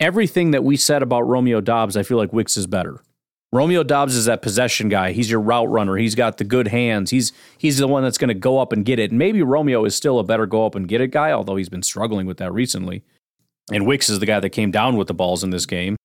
everything 0.00 0.52
that 0.52 0.64
we 0.64 0.76
said 0.76 1.02
about 1.02 1.22
Romeo 1.22 1.60
Doubs, 1.60 1.96
I 1.96 2.02
feel 2.02 2.16
like 2.16 2.32
Wicks 2.32 2.56
is 2.56 2.66
better. 2.66 3.02
Romeo 3.50 3.82
Doubs 3.82 4.14
is 4.14 4.26
that 4.26 4.42
possession 4.42 4.90
guy. 4.90 5.12
He's 5.12 5.30
your 5.30 5.40
route 5.40 5.70
runner. 5.70 5.96
He's 5.96 6.14
got 6.14 6.36
the 6.36 6.44
good 6.44 6.68
hands. 6.68 7.10
He's 7.10 7.32
he's 7.56 7.78
the 7.78 7.88
one 7.88 8.02
that's 8.02 8.18
going 8.18 8.28
to 8.28 8.34
go 8.34 8.58
up 8.58 8.72
and 8.72 8.84
get 8.84 8.98
it. 8.98 9.10
And 9.10 9.18
maybe 9.18 9.42
Romeo 9.42 9.86
is 9.86 9.96
still 9.96 10.18
a 10.18 10.24
better 10.24 10.44
go 10.44 10.66
up 10.66 10.74
and 10.74 10.86
get 10.86 11.00
it 11.00 11.08
guy, 11.08 11.32
although 11.32 11.56
he's 11.56 11.70
been 11.70 11.82
struggling 11.82 12.26
with 12.26 12.36
that 12.38 12.52
recently. 12.52 13.04
And 13.72 13.86
Wicks 13.86 14.10
is 14.10 14.18
the 14.18 14.26
guy 14.26 14.40
that 14.40 14.50
came 14.50 14.70
down 14.70 14.96
with 14.96 15.08
the 15.08 15.14
balls 15.14 15.42
in 15.42 15.50
this 15.50 15.64
game. 15.64 15.96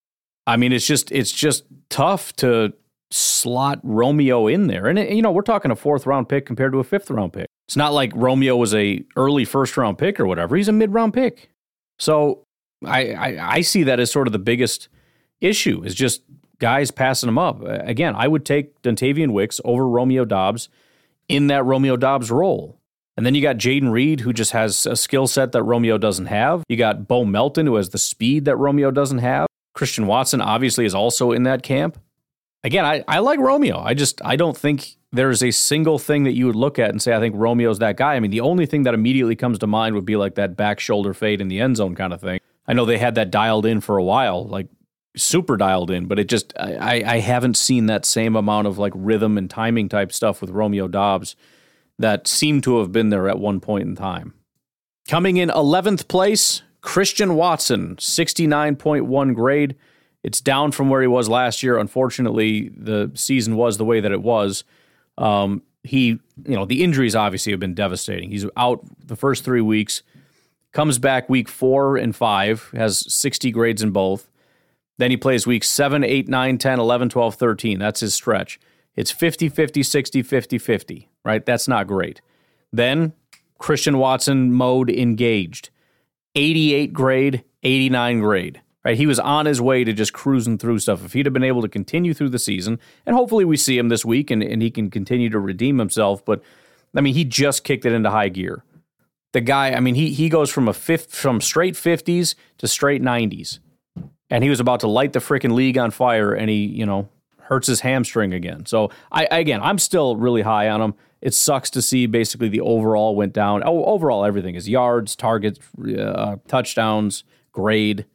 I 0.48 0.56
mean, 0.56 0.72
it's 0.72 0.88
just 0.88 1.12
it's 1.12 1.32
just 1.34 1.66
tough 1.90 2.34
to 2.38 2.74
slot 3.12 3.80
Romeo 3.84 4.48
in 4.48 4.68
there. 4.68 4.88
And 4.88 4.98
you 4.98 5.22
know, 5.22 5.32
we're 5.32 5.42
talking 5.42 5.70
a 5.70 5.76
fourth 5.76 6.06
round 6.06 6.30
pick 6.30 6.46
compared 6.46 6.72
to 6.72 6.80
a 6.80 6.84
fifth 6.84 7.10
round 7.10 7.34
pick. 7.34 7.48
It's 7.68 7.78
not 7.78 7.94
like 7.94 8.12
Romeo 8.16 8.56
was 8.56 8.74
a 8.74 9.04
early 9.16 9.46
first 9.46 9.78
round 9.78 9.98
pick 9.98 10.20
or 10.20 10.26
whatever. 10.26 10.56
He's 10.56 10.68
a 10.68 10.74
mid 10.74 10.94
round 10.94 11.14
pick. 11.14 11.50
So 12.00 12.44
I, 12.86 13.14
I 13.14 13.56
I 13.56 13.62
see 13.62 13.84
that 13.84 14.00
as 14.00 14.12
sort 14.12 14.28
of 14.28 14.34
the 14.34 14.40
biggest 14.40 14.90
issue 15.40 15.84
is 15.84 15.96
just 15.96 16.22
guys 16.60 16.92
passing 16.92 17.30
him 17.30 17.38
up. 17.38 17.62
Again, 17.64 18.16
I 18.16 18.28
would 18.28 18.46
take 18.46 18.82
Dontayvion 18.82 19.32
Wicks 19.32 19.60
over 19.64 19.88
Romeo 19.88 20.26
Doubs 20.26 20.70
in 21.28 21.48
that 21.48 21.64
Romeo 21.64 21.98
Doubs 21.98 22.32
role. 22.32 22.80
And 23.16 23.26
then 23.26 23.36
you 23.36 23.42
got 23.42 23.58
Jayden 23.58 23.92
Reed, 23.92 24.22
who 24.22 24.34
just 24.34 24.52
has 24.52 24.86
a 24.86 24.96
skill 24.96 25.28
set 25.28 25.52
that 25.52 25.62
Romeo 25.64 25.98
doesn't 25.98 26.26
have. 26.26 26.64
You 26.68 26.78
got 26.78 27.08
Bo 27.08 27.26
Melton, 27.26 27.68
who 27.68 27.76
has 27.76 27.90
the 27.90 28.00
speed 28.00 28.46
that 28.46 28.56
Romeo 28.56 28.90
doesn't 28.90 29.20
have. 29.20 29.46
Christian 29.76 30.08
Watson 30.08 30.42
obviously 30.42 30.86
is 30.86 30.96
also 30.96 31.32
in 31.32 31.44
that 31.44 31.64
camp. 31.64 32.00
Again, 32.64 32.86
I, 32.86 33.04
I 33.08 33.20
like 33.20 33.40
Romeo. 33.40 33.78
I 33.80 33.94
just 33.94 34.22
I 34.24 34.36
don't 34.36 34.58
think 34.58 34.96
there's 35.14 35.44
a 35.44 35.52
single 35.52 36.00
thing 36.00 36.24
that 36.24 36.34
you 36.34 36.48
would 36.48 36.56
look 36.56 36.80
at 36.80 36.90
and 36.90 37.02
say, 37.02 37.16
I 37.16 37.20
think 37.20 37.36
Romeo's 37.38 37.80
that 37.80 37.98
guy. 37.98 38.16
I 38.16 38.20
mean, 38.20 38.32
the 38.32 38.42
only 38.42 38.66
thing 38.66 38.84
that 38.84 38.96
immediately 38.96 39.36
comes 39.36 39.60
to 39.60 39.68
mind 39.68 39.94
would 39.94 40.06
be 40.06 40.16
like 40.16 40.36
that 40.36 40.58
back 40.58 40.80
shoulder 40.80 41.14
fade 41.14 41.40
in 41.40 41.48
the 41.48 41.62
end 41.62 41.78
zone 41.78 41.96
kind 41.96 42.14
of 42.14 42.20
thing. 42.20 42.40
I 42.68 42.74
know 42.74 42.84
they 42.84 42.98
had 42.98 43.14
that 43.16 43.30
dialed 43.30 43.68
in 43.68 43.80
for 43.80 43.98
a 43.98 44.04
while. 44.04 44.46
Like 44.46 44.68
super 45.16 45.56
dialed 45.56 45.92
in, 45.92 46.08
but 46.08 46.18
it 46.18 46.28
just 46.28 46.52
I, 46.60 47.04
I 47.06 47.20
haven't 47.20 47.58
seen 47.58 47.86
that 47.86 48.06
same 48.06 48.36
amount 48.36 48.66
of 48.66 48.80
like 48.80 48.94
rhythm 48.96 49.38
and 49.38 49.48
timing 49.48 49.88
type 49.88 50.12
stuff 50.12 50.42
with 50.42 50.50
Romeo 50.50 50.88
Doubs 50.88 51.36
that 52.00 52.28
seemed 52.28 52.64
to 52.64 52.80
have 52.80 52.92
been 52.92 53.10
there 53.10 53.30
at 53.30 53.38
one 53.38 53.60
point 53.60 53.88
in 53.88 53.96
time. 53.96 54.34
Coming 55.08 55.38
in 55.38 55.50
11th 55.50 56.08
place, 56.08 56.64
Christian 56.82 57.36
Watson, 57.36 57.98
69.1 57.98 59.36
grade. 59.36 59.76
It's 60.24 60.42
down 60.42 60.72
from 60.72 60.90
where 60.90 61.02
he 61.02 61.08
was 61.08 61.30
last 61.30 61.62
year. 61.62 61.78
Unfortunately, 61.78 62.70
the 62.76 63.12
season 63.14 63.56
was 63.56 63.78
the 63.78 63.86
way 63.86 64.00
that 64.00 64.12
it 64.12 64.24
was. 64.24 64.64
Um, 65.18 65.62
he, 65.84 66.06
you 66.08 66.56
know, 66.56 66.66
the 66.66 66.84
injuries 66.84 67.16
obviously 67.16 67.52
have 67.52 67.60
been 67.60 67.74
devastating. 67.74 68.32
He's 68.32 68.46
out 68.56 68.86
the 69.06 69.16
first 69.16 69.44
three 69.44 69.62
weeks, 69.62 70.02
comes 70.72 70.98
back 70.98 71.30
week 71.30 71.50
four 71.50 71.98
and 71.98 72.16
five, 72.16 72.70
has 72.74 73.12
60 73.14 73.52
grades 73.52 73.82
in 73.82 73.92
both. 73.92 74.30
Then 74.98 75.12
he 75.12 75.18
plays 75.18 75.48
week 75.48 75.64
7, 75.64 76.04
8, 76.04 76.30
9, 76.30 76.58
10, 76.58 76.80
11, 76.80 77.10
12, 77.10 77.36
13. 77.36 77.80
That's 77.80 78.00
his 78.00 78.14
stretch. 78.14 78.60
It's 78.96 79.12
50, 79.12 79.50
50, 79.50 79.84
60, 79.84 80.22
50, 80.22 80.58
50, 80.58 81.10
right? 81.26 81.46
That's 81.46 81.68
not 81.68 81.88
great. 81.88 82.22
Then 82.72 83.14
Christian 83.58 83.98
Watson 83.98 84.54
mode 84.54 84.90
engaged. 84.90 85.70
88 86.36 86.94
grade, 86.94 87.44
89 87.64 88.20
grade, 88.20 88.62
right? 88.84 88.98
He 88.98 89.08
was 89.08 89.20
on 89.20 89.46
his 89.46 89.62
way 89.62 89.84
to 89.84 89.94
just 89.94 90.14
cruising 90.14 90.58
through 90.58 90.80
stuff. 90.80 91.06
If 91.06 91.14
he'd 91.14 91.26
have 91.26 91.34
been 91.34 91.44
able 91.44 91.62
to 91.62 91.70
continue 91.70 92.14
through 92.14 92.30
the 92.30 92.40
season, 92.40 92.80
and 93.06 93.16
hopefully 93.16 93.46
we 93.46 93.58
see 93.58 93.78
him 93.78 93.90
this 93.90 94.06
week 94.06 94.32
and, 94.32 94.44
and 94.44 94.62
he 94.62 94.72
can 94.72 94.90
continue 94.90 95.30
to 95.30 95.40
redeem 95.40 95.80
himself, 95.80 96.24
but 96.26 96.42
I 96.96 97.02
mean, 97.02 97.14
he 97.14 97.26
just 97.26 97.64
kicked 97.64 97.86
it 97.86 97.94
into 97.94 98.10
high 98.10 98.30
gear. 98.30 98.64
The 99.32 99.42
guy, 99.42 99.72
I 99.72 99.80
mean, 99.80 99.96
he 99.96 100.12
he 100.12 100.30
goes 100.30 100.52
from 100.52 100.68
a 100.68 100.74
fifth 100.74 101.16
from 101.16 101.42
straight 101.42 101.74
50s 101.74 102.36
to 102.60 102.68
straight 102.68 103.02
90s 103.02 103.60
and 104.34 104.44
he 104.44 104.50
was 104.50 104.60
about 104.60 104.80
to 104.80 104.88
light 104.88 105.14
the 105.14 105.20
freaking 105.20 105.54
league 105.54 105.78
on 105.78 105.92
fire, 105.92 106.34
and 106.34 106.50
he, 106.50 106.66
you 106.66 106.88
know, 106.88 107.08
hurts 107.40 107.68
his 107.68 107.82
hamstring 107.82 108.34
again. 108.34 108.66
So 108.66 108.90
I 109.12 109.26
again, 109.26 109.62
I'm 109.62 109.78
still 109.78 110.16
really 110.16 110.42
high 110.42 110.70
on 110.70 110.82
him. 110.82 110.96
It 111.22 111.36
sucks 111.36 111.70
to 111.70 111.84
see 111.84 112.08
basically 112.08 112.50
the 112.50 112.62
overall 112.62 113.16
went 113.16 113.34
down. 113.34 113.62
Oh, 113.64 113.86
overall 113.86 114.26
everything 114.26 114.56
is 114.56 114.68
yards, 114.68 115.16
targets, 115.16 115.60
uh, 115.98 116.38
touchdowns, 116.48 117.24
grade. 117.52 118.06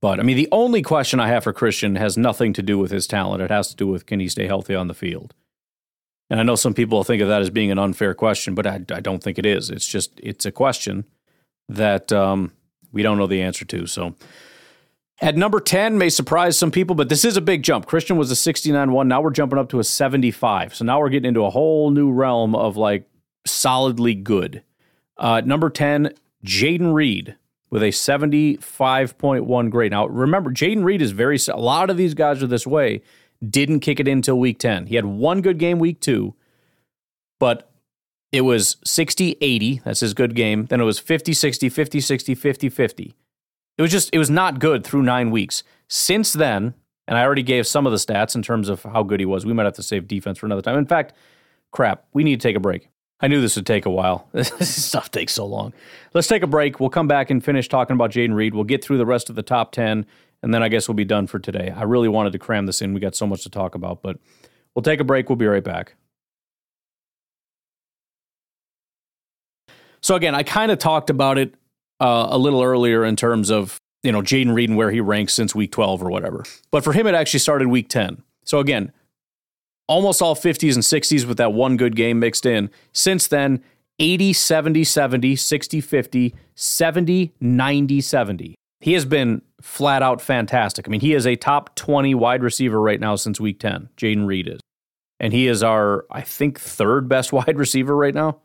But 0.00 0.18
I 0.18 0.22
mean, 0.22 0.36
the 0.36 0.48
only 0.50 0.82
question 0.82 1.20
I 1.20 1.28
have 1.28 1.44
for 1.44 1.52
Christian 1.52 1.96
has 1.96 2.16
nothing 2.16 2.52
to 2.54 2.62
do 2.62 2.78
with 2.78 2.90
his 2.90 3.06
talent. 3.06 3.42
It 3.42 3.50
has 3.50 3.68
to 3.68 3.76
do 3.76 3.86
with 3.86 4.06
can 4.06 4.20
he 4.20 4.28
stay 4.28 4.46
healthy 4.46 4.74
on 4.74 4.88
the 4.88 4.94
field. 4.94 5.34
And 6.30 6.38
I 6.38 6.42
know 6.44 6.54
some 6.54 6.74
people 6.74 7.02
think 7.04 7.20
of 7.20 7.28
that 7.28 7.42
as 7.42 7.50
being 7.50 7.70
an 7.70 7.78
unfair 7.78 8.14
question, 8.14 8.54
but 8.54 8.66
I, 8.66 8.80
I 8.92 9.00
don't 9.00 9.22
think 9.22 9.38
it 9.38 9.44
is. 9.44 9.68
It's 9.68 9.86
just 9.86 10.18
it's 10.22 10.46
a 10.46 10.52
question 10.52 11.04
that 11.68 12.12
um, 12.12 12.52
we 12.92 13.02
don't 13.02 13.18
know 13.18 13.26
the 13.26 13.42
answer 13.42 13.64
to. 13.64 13.86
So 13.86 14.14
at 15.20 15.36
number 15.36 15.60
10 15.60 15.98
may 15.98 16.08
surprise 16.08 16.56
some 16.56 16.70
people, 16.70 16.94
but 16.94 17.08
this 17.08 17.24
is 17.24 17.36
a 17.36 17.42
big 17.42 17.62
jump. 17.62 17.86
Christian 17.86 18.16
was 18.16 18.30
a 18.30 18.36
69 18.36 18.92
1. 18.92 19.08
Now 19.08 19.20
we're 19.20 19.30
jumping 19.30 19.58
up 19.58 19.68
to 19.70 19.80
a 19.80 19.84
75. 19.84 20.76
So 20.76 20.84
now 20.84 21.00
we're 21.00 21.10
getting 21.10 21.28
into 21.28 21.44
a 21.44 21.50
whole 21.50 21.90
new 21.90 22.10
realm 22.10 22.54
of 22.54 22.76
like 22.76 23.08
solidly 23.46 24.14
good. 24.14 24.62
Uh, 25.18 25.42
number 25.44 25.68
10, 25.68 26.14
Jayden 26.44 26.94
Reed 26.94 27.36
with 27.70 27.82
a 27.82 27.88
75.1 27.88 29.70
grade. 29.70 29.92
Now 29.92 30.06
remember, 30.06 30.50
Jayden 30.50 30.84
Reed 30.84 31.00
is 31.00 31.12
very, 31.12 31.38
a 31.48 31.56
lot 31.56 31.88
of 31.88 31.96
these 31.96 32.14
guys 32.14 32.42
are 32.42 32.48
this 32.48 32.66
way, 32.66 33.02
didn't 33.48 33.80
kick 33.80 34.00
it 34.00 34.08
in 34.08 34.18
until 34.18 34.38
week 34.38 34.58
10. 34.58 34.86
He 34.86 34.96
had 34.96 35.06
one 35.06 35.40
good 35.40 35.58
game 35.58 35.78
week 35.78 36.00
two, 36.00 36.34
but 37.38 37.70
it 38.32 38.42
was 38.42 38.76
60 38.84 39.36
80. 39.40 39.82
That's 39.84 40.00
his 40.00 40.14
good 40.14 40.34
game. 40.34 40.66
Then 40.66 40.80
it 40.80 40.84
was 40.84 40.98
50 40.98 41.32
60, 41.32 41.68
50 41.68 42.00
60, 42.00 42.34
50 42.34 42.68
50. 42.68 43.14
It 43.78 43.82
was 43.82 43.90
just, 43.90 44.10
it 44.12 44.18
was 44.18 44.28
not 44.28 44.58
good 44.58 44.84
through 44.84 45.02
nine 45.02 45.30
weeks. 45.30 45.62
Since 45.88 46.34
then, 46.34 46.74
and 47.08 47.16
I 47.16 47.24
already 47.24 47.42
gave 47.42 47.66
some 47.66 47.86
of 47.86 47.92
the 47.92 47.98
stats 47.98 48.34
in 48.34 48.42
terms 48.42 48.68
of 48.68 48.82
how 48.82 49.02
good 49.02 49.20
he 49.20 49.26
was. 49.26 49.46
We 49.46 49.52
might 49.54 49.64
have 49.64 49.74
to 49.74 49.82
save 49.82 50.06
defense 50.06 50.38
for 50.38 50.46
another 50.46 50.62
time. 50.62 50.76
In 50.76 50.86
fact, 50.86 51.14
crap, 51.72 52.04
we 52.12 52.24
need 52.24 52.40
to 52.40 52.48
take 52.48 52.56
a 52.56 52.60
break. 52.60 52.89
I 53.22 53.28
knew 53.28 53.40
this 53.40 53.56
would 53.56 53.66
take 53.66 53.86
a 53.86 53.90
while. 53.90 54.28
this 54.32 54.84
stuff 54.84 55.10
takes 55.10 55.34
so 55.34 55.44
long. 55.44 55.72
Let's 56.14 56.28
take 56.28 56.42
a 56.42 56.46
break. 56.46 56.80
We'll 56.80 56.90
come 56.90 57.08
back 57.08 57.30
and 57.30 57.44
finish 57.44 57.68
talking 57.68 57.94
about 57.94 58.10
Jayden 58.10 58.34
Reed. 58.34 58.54
We'll 58.54 58.64
get 58.64 58.82
through 58.82 58.98
the 58.98 59.06
rest 59.06 59.28
of 59.28 59.36
the 59.36 59.42
top 59.42 59.72
10, 59.72 60.06
and 60.42 60.54
then 60.54 60.62
I 60.62 60.68
guess 60.68 60.88
we'll 60.88 60.94
be 60.94 61.04
done 61.04 61.26
for 61.26 61.38
today. 61.38 61.72
I 61.76 61.82
really 61.82 62.08
wanted 62.08 62.32
to 62.32 62.38
cram 62.38 62.66
this 62.66 62.80
in. 62.80 62.94
We 62.94 63.00
got 63.00 63.14
so 63.14 63.26
much 63.26 63.42
to 63.42 63.50
talk 63.50 63.74
about, 63.74 64.02
but 64.02 64.18
we'll 64.74 64.82
take 64.82 65.00
a 65.00 65.04
break. 65.04 65.28
We'll 65.28 65.36
be 65.36 65.46
right 65.46 65.64
back. 65.64 65.94
So, 70.02 70.14
again, 70.14 70.34
I 70.34 70.42
kind 70.42 70.72
of 70.72 70.78
talked 70.78 71.10
about 71.10 71.36
it 71.36 71.54
uh, 72.00 72.28
a 72.30 72.38
little 72.38 72.62
earlier 72.62 73.04
in 73.04 73.16
terms 73.16 73.50
of 73.50 73.80
you 74.02 74.12
know 74.12 74.22
Jayden 74.22 74.54
Reed 74.54 74.70
and 74.70 74.78
where 74.78 74.90
he 74.90 75.00
ranks 75.00 75.34
since 75.34 75.54
week 75.54 75.72
12 75.72 76.02
or 76.02 76.10
whatever. 76.10 76.44
But 76.70 76.84
for 76.84 76.94
him, 76.94 77.06
it 77.06 77.14
actually 77.14 77.40
started 77.40 77.68
week 77.68 77.90
10. 77.90 78.22
So 78.44 78.58
again, 78.60 78.92
almost 79.90 80.22
all 80.22 80.36
50s 80.36 80.74
and 80.74 80.84
60s 80.84 81.26
with 81.26 81.36
that 81.38 81.52
one 81.52 81.76
good 81.76 81.96
game 81.96 82.20
mixed 82.20 82.46
in. 82.46 82.70
Since 82.92 83.26
then, 83.26 83.62
80, 83.98 84.32
70, 84.32 84.84
70, 84.84 85.36
60, 85.36 85.80
50, 85.80 86.34
70, 86.54 87.34
90, 87.40 88.00
70. 88.00 88.54
He 88.80 88.92
has 88.94 89.04
been 89.04 89.42
flat 89.60 90.02
out 90.02 90.22
fantastic. 90.22 90.88
I 90.88 90.90
mean, 90.90 91.00
he 91.00 91.12
is 91.12 91.26
a 91.26 91.36
top 91.36 91.74
20 91.74 92.14
wide 92.14 92.42
receiver 92.42 92.80
right 92.80 93.00
now 93.00 93.16
since 93.16 93.40
week 93.40 93.58
10. 93.58 93.90
Jayden 93.96 94.26
Reed 94.26 94.48
is. 94.48 94.60
And 95.18 95.34
he 95.34 95.48
is 95.48 95.62
our, 95.62 96.06
I 96.10 96.22
think, 96.22 96.58
third 96.58 97.08
best 97.08 97.32
wide 97.32 97.58
receiver 97.58 97.94
right 97.94 98.14
now 98.14 98.38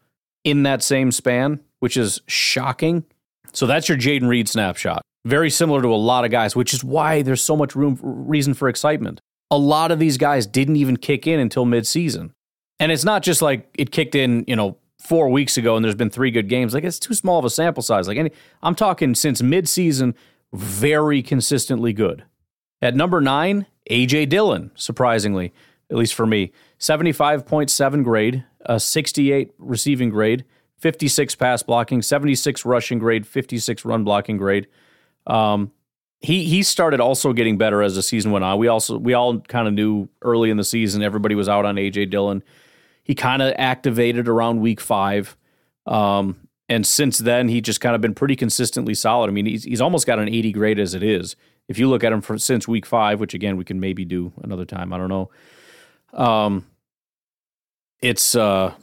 in 0.43 0.63
that 0.63 0.83
same 0.83 1.11
span, 1.11 1.61
which 1.79 1.95
is 1.95 2.21
shocking. 2.27 3.05
So 3.53 3.67
that's 3.67 3.87
your 3.87 3.97
Jayden 3.97 4.27
Reed 4.27 4.49
snapshot. 4.49 5.03
Very 5.25 5.49
similar 5.51 5.81
to 5.81 5.87
a 5.87 5.95
lot 5.95 6.25
of 6.25 6.31
guys, 6.31 6.55
which 6.55 6.73
is 6.73 6.83
why 6.83 7.21
there's 7.21 7.41
so 7.41 7.55
much 7.55 7.75
room 7.75 7.97
reason 8.01 8.55
for 8.55 8.67
excitement. 8.67 9.21
A 9.51 9.57
lot 9.57 9.91
of 9.91 9.99
these 9.99 10.17
guys 10.17 10.47
didn't 10.47 10.75
even 10.75 10.97
kick 10.97 11.27
in 11.27 11.39
until 11.39 11.65
midseason. 11.65 12.31
And 12.79 12.91
it's 12.91 13.03
not 13.03 13.23
just 13.23 13.41
like 13.41 13.69
it 13.77 13.91
kicked 13.91 14.15
in, 14.15 14.43
you 14.47 14.55
know, 14.55 14.77
four 14.99 15.29
weeks 15.29 15.55
ago 15.55 15.75
and 15.75 15.85
there's 15.85 15.95
been 15.95 16.09
three 16.09 16.31
good 16.31 16.49
games. 16.49 16.73
Like 16.73 16.83
it's 16.83 16.99
too 16.99 17.13
small 17.13 17.39
of 17.39 17.45
a 17.45 17.49
sample 17.49 17.83
size. 17.83 18.07
Like 18.07 18.17
any 18.17 18.31
I'm 18.63 18.75
talking 18.75 19.15
since 19.15 19.41
midseason, 19.41 20.15
very 20.53 21.21
consistently 21.21 21.93
good. 21.93 22.23
At 22.81 22.95
number 22.95 23.21
nine, 23.21 23.67
AJ 23.89 24.29
Dillon, 24.29 24.71
surprisingly, 24.75 25.53
at 25.89 25.97
least 25.97 26.15
for 26.15 26.25
me. 26.25 26.51
75.7 26.79 28.03
grade, 28.03 28.43
a 28.61 28.79
68 28.79 29.53
receiving 29.57 30.09
grade. 30.09 30.45
56 30.79 31.35
pass 31.35 31.63
blocking, 31.63 32.01
76 32.01 32.65
rushing 32.65 32.99
grade, 32.99 33.25
56 33.25 33.85
run 33.85 34.03
blocking 34.03 34.37
grade. 34.37 34.67
Um, 35.25 35.71
he 36.21 36.45
he 36.45 36.63
started 36.63 36.99
also 36.99 37.33
getting 37.33 37.57
better 37.57 37.81
as 37.81 37.95
the 37.95 38.03
season 38.03 38.31
went 38.31 38.43
on. 38.45 38.57
We 38.57 38.67
also 38.67 38.97
we 38.97 39.13
all 39.13 39.39
kind 39.39 39.67
of 39.67 39.73
knew 39.73 40.09
early 40.21 40.49
in 40.49 40.57
the 40.57 40.63
season 40.63 41.03
everybody 41.03 41.35
was 41.35 41.49
out 41.49 41.65
on 41.65 41.75
AJ 41.75 42.09
Dillon. 42.09 42.43
He 43.03 43.13
kind 43.13 43.41
of 43.41 43.53
activated 43.57 44.27
around 44.27 44.61
week 44.61 44.81
five, 44.81 45.37
um, 45.85 46.47
and 46.67 46.85
since 46.85 47.19
then 47.19 47.49
he 47.49 47.61
just 47.61 47.81
kind 47.81 47.95
of 47.95 48.01
been 48.01 48.15
pretty 48.15 48.35
consistently 48.35 48.93
solid. 48.93 49.29
I 49.29 49.33
mean 49.33 49.45
he's 49.45 49.63
he's 49.63 49.81
almost 49.81 50.07
got 50.07 50.19
an 50.19 50.29
80 50.29 50.51
grade 50.53 50.79
as 50.79 50.93
it 50.93 51.03
is. 51.03 51.35
If 51.67 51.79
you 51.79 51.89
look 51.89 52.03
at 52.03 52.11
him 52.11 52.21
for 52.21 52.37
since 52.37 52.67
week 52.67 52.85
five, 52.85 53.19
which 53.19 53.33
again 53.33 53.57
we 53.57 53.63
can 53.63 53.79
maybe 53.79 54.05
do 54.05 54.31
another 54.41 54.65
time, 54.65 54.93
I 54.93 54.97
don't 54.97 55.09
know. 55.09 55.29
Um, 56.13 56.65
it's 58.01 58.35
uh 58.35 58.73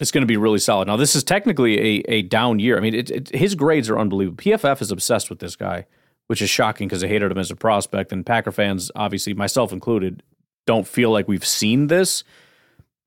it's 0.00 0.10
going 0.10 0.22
to 0.22 0.26
be 0.26 0.38
really 0.38 0.58
solid. 0.58 0.88
Now, 0.88 0.96
this 0.96 1.14
is 1.14 1.22
technically 1.22 1.78
a, 1.78 2.04
a 2.08 2.22
down 2.22 2.58
year. 2.58 2.78
I 2.78 2.80
mean, 2.80 2.94
it, 2.94 3.10
it, 3.10 3.28
his 3.28 3.54
grades 3.54 3.90
are 3.90 3.98
unbelievable. 3.98 4.42
PFF 4.42 4.80
is 4.80 4.90
obsessed 4.90 5.28
with 5.28 5.40
this 5.40 5.56
guy, 5.56 5.86
which 6.30 6.40
is 6.40 6.48
shocking 6.48 6.86
because 6.86 7.02
I 7.02 7.08
hated 7.08 7.32
him 7.32 7.38
as 7.38 7.50
a 7.50 7.56
prospect. 7.56 8.12
And 8.12 8.24
Packer 8.24 8.52
fans, 8.52 8.88
obviously, 8.94 9.34
myself 9.34 9.72
included, 9.72 10.22
don't 10.64 10.86
feel 10.86 11.10
like 11.10 11.26
we've 11.26 11.44
seen 11.44 11.88
this. 11.88 12.22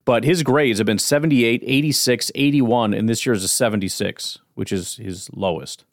But 0.03 0.26
his 0.26 0.43
grades 0.43 0.80
have 0.80 0.86
been 0.86 0.99
78, 0.99 1.63
86, 1.65 2.34
81, 2.36 2.93
and 2.93 3.07
this 3.07 3.26
year 3.26 3.32
is 3.32 3.45
a 3.45 3.47
76, 3.47 4.39
which 4.55 4.74
is 4.74 4.97
his 4.97 5.30
lowest. 5.32 5.86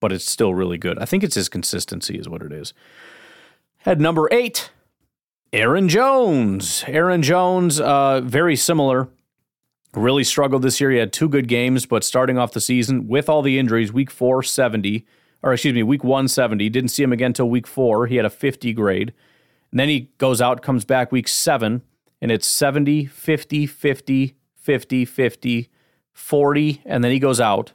But 0.00 0.10
it's 0.10 0.28
still 0.28 0.54
really 0.54 0.76
good. 0.76 0.98
I 0.98 1.04
think 1.04 1.22
it's 1.22 1.36
his 1.36 1.48
consistency, 1.48 2.18
is 2.18 2.28
what 2.28 2.42
it 2.42 2.50
is. 2.50 2.74
At 3.84 4.00
number 4.00 4.28
eight, 4.32 4.72
Aaron 5.52 5.88
Jones. 5.88 6.82
Aaron 6.88 7.22
Jones, 7.22 7.78
uh, 7.78 8.22
very 8.22 8.56
similar. 8.56 9.08
Really 9.94 10.24
struggled 10.24 10.62
this 10.62 10.80
year. 10.80 10.90
He 10.90 10.98
had 10.98 11.12
two 11.12 11.28
good 11.28 11.46
games, 11.46 11.86
but 11.86 12.02
starting 12.02 12.38
off 12.38 12.50
the 12.50 12.60
season 12.60 13.06
with 13.06 13.28
all 13.28 13.42
the 13.42 13.56
injuries, 13.56 13.92
week 13.92 14.10
four, 14.10 14.42
70, 14.42 15.06
or 15.46 15.52
excuse 15.52 15.74
me, 15.74 15.82
week 15.84 16.02
170. 16.02 16.68
Didn't 16.70 16.90
see 16.90 17.04
him 17.04 17.12
again 17.12 17.28
until 17.28 17.48
week 17.48 17.68
four. 17.68 18.08
He 18.08 18.16
had 18.16 18.24
a 18.24 18.30
50 18.30 18.72
grade. 18.72 19.12
And 19.70 19.78
then 19.78 19.88
he 19.88 20.10
goes 20.18 20.40
out, 20.40 20.60
comes 20.60 20.84
back 20.84 21.12
week 21.12 21.28
seven, 21.28 21.82
and 22.20 22.32
it's 22.32 22.48
70, 22.48 23.06
50, 23.06 23.66
50, 23.66 24.34
50, 24.56 25.04
50, 25.04 25.70
40, 26.12 26.82
and 26.84 27.04
then 27.04 27.12
he 27.12 27.20
goes 27.20 27.40
out. 27.40 27.72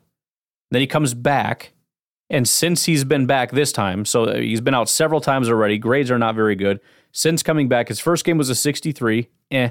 Then 0.69 0.81
he 0.81 0.87
comes 0.87 1.13
back. 1.13 1.73
And 2.29 2.47
since 2.47 2.85
he's 2.85 3.05
been 3.05 3.25
back 3.25 3.51
this 3.51 3.71
time, 3.71 4.03
so 4.03 4.35
he's 4.35 4.61
been 4.61 4.75
out 4.75 4.89
several 4.89 5.21
times 5.21 5.47
already, 5.47 5.77
grades 5.77 6.11
are 6.11 6.19
not 6.19 6.35
very 6.35 6.55
good. 6.55 6.81
Since 7.13 7.41
coming 7.41 7.69
back, 7.69 7.87
his 7.87 7.99
first 7.99 8.25
game 8.25 8.37
was 8.37 8.49
a 8.49 8.55
63, 8.55 9.29
eh. 9.51 9.69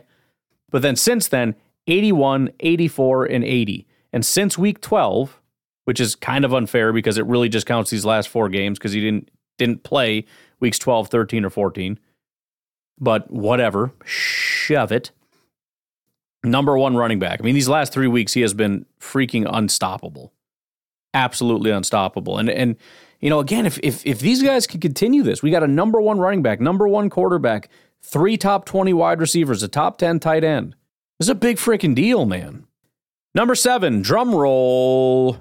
But 0.70 0.82
then 0.82 0.96
since 0.96 1.28
then, 1.28 1.54
81, 1.86 2.50
84, 2.60 3.26
and 3.26 3.44
80. 3.44 3.86
And 4.12 4.24
since 4.24 4.56
week 4.56 4.80
12, 4.80 5.40
which 5.84 6.00
is 6.00 6.14
kind 6.14 6.44
of 6.44 6.54
unfair 6.54 6.92
because 6.92 7.18
it 7.18 7.26
really 7.26 7.48
just 7.48 7.66
counts 7.66 7.90
these 7.90 8.04
last 8.04 8.28
four 8.28 8.48
games 8.48 8.78
because 8.78 8.92
he 8.92 9.00
didn't 9.00 9.30
didn't 9.58 9.82
play 9.82 10.24
weeks 10.58 10.78
12, 10.78 11.08
13, 11.08 11.44
or 11.44 11.50
14. 11.50 11.98
But 12.98 13.30
whatever, 13.30 13.92
shove 14.04 14.92
it. 14.92 15.10
Number 16.42 16.76
one 16.76 16.96
running 16.96 17.18
back. 17.18 17.40
I 17.40 17.44
mean, 17.44 17.54
these 17.54 17.68
last 17.68 17.92
three 17.92 18.06
weeks, 18.06 18.32
he 18.32 18.40
has 18.40 18.54
been 18.54 18.86
freaking 18.98 19.48
unstoppable. 19.50 20.32
Absolutely 21.12 21.70
unstoppable. 21.70 22.38
And 22.38 22.48
and 22.48 22.76
you 23.20 23.28
know, 23.28 23.40
again, 23.40 23.66
if 23.66 23.78
if 23.82 24.06
if 24.06 24.20
these 24.20 24.42
guys 24.42 24.66
can 24.66 24.80
continue 24.80 25.22
this, 25.22 25.42
we 25.42 25.50
got 25.50 25.62
a 25.62 25.68
number 25.68 26.00
one 26.00 26.18
running 26.18 26.42
back, 26.42 26.60
number 26.60 26.88
one 26.88 27.10
quarterback, 27.10 27.68
three 28.02 28.36
top 28.36 28.64
20 28.64 28.92
wide 28.94 29.20
receivers, 29.20 29.62
a 29.62 29.68
top 29.68 29.98
10 29.98 30.20
tight 30.20 30.44
end. 30.44 30.74
This 31.18 31.26
is 31.26 31.30
a 31.30 31.34
big 31.34 31.56
freaking 31.58 31.94
deal, 31.94 32.24
man. 32.24 32.66
Number 33.34 33.54
seven, 33.54 34.00
drum 34.00 34.34
roll. 34.34 35.38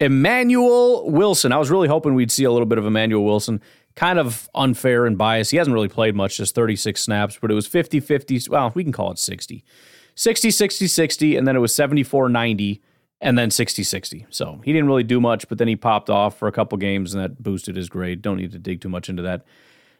Emmanuel 0.00 1.10
Wilson. 1.10 1.52
I 1.52 1.58
was 1.58 1.70
really 1.70 1.88
hoping 1.88 2.14
we'd 2.14 2.32
see 2.32 2.44
a 2.44 2.50
little 2.50 2.66
bit 2.66 2.78
of 2.78 2.86
Emmanuel 2.86 3.24
Wilson. 3.24 3.60
Kind 3.94 4.18
of 4.18 4.48
unfair 4.54 5.04
and 5.04 5.18
biased. 5.18 5.50
He 5.50 5.58
hasn't 5.58 5.74
really 5.74 5.88
played 5.88 6.14
much, 6.14 6.38
just 6.38 6.54
36 6.54 7.00
snaps, 7.00 7.38
but 7.40 7.50
it 7.50 7.54
was 7.54 7.66
50 7.66 8.00
50. 8.00 8.40
Well, 8.48 8.72
we 8.74 8.82
can 8.82 8.92
call 8.92 9.10
it 9.10 9.18
60. 9.18 9.62
60 10.14 10.50
60 10.50 10.86
60, 10.86 11.36
and 11.36 11.46
then 11.46 11.56
it 11.56 11.60
was 11.60 11.74
74 11.74 12.28
90, 12.28 12.82
and 13.20 13.38
then 13.38 13.50
60 13.50 13.82
60. 13.82 14.26
So 14.30 14.60
he 14.64 14.72
didn't 14.72 14.86
really 14.86 15.02
do 15.02 15.20
much, 15.20 15.48
but 15.48 15.58
then 15.58 15.68
he 15.68 15.76
popped 15.76 16.08
off 16.08 16.38
for 16.38 16.48
a 16.48 16.52
couple 16.52 16.78
games, 16.78 17.14
and 17.14 17.22
that 17.22 17.42
boosted 17.42 17.76
his 17.76 17.88
grade. 17.88 18.22
Don't 18.22 18.38
need 18.38 18.52
to 18.52 18.58
dig 18.58 18.80
too 18.80 18.88
much 18.88 19.08
into 19.08 19.22
that. 19.22 19.44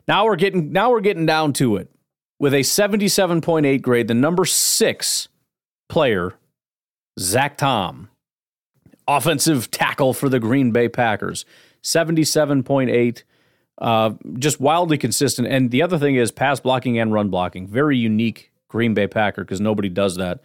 Now 0.08 0.24
we're 0.24 0.36
getting 0.36 0.72
now 0.72 0.90
we're 0.90 1.00
getting 1.00 1.26
down 1.26 1.52
to 1.54 1.76
it. 1.76 1.90
With 2.38 2.54
a 2.54 2.60
77.8 2.60 3.82
grade, 3.82 4.08
the 4.08 4.14
number 4.14 4.46
six 4.46 5.28
player, 5.88 6.36
Zach 7.18 7.58
Tom 7.58 8.09
offensive 9.16 9.70
tackle 9.70 10.14
for 10.14 10.28
the 10.28 10.40
Green 10.40 10.70
Bay 10.72 10.88
Packers. 10.88 11.44
77.8. 11.82 13.22
Uh, 13.78 14.10
just 14.38 14.60
wildly 14.60 14.98
consistent. 14.98 15.48
And 15.48 15.70
the 15.70 15.82
other 15.82 15.98
thing 15.98 16.16
is 16.16 16.30
pass 16.30 16.60
blocking 16.60 16.98
and 16.98 17.12
run 17.12 17.30
blocking. 17.30 17.66
Very 17.66 17.96
unique 17.96 18.52
Green 18.68 18.94
Bay 18.94 19.06
Packer 19.06 19.42
because 19.42 19.60
nobody 19.60 19.88
does 19.88 20.16
that. 20.16 20.40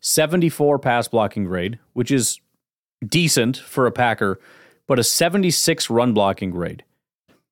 74 0.00 0.78
pass 0.78 1.08
blocking 1.08 1.44
grade, 1.44 1.78
which 1.92 2.10
is 2.10 2.40
decent 3.04 3.56
for 3.56 3.86
a 3.86 3.92
Packer, 3.92 4.38
but 4.86 4.98
a 4.98 5.04
76 5.04 5.90
run 5.90 6.14
blocking 6.14 6.50
grade. 6.50 6.84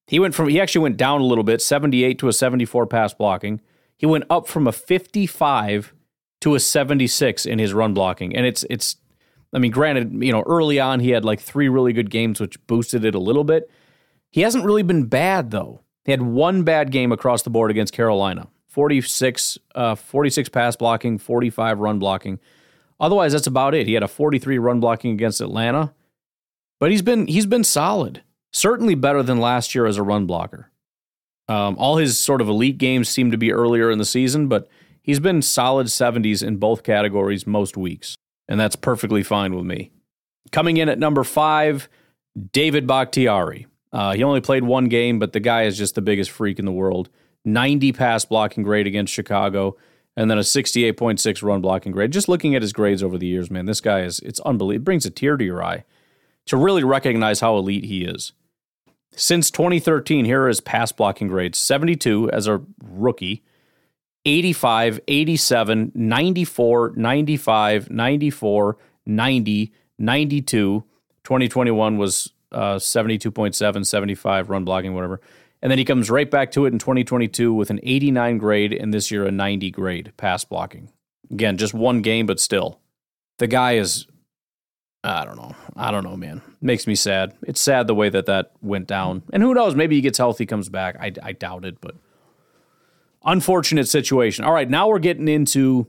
He 0.07 0.19
went 0.19 0.35
from 0.35 0.49
he 0.49 0.61
actually 0.61 0.83
went 0.83 0.97
down 0.97 1.21
a 1.21 1.25
little 1.25 1.45
bit, 1.45 1.63
78 1.63 2.19
to 2.19 2.29
a 2.29 2.33
74 2.33 2.87
pass 2.87 3.15
blocking. 3.15 3.61
He 3.97 4.07
went 4.07 4.25
up 4.29 4.47
from 4.47 4.67
a 4.67 4.73
55 4.73 5.95
to 6.43 6.55
a 6.55 6.61
76 6.61 7.47
in 7.47 7.59
his 7.59 7.73
run 7.73 7.95
blocking. 7.95 8.37
And 8.37 8.47
it's 8.47 8.65
it's 8.69 8.97
I 9.55 9.59
mean, 9.59 9.71
granted, 9.71 10.23
you 10.23 10.33
know, 10.33 10.43
early 10.47 10.81
on 10.81 11.01
he 11.01 11.11
had 11.11 11.25
like 11.25 11.41
three 11.41 11.69
really 11.69 11.93
good 11.93 12.11
games, 12.11 12.41
which 12.41 12.65
boosted 12.67 13.05
it 13.05 13.15
a 13.15 13.21
little 13.21 13.45
bit. 13.45 13.71
He 14.31 14.41
hasn't 14.41 14.65
really 14.65 14.83
been 14.83 15.05
bad 15.05 15.53
though. 15.53 15.81
He 16.05 16.11
had 16.11 16.21
one 16.21 16.65
bad 16.65 16.91
game 16.91 17.13
across 17.13 17.43
the 17.43 17.51
board 17.51 17.71
against 17.71 17.95
Carolina. 17.95 18.49
46, 18.69 19.57
uh, 19.77 19.95
46 19.95 20.49
pass 20.49 20.75
blocking, 20.75 21.17
45 21.17 21.79
run 21.79 22.01
blocking. 22.01 22.41
Otherwise, 22.99 23.33
that's 23.33 23.47
about 23.47 23.75
it. 23.75 23.87
He 23.87 23.95
had 23.95 24.03
a 24.03 24.09
43 24.09 24.59
run 24.59 24.81
blocking 24.81 25.13
against 25.13 25.41
Atlanta, 25.41 25.95
but 26.81 26.91
he's 26.91 27.03
been 27.03 27.29
he's 27.29 27.47
been 27.47 27.65
solid. 27.65 28.23
Certainly 28.53 28.97
better 28.97 29.23
than 29.23 29.39
last 29.39 29.75
year 29.75 29.87
as 29.87 29.97
a 29.97 30.03
run 30.03 30.27
blocker. 30.27 30.71
Um, 31.49 31.77
all 31.79 31.97
his 31.97 32.19
sort 32.19 32.41
of 32.41 32.49
elite 32.49 32.79
games 32.79 33.09
seem 33.09 33.31
to 33.31 33.37
be 33.37 33.53
earlier 33.53 33.91
in 33.91 33.99
the 33.99 34.05
season, 34.05 34.49
but 34.49 34.69
he's 35.03 35.21
been 35.21 35.43
solid 35.43 35.89
70s 35.89 36.45
in 36.45 36.57
both 36.57 36.83
categories 36.83 37.47
most 37.47 37.77
weeks 37.77 38.17
and 38.49 38.59
that's 38.59 38.77
perfectly 38.77 39.23
fine 39.23 39.55
with 39.55 39.65
me. 39.65 39.91
Coming 40.53 40.77
in 40.77 40.89
at 40.89 40.99
number 40.99 41.25
five, 41.25 41.89
David 42.53 42.87
Bakhtiari. 42.87 43.67
Uh, 43.93 44.13
he 44.13 44.25
only 44.25 44.41
played 44.41 44.65
one 44.65 44.89
game, 44.89 45.19
but 45.19 45.33
the 45.33 45.41
guy 45.41 45.63
is 45.63 45.79
just 45.79 45.95
the 45.95 46.03
biggest 46.03 46.31
freak 46.31 46.59
in 46.59 46.65
the 46.65 46.73
world. 46.73 47.09
90 47.45 47.93
pass 47.93 48.25
blocking 48.25 48.63
grade 48.63 48.87
against 48.87 49.13
Chicago, 49.13 49.77
and 50.17 50.31
then 50.31 50.39
a 50.39 50.43
68.6 50.43 51.43
run 51.43 51.61
blocking 51.61 51.93
grade. 51.93 52.11
Just 52.11 52.29
looking 52.29 52.55
at 52.55 52.63
his 52.63 52.73
grades 52.73 53.03
over 53.03 53.19
the 53.19 53.27
years, 53.27 53.51
man, 53.51 53.67
this 53.67 53.81
guy 53.81 54.01
is, 54.01 54.19
it's 54.21 54.41
unbelievable. 54.41 54.83
It 54.83 54.85
brings 54.85 55.07
a 55.07 55.11
tear 55.11 55.37
to 55.37 55.45
your 55.45 55.63
eye 55.63 55.85
to 56.47 56.57
really 56.57 56.85
recognize 56.85 57.41
how 57.41 57.57
elite 57.57 57.85
he 57.85 58.05
is. 58.05 58.33
Since 59.17 59.51
2013, 59.53 60.25
here 60.25 60.43
are 60.43 60.49
his 60.49 60.61
pass 60.61 60.91
blocking 60.91 61.29
grades 61.29 61.59
72 61.59 62.31
as 62.31 62.49
a 62.49 62.63
rookie, 62.83 63.45
85, 64.25 65.01
87, 65.07 65.93
94, 65.95 66.93
95, 66.97 67.91
94, 67.91 68.77
90, 69.07 69.73
92. 69.99 70.85
2021 71.25 71.99
was 71.99 72.33
uh, 72.53 72.77
72.7, 72.77 73.87
75 73.87 74.51
run 74.51 74.65
blocking, 74.65 74.95
whatever. 74.95 75.21
And 75.61 75.71
then 75.71 75.79
he 75.79 75.85
comes 75.85 76.11
right 76.11 76.31
back 76.31 76.53
to 76.53 76.67
it 76.67 76.73
in 76.73 76.79
2022 76.79 77.53
with 77.53 77.71
an 77.71 77.81
89 77.83 78.39
grade 78.39 78.73
and 78.73 78.93
this 78.93 79.11
year 79.11 79.27
a 79.27 79.31
90 79.31 79.71
grade 79.71 80.13
pass 80.17 80.45
blocking. 80.45 80.91
Again, 81.31 81.57
just 81.57 81.73
one 81.73 82.03
game, 82.03 82.27
but 82.27 82.39
still. 82.39 82.81
The 83.39 83.47
guy 83.47 83.77
is, 83.77 84.07
I 85.03 85.25
don't 85.25 85.37
know. 85.37 85.55
I 85.75 85.91
don't 85.91 86.05
know, 86.05 86.17
man. 86.17 86.43
Makes 86.61 86.87
me 86.87 86.95
sad. 86.95 87.35
It's 87.43 87.61
sad 87.61 87.87
the 87.87 87.95
way 87.95 88.11
that 88.11 88.27
that 88.27 88.53
went 88.61 88.87
down. 88.87 89.23
And 89.33 89.43
who 89.43 89.55
knows? 89.55 89.75
Maybe 89.75 89.97
he 89.97 90.03
gets 90.03 90.19
healthy, 90.19 90.47
comes 90.47 90.69
back. 90.69 90.97
I, 91.01 91.13
I 91.23 91.33
doubt 91.33 91.65
it, 91.65 91.81
but 91.81 91.95
unfortunate 93.25 93.89
situation. 93.89 94.45
All 94.45 94.53
right, 94.53 94.69
now 94.69 94.89
we're 94.89 94.99
getting 94.99 95.29
into, 95.29 95.87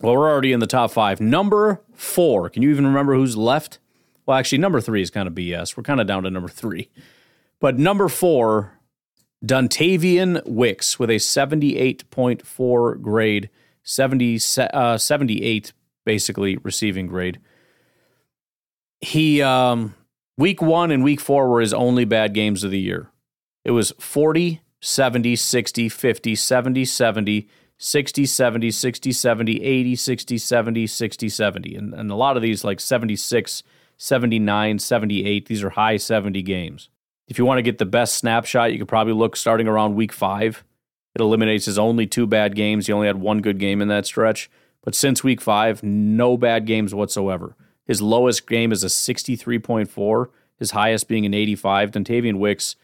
well, 0.00 0.14
we're 0.14 0.30
already 0.30 0.52
in 0.52 0.60
the 0.60 0.66
top 0.66 0.90
five. 0.90 1.20
Number 1.20 1.82
four. 1.94 2.50
Can 2.50 2.62
you 2.62 2.70
even 2.70 2.86
remember 2.86 3.14
who's 3.14 3.36
left? 3.36 3.78
Well, 4.26 4.38
actually, 4.38 4.58
number 4.58 4.80
three 4.80 5.02
is 5.02 5.10
kind 5.10 5.26
of 5.26 5.34
BS. 5.34 5.76
We're 5.76 5.82
kind 5.82 6.00
of 6.00 6.06
down 6.06 6.22
to 6.24 6.30
number 6.30 6.48
three. 6.48 6.90
But 7.60 7.78
number 7.78 8.08
four, 8.08 8.78
Dontayvion 9.44 10.42
Wicks 10.46 10.98
with 10.98 11.10
a 11.10 11.16
78.4 11.16 13.00
grade, 13.00 13.50
70, 13.82 14.38
uh, 14.72 14.98
78 14.98 15.72
basically 16.04 16.56
receiving 16.58 17.06
grade. 17.06 17.38
He, 19.00 19.40
um, 19.42 19.94
week 20.36 20.60
one 20.60 20.90
and 20.90 21.02
week 21.02 21.20
four 21.20 21.48
were 21.48 21.60
his 21.60 21.74
only 21.74 22.04
bad 22.04 22.34
games 22.34 22.64
of 22.64 22.70
the 22.70 22.78
year. 22.78 23.10
It 23.64 23.70
was 23.72 23.92
40, 23.98 24.60
70, 24.80 25.36
60, 25.36 25.88
50, 25.88 26.34
70, 26.34 26.84
70, 26.84 27.48
60, 27.78 28.26
70, 28.26 28.70
60, 28.70 29.12
70, 29.12 29.62
80, 29.62 29.96
60, 29.96 30.38
70, 30.38 30.86
60, 30.86 31.28
70. 31.28 31.74
And, 31.76 31.94
and 31.94 32.10
a 32.10 32.14
lot 32.14 32.36
of 32.36 32.42
these, 32.42 32.64
like 32.64 32.80
76, 32.80 33.62
79, 33.96 34.78
78, 34.78 35.46
these 35.46 35.62
are 35.62 35.70
high 35.70 35.96
70 35.96 36.42
games. 36.42 36.88
If 37.28 37.38
you 37.38 37.44
want 37.44 37.58
to 37.58 37.62
get 37.62 37.78
the 37.78 37.86
best 37.86 38.14
snapshot, 38.14 38.72
you 38.72 38.78
could 38.78 38.88
probably 38.88 39.12
look 39.12 39.36
starting 39.36 39.68
around 39.68 39.94
week 39.94 40.12
five. 40.12 40.64
It 41.14 41.20
eliminates 41.20 41.66
his 41.66 41.78
only 41.78 42.06
two 42.06 42.26
bad 42.26 42.56
games. 42.56 42.86
He 42.86 42.92
only 42.92 43.06
had 43.06 43.20
one 43.20 43.40
good 43.40 43.58
game 43.58 43.80
in 43.80 43.88
that 43.88 44.06
stretch. 44.06 44.50
But 44.82 44.94
since 44.94 45.22
week 45.22 45.40
five, 45.40 45.82
no 45.82 46.36
bad 46.36 46.66
games 46.66 46.94
whatsoever. 46.94 47.56
His 47.84 48.00
lowest 48.00 48.46
game 48.46 48.72
is 48.72 48.84
a 48.84 48.88
63.4, 48.88 50.26
his 50.58 50.70
highest 50.72 51.08
being 51.08 51.26
an 51.26 51.34
85. 51.34 51.90
Dontayvion 51.90 52.38
Wicks 52.38 52.76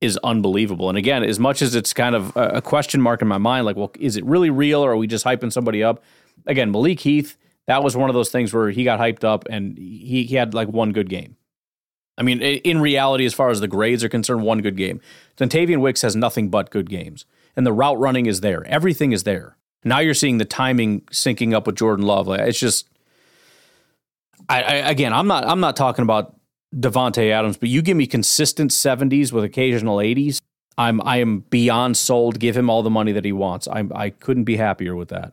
is 0.00 0.16
unbelievable. 0.22 0.88
And 0.88 0.96
again, 0.96 1.24
as 1.24 1.38
much 1.38 1.60
as 1.60 1.74
it's 1.74 1.92
kind 1.92 2.14
of 2.14 2.32
a 2.36 2.62
question 2.62 3.00
mark 3.00 3.20
in 3.20 3.28
my 3.28 3.38
mind, 3.38 3.66
like, 3.66 3.76
well, 3.76 3.90
is 3.98 4.16
it 4.16 4.24
really 4.24 4.50
real 4.50 4.84
or 4.84 4.92
are 4.92 4.96
we 4.96 5.06
just 5.06 5.24
hyping 5.24 5.52
somebody 5.52 5.82
up? 5.82 6.02
Again, 6.46 6.70
Malik 6.70 7.00
Heath, 7.00 7.36
that 7.66 7.82
was 7.82 7.96
one 7.96 8.08
of 8.08 8.14
those 8.14 8.30
things 8.30 8.54
where 8.54 8.70
he 8.70 8.84
got 8.84 9.00
hyped 9.00 9.24
up 9.24 9.44
and 9.50 9.76
he, 9.76 10.24
he 10.24 10.36
had 10.36 10.54
like 10.54 10.68
one 10.68 10.92
good 10.92 11.08
game. 11.08 11.36
I 12.16 12.22
mean, 12.22 12.40
in 12.40 12.80
reality, 12.80 13.24
as 13.26 13.34
far 13.34 13.50
as 13.50 13.60
the 13.60 13.68
grades 13.68 14.02
are 14.02 14.08
concerned, 14.08 14.42
one 14.42 14.60
good 14.60 14.76
game. 14.76 15.00
Dontayvion 15.36 15.80
Wicks 15.80 16.02
has 16.02 16.16
nothing 16.16 16.48
but 16.48 16.70
good 16.70 16.88
games. 16.88 17.24
and 17.58 17.66
the 17.66 17.72
route 17.72 17.98
running 17.98 18.26
is 18.26 18.40
there. 18.40 18.64
Everything 18.68 19.10
is 19.10 19.24
there. 19.24 19.56
Now 19.82 19.98
you're 19.98 20.14
seeing 20.14 20.38
the 20.38 20.44
timing 20.44 21.00
syncing 21.10 21.52
up 21.52 21.66
with 21.66 21.74
Jordan 21.74 22.06
Love. 22.06 22.28
Like, 22.28 22.42
it's 22.42 22.60
just, 22.60 22.88
I, 24.48 24.62
I 24.62 24.74
again, 24.90 25.12
I'm 25.12 25.26
not 25.26 25.44
I'm 25.44 25.58
not 25.58 25.74
talking 25.74 26.04
about 26.04 26.36
Davante 26.74 27.30
Adams, 27.30 27.56
but 27.56 27.68
you 27.68 27.82
give 27.82 27.96
me 27.96 28.06
consistent 28.06 28.70
70s 28.70 29.32
with 29.32 29.44
occasional 29.44 29.96
80s. 29.98 30.40
I'm 30.76 31.00
I 31.02 31.16
am 31.16 31.40
beyond 31.50 31.96
sold. 31.96 32.38
Give 32.38 32.56
him 32.56 32.70
all 32.70 32.82
the 32.82 32.90
money 32.90 33.12
that 33.12 33.24
he 33.24 33.32
wants. 33.32 33.66
I 33.66 33.84
I 33.94 34.10
couldn't 34.10 34.44
be 34.44 34.56
happier 34.56 34.94
with 34.94 35.08
that. 35.08 35.32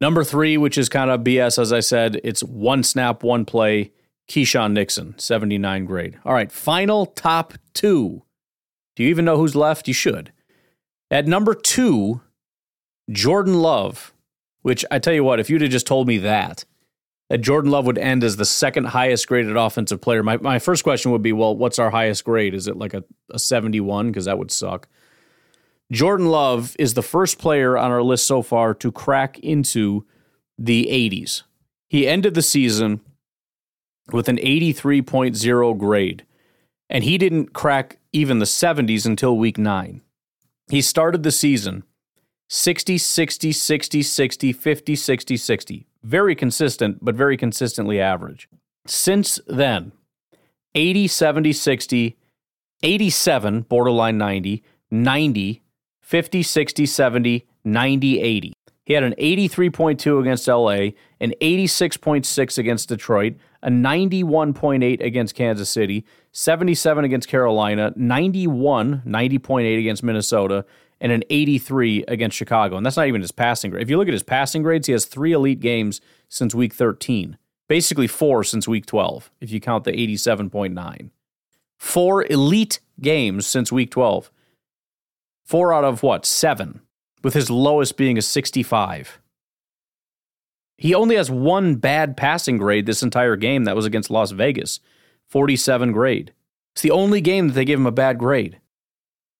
Number 0.00 0.24
three, 0.24 0.56
which 0.56 0.78
is 0.78 0.88
kind 0.88 1.10
of 1.10 1.20
BS, 1.20 1.60
as 1.60 1.72
I 1.72 1.80
said, 1.80 2.20
it's 2.24 2.42
one 2.42 2.82
snap, 2.82 3.22
one 3.22 3.44
play. 3.44 3.92
Keisean 4.28 4.72
Nixon, 4.72 5.18
79 5.18 5.84
grade. 5.84 6.18
All 6.24 6.32
right, 6.32 6.50
final 6.50 7.06
top 7.06 7.54
two. 7.74 8.22
Do 8.96 9.02
you 9.02 9.10
even 9.10 9.24
know 9.24 9.36
who's 9.36 9.54
left? 9.54 9.88
You 9.88 9.94
should. 9.94 10.32
At 11.10 11.26
number 11.26 11.54
two, 11.54 12.22
Jordan 13.10 13.60
Love, 13.60 14.14
which 14.62 14.84
I 14.90 14.98
tell 14.98 15.12
you 15.12 15.24
what, 15.24 15.40
if 15.40 15.50
you'd 15.50 15.60
have 15.60 15.70
just 15.70 15.86
told 15.86 16.06
me 16.08 16.18
that, 16.18 16.64
that 17.32 17.38
Jordan 17.38 17.70
Love 17.70 17.86
would 17.86 17.96
end 17.96 18.22
as 18.24 18.36
the 18.36 18.44
second 18.44 18.88
highest 18.88 19.26
graded 19.26 19.56
offensive 19.56 20.02
player, 20.02 20.22
my, 20.22 20.36
my 20.36 20.58
first 20.58 20.84
question 20.84 21.12
would 21.12 21.22
be, 21.22 21.32
well, 21.32 21.56
what's 21.56 21.78
our 21.78 21.88
highest 21.88 22.24
grade? 22.24 22.52
Is 22.52 22.68
it 22.68 22.76
like 22.76 22.92
a, 22.92 23.02
a 23.30 23.38
71? 23.38 24.08
Because 24.08 24.26
that 24.26 24.36
would 24.36 24.50
suck. 24.50 24.86
Jordan 25.90 26.26
Love 26.26 26.76
is 26.78 26.92
the 26.92 27.00
first 27.00 27.38
player 27.38 27.78
on 27.78 27.90
our 27.90 28.02
list 28.02 28.26
so 28.26 28.42
far 28.42 28.74
to 28.74 28.92
crack 28.92 29.38
into 29.38 30.04
the 30.58 30.88
80s. 30.90 31.44
He 31.88 32.06
ended 32.06 32.34
the 32.34 32.42
season 32.42 33.00
with 34.12 34.28
an 34.28 34.36
83.0 34.36 35.78
grade, 35.78 36.26
and 36.90 37.02
he 37.02 37.16
didn't 37.16 37.54
crack 37.54 37.98
even 38.12 38.40
the 38.40 38.44
70s 38.44 39.06
until 39.06 39.38
week 39.38 39.56
nine. 39.56 40.02
He 40.68 40.82
started 40.82 41.22
the 41.22 41.30
season 41.30 41.84
60, 42.50 42.98
60, 42.98 43.52
60, 43.52 44.02
60, 44.02 44.52
50, 44.52 44.96
60, 44.96 45.36
60. 45.38 45.86
Very 46.02 46.34
consistent, 46.34 46.98
but 47.02 47.14
very 47.14 47.36
consistently 47.36 48.00
average. 48.00 48.48
Since 48.86 49.38
then, 49.46 49.92
80, 50.74 51.06
70, 51.08 51.52
60, 51.52 52.16
87, 52.82 53.60
borderline 53.62 54.18
90, 54.18 54.62
90, 54.90 55.62
50, 56.00 56.42
60, 56.42 56.86
70, 56.86 57.46
90, 57.64 58.20
80. 58.20 58.52
He 58.84 58.94
had 58.94 59.04
an 59.04 59.14
83.2 59.16 60.20
against 60.20 60.48
LA, 60.48 60.96
an 61.20 61.34
86.6 61.40 62.58
against 62.58 62.88
Detroit, 62.88 63.34
a 63.62 63.70
91.8 63.70 65.00
against 65.00 65.36
Kansas 65.36 65.70
City, 65.70 66.04
77 66.32 67.04
against 67.04 67.28
Carolina, 67.28 67.92
91, 67.94 69.02
90.8 69.06 69.78
against 69.78 70.02
Minnesota, 70.02 70.64
and 71.02 71.10
an 71.10 71.24
83 71.28 72.04
against 72.06 72.36
Chicago. 72.36 72.76
And 72.76 72.86
that's 72.86 72.96
not 72.96 73.08
even 73.08 73.20
his 73.20 73.32
passing 73.32 73.72
grade. 73.72 73.82
If 73.82 73.90
you 73.90 73.98
look 73.98 74.06
at 74.06 74.14
his 74.14 74.22
passing 74.22 74.62
grades, 74.62 74.86
he 74.86 74.92
has 74.92 75.04
three 75.04 75.32
elite 75.32 75.58
games 75.58 76.00
since 76.28 76.54
week 76.54 76.72
13, 76.72 77.36
basically 77.68 78.06
four 78.06 78.44
since 78.44 78.68
week 78.68 78.86
12, 78.86 79.30
if 79.40 79.50
you 79.50 79.60
count 79.60 79.82
the 79.82 79.90
87.9. 79.90 81.10
Four 81.76 82.24
elite 82.30 82.78
games 83.00 83.48
since 83.48 83.72
week 83.72 83.90
12. 83.90 84.30
Four 85.44 85.74
out 85.74 85.82
of 85.82 86.04
what? 86.04 86.24
Seven, 86.24 86.82
with 87.24 87.34
his 87.34 87.50
lowest 87.50 87.96
being 87.96 88.16
a 88.16 88.22
65. 88.22 89.18
He 90.78 90.94
only 90.94 91.16
has 91.16 91.32
one 91.32 91.74
bad 91.74 92.16
passing 92.16 92.58
grade 92.58 92.86
this 92.86 93.02
entire 93.02 93.34
game. 93.34 93.64
That 93.64 93.76
was 93.76 93.86
against 93.86 94.10
Las 94.10 94.30
Vegas, 94.30 94.78
47 95.28 95.90
grade. 95.90 96.32
It's 96.74 96.82
the 96.82 96.92
only 96.92 97.20
game 97.20 97.48
that 97.48 97.54
they 97.54 97.64
gave 97.64 97.78
him 97.78 97.86
a 97.86 97.92
bad 97.92 98.18
grade. 98.18 98.60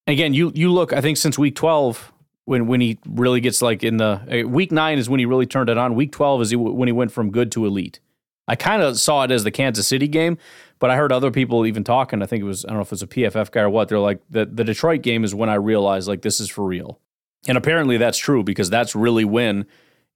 Again, 0.06 0.34
you 0.34 0.52
you 0.54 0.72
look. 0.72 0.92
I 0.92 1.00
think 1.00 1.16
since 1.16 1.38
week 1.38 1.54
12, 1.54 2.12
when 2.44 2.66
when 2.66 2.80
he 2.80 2.98
really 3.06 3.40
gets 3.40 3.62
like 3.62 3.84
in 3.84 3.98
the 3.98 4.44
uh, 4.44 4.48
week 4.48 4.72
nine 4.72 4.98
is 4.98 5.08
when 5.08 5.20
he 5.20 5.26
really 5.26 5.46
turned 5.46 5.68
it 5.68 5.78
on. 5.78 5.94
Week 5.94 6.12
12 6.12 6.42
is 6.42 6.50
he, 6.50 6.56
when 6.56 6.88
he 6.88 6.92
went 6.92 7.12
from 7.12 7.30
good 7.30 7.52
to 7.52 7.66
elite. 7.66 8.00
I 8.48 8.56
kind 8.56 8.82
of 8.82 8.98
saw 8.98 9.22
it 9.22 9.30
as 9.30 9.44
the 9.44 9.52
Kansas 9.52 9.86
City 9.86 10.08
game, 10.08 10.36
but 10.80 10.90
I 10.90 10.96
heard 10.96 11.12
other 11.12 11.30
people 11.30 11.64
even 11.64 11.84
talking. 11.84 12.22
I 12.22 12.26
think 12.26 12.42
it 12.42 12.46
was 12.46 12.64
I 12.64 12.68
don't 12.68 12.78
know 12.78 12.82
if 12.82 12.88
it 12.88 12.92
was 12.92 13.02
a 13.02 13.06
PFF 13.06 13.50
guy 13.52 13.62
or 13.62 13.70
what. 13.70 13.88
They're 13.88 13.98
like 14.00 14.20
the 14.28 14.44
the 14.44 14.64
Detroit 14.64 15.02
game 15.02 15.22
is 15.24 15.34
when 15.34 15.48
I 15.48 15.54
realized 15.54 16.08
like 16.08 16.22
this 16.22 16.40
is 16.40 16.50
for 16.50 16.64
real, 16.64 16.98
and 17.46 17.56
apparently 17.56 17.96
that's 17.96 18.18
true 18.18 18.42
because 18.42 18.70
that's 18.70 18.96
really 18.96 19.24
when 19.24 19.66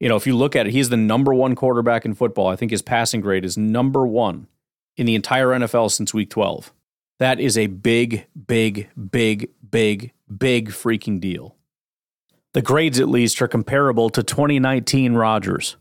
you 0.00 0.08
know, 0.08 0.16
if 0.16 0.26
you 0.26 0.36
look 0.36 0.54
at 0.54 0.66
it, 0.66 0.72
he's 0.72 0.90
the 0.90 0.96
number 0.96 1.32
one 1.32 1.54
quarterback 1.54 2.04
in 2.04 2.14
football. 2.14 2.48
I 2.48 2.56
think 2.56 2.70
his 2.70 2.82
passing 2.82 3.20
grade 3.20 3.44
is 3.44 3.56
number 3.56 4.06
one 4.06 4.46
in 4.96 5.06
the 5.06 5.14
entire 5.14 5.48
NFL 5.48 5.90
since 5.90 6.12
week 6.12 6.30
12. 6.30 6.72
That 7.18 7.40
is 7.40 7.56
a 7.56 7.66
big, 7.66 8.26
big, 8.46 8.88
big, 9.10 9.50
big, 9.68 10.12
big 10.36 10.70
freaking 10.70 11.20
deal. 11.20 11.56
The 12.52 12.62
grades, 12.62 13.00
at 13.00 13.08
least, 13.08 13.40
are 13.42 13.48
comparable 13.48 14.10
to 14.10 14.22
2019 14.22 15.14
Rodgers. 15.14 15.76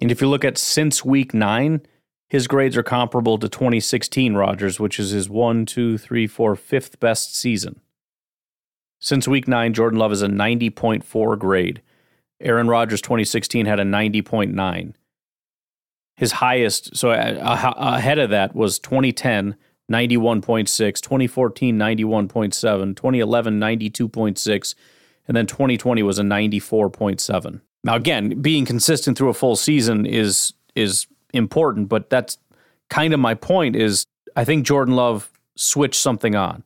And 0.00 0.10
if 0.10 0.20
you 0.20 0.28
look 0.28 0.44
at 0.44 0.58
since 0.58 1.04
week 1.04 1.32
nine, 1.32 1.82
his 2.28 2.46
grades 2.46 2.76
are 2.76 2.82
comparable 2.82 3.38
to 3.38 3.48
2016 3.48 4.34
Rodgers, 4.34 4.80
which 4.80 4.98
is 4.98 5.10
his 5.10 5.28
one, 5.28 5.64
two, 5.64 5.96
three, 5.96 6.26
four, 6.26 6.56
fifth 6.56 6.98
best 7.00 7.36
season. 7.36 7.80
Since 8.98 9.28
week 9.28 9.46
nine, 9.46 9.74
Jordan 9.74 9.98
Love 9.98 10.12
is 10.12 10.22
a 10.22 10.28
90.4 10.28 11.38
grade. 11.38 11.82
Aaron 12.40 12.68
Rodgers 12.68 13.00
2016 13.00 13.66
had 13.66 13.80
a 13.80 13.84
90.9. 13.84 14.94
His 16.16 16.32
highest, 16.32 16.96
so 16.96 17.10
ahead 17.10 18.18
of 18.18 18.30
that 18.30 18.54
was 18.54 18.78
2010, 18.78 19.56
91.6, 19.90 21.00
2014, 21.00 21.78
91.7, 21.78 22.96
2011, 22.96 23.60
92.6, 23.60 24.74
and 25.28 25.36
then 25.36 25.46
2020 25.46 26.02
was 26.02 26.18
a 26.18 26.22
94.7. 26.22 27.60
Now, 27.84 27.94
again, 27.94 28.40
being 28.40 28.64
consistent 28.64 29.16
through 29.16 29.28
a 29.28 29.34
full 29.34 29.56
season 29.56 30.06
is 30.06 30.52
is 30.74 31.06
important, 31.32 31.88
but 31.88 32.10
that's 32.10 32.36
kind 32.90 33.14
of 33.14 33.20
my 33.20 33.34
point. 33.34 33.76
Is 33.76 34.06
I 34.34 34.44
think 34.44 34.66
Jordan 34.66 34.96
Love 34.96 35.30
switched 35.54 36.00
something 36.00 36.34
on. 36.34 36.64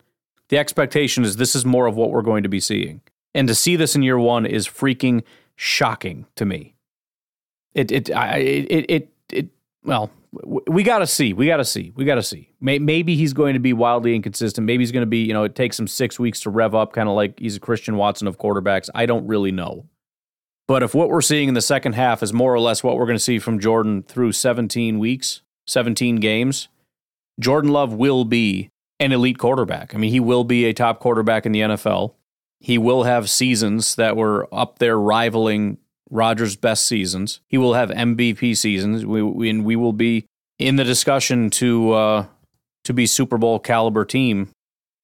The 0.49 0.59
expectation 0.59 1.23
is 1.23 1.37
this 1.37 1.55
is 1.55 1.65
more 1.65 1.87
of 1.87 1.95
what 1.95 2.11
we're 2.11 2.23
going 2.23 2.43
to 2.43 2.49
be 2.49 2.59
seeing, 2.59 3.03
and 3.35 3.47
to 3.49 3.55
see 3.55 3.77
this 3.77 3.95
in 3.95 4.03
year 4.03 4.19
one 4.19 4.47
is 4.47 4.67
freaking 4.67 5.23
shocking 5.57 6.27
to 6.37 6.47
me. 6.47 6.75
It 7.75 7.93
it 7.93 8.11
I, 8.17 8.39
it 8.39 8.87
it 8.89 9.09
it 9.31 9.49
well, 9.85 10.11
we 10.33 10.85
got 10.85 11.01
to 11.01 11.07
see. 11.07 11.33
We 11.33 11.47
got 11.47 11.57
to 11.57 11.65
see. 11.65 11.93
We 11.97 12.05
got 12.05 12.15
to 12.15 12.23
see. 12.23 12.53
Maybe 12.61 13.17
he's 13.17 13.33
going 13.33 13.55
to 13.55 13.61
be 13.61 13.73
wildly 13.73 14.15
inconsistent. 14.15 14.65
Maybe 14.65 14.83
he's 14.83 14.93
going 14.93 15.03
to 15.03 15.07
be, 15.07 15.25
you 15.25 15.33
know, 15.33 15.43
it 15.43 15.57
takes 15.57 15.79
him 15.79 15.89
six 15.89 16.21
weeks 16.21 16.41
to 16.41 16.51
rev 16.51 16.75
up, 16.75 16.93
kind 16.93 17.09
of 17.09 17.17
like 17.17 17.39
he's 17.41 17.57
a 17.57 17.61
Christian 17.61 17.97
Watson 17.97 18.29
of 18.29 18.39
quarterbacks. 18.39 18.89
I 18.95 19.07
don't 19.07 19.27
really 19.27 19.51
know. 19.51 19.87
But 20.69 20.85
if 20.85 20.95
what 20.95 21.09
we're 21.09 21.21
seeing 21.21 21.49
in 21.49 21.55
the 21.55 21.61
second 21.61 21.95
half 21.95 22.23
is 22.23 22.33
more 22.33 22.55
or 22.55 22.61
less 22.61 22.85
what 22.85 22.97
we're 22.97 23.07
going 23.07 23.19
to 23.19 23.25
see 23.25 23.41
from 23.41 23.59
Jordan 23.59 24.05
through 24.05 24.31
17 24.33 25.01
weeks, 25.01 25.43
17 25.67 26.17
games, 26.17 26.69
Jordan 27.41 27.73
Love 27.73 27.93
will 27.93 28.25
be 28.25 28.71
an 29.01 29.11
elite 29.11 29.39
quarterback. 29.39 29.95
I 29.95 29.99
mean, 29.99 30.13
he 30.13 30.21
will 30.21 30.45
be 30.45 30.67
a 30.67 30.73
top 30.73 31.01
quarterback 31.01 31.45
in 31.45 31.51
the 31.51 31.61
NFL. 31.61 32.15
He 32.61 32.79
will 32.79 33.03
have 33.03 33.29
seasons 33.29 33.97
that 33.97 34.17
were 34.17 34.47
up 34.53 34.79
there 34.79 34.99
rivaling 34.99 35.79
Rodgers' 36.11 36.57
best 36.57 36.87
seasons. 36.87 37.41
He 37.49 37.59
will 37.59 37.75
have 37.75 37.91
MVP 37.91 38.57
seasons. 38.57 39.07
We, 39.07 39.23
we 39.23 39.51
and 39.51 39.65
we 39.65 39.77
will 39.77 39.93
be 39.93 40.27
in 40.59 40.77
the 40.77 40.85
discussion 40.85 41.51
to 41.51 41.93
uh, 41.93 42.27
to 42.85 42.93
be 42.93 43.07
Super 43.07 43.39
Bowl 43.39 43.59
caliber 43.59 44.05
team 44.05 44.49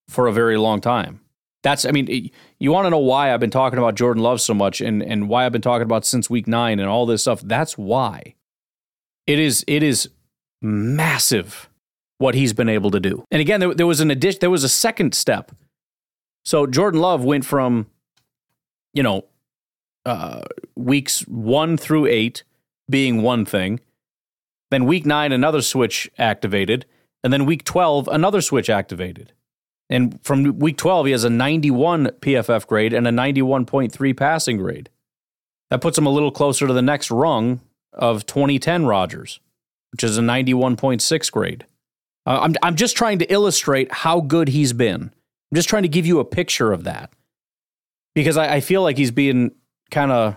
for 0.09 0.27
a 0.27 0.33
very 0.33 0.57
long 0.57 0.81
time. 0.81 1.21
That's 1.63 1.85
I 1.85 1.91
mean, 1.91 2.31
you 2.59 2.73
want 2.73 2.87
to 2.87 2.91
know 2.91 2.99
why 2.99 3.33
I've 3.33 3.41
been 3.41 3.51
talking 3.51 3.79
about 3.79 3.95
Jordan 3.95 4.23
Love 4.23 4.41
so 4.41 4.55
much 4.55 4.81
and 4.81 5.03
and 5.03 5.29
why 5.29 5.47
I've 5.47 5.53
been 5.53 5.63
talking 5.63 5.85
about 5.85 6.05
since 6.05 6.29
week 6.29 6.47
9 6.47 6.79
and 6.79 6.89
all 6.89 7.07
this 7.07 7.23
stuff. 7.23 7.41
That's 7.43 7.79
why. 7.79 8.35
It 9.27 9.39
is 9.39 9.65
it 9.67 9.83
is 9.83 10.09
massive 10.63 11.69
what 12.19 12.35
he's 12.35 12.53
been 12.53 12.69
able 12.69 12.91
to 12.93 13.01
do. 13.01 13.25
And 13.31 13.41
again, 13.41 13.61
there, 13.61 13.75
there 13.75 13.87
was 13.87 14.01
an 14.01 14.11
addition 14.11 14.39
there 14.41 14.51
was 14.51 14.65
a 14.65 14.69
second 14.69 15.15
step 15.15 15.53
so 16.47 16.65
Jordan 16.65 17.01
Love 17.01 17.25
went 17.25 17.45
from, 17.45 17.89
you 18.95 19.03
know, 19.03 19.25
uh, 20.07 20.43
weeks 20.77 21.21
one 21.29 21.77
through 21.77 22.07
eight 22.07 22.45
being 22.89 23.23
one 23.23 23.45
thing. 23.45 23.81
Then 24.71 24.87
week 24.87 25.05
nine, 25.05 25.33
another 25.33 25.61
switch 25.61 26.11
activated. 26.19 26.87
And 27.23 27.33
then 27.33 27.45
week 27.45 27.65
12, 27.65 28.09
another 28.09 28.41
switch 28.41 28.71
activated. 28.71 29.33
And 29.91 30.21
from 30.25 30.59
week 30.59 30.77
12, 30.77 31.07
he 31.07 31.13
has 31.13 31.25
a 31.25 31.31
91 31.31 32.07
PFF 32.21 32.67
grade 32.67 32.93
and 32.93 33.07
a 33.07 33.11
91.3 33.11 34.17
passing 34.17 34.59
grade. 34.59 34.89
That 35.71 35.81
puts 35.81 35.99
him 35.99 36.07
a 36.07 36.11
little 36.11 36.31
closer 36.31 36.67
to 36.67 36.73
the 36.73 36.83
next 36.83 37.11
rung 37.11 37.61
of 37.93 38.27
2010 38.27 38.87
Rodgers, 38.87 39.41
which 39.91 40.05
is 40.05 40.19
a 40.19 40.23
91.6 40.23 41.33
grade. 41.33 41.67
Uh, 42.25 42.41
I'm, 42.43 42.55
I'm 42.63 42.77
just 42.77 42.97
trying 42.97 43.19
to 43.21 43.33
illustrate 43.33 43.93
how 43.93 44.21
good 44.21 44.49
he's 44.49 44.73
been. 44.73 45.03
I'm 45.03 45.55
just 45.55 45.69
trying 45.69 45.83
to 45.83 45.89
give 45.89 46.07
you 46.07 46.21
a 46.21 46.25
picture 46.25 46.73
of 46.73 46.85
that 46.85 47.13
because 48.15 48.37
I, 48.37 48.55
I 48.55 48.61
feel 48.61 48.83
like 48.83 48.97
he's 48.99 49.13
being 49.13 49.53
kind 49.91 50.11
of 50.13 50.37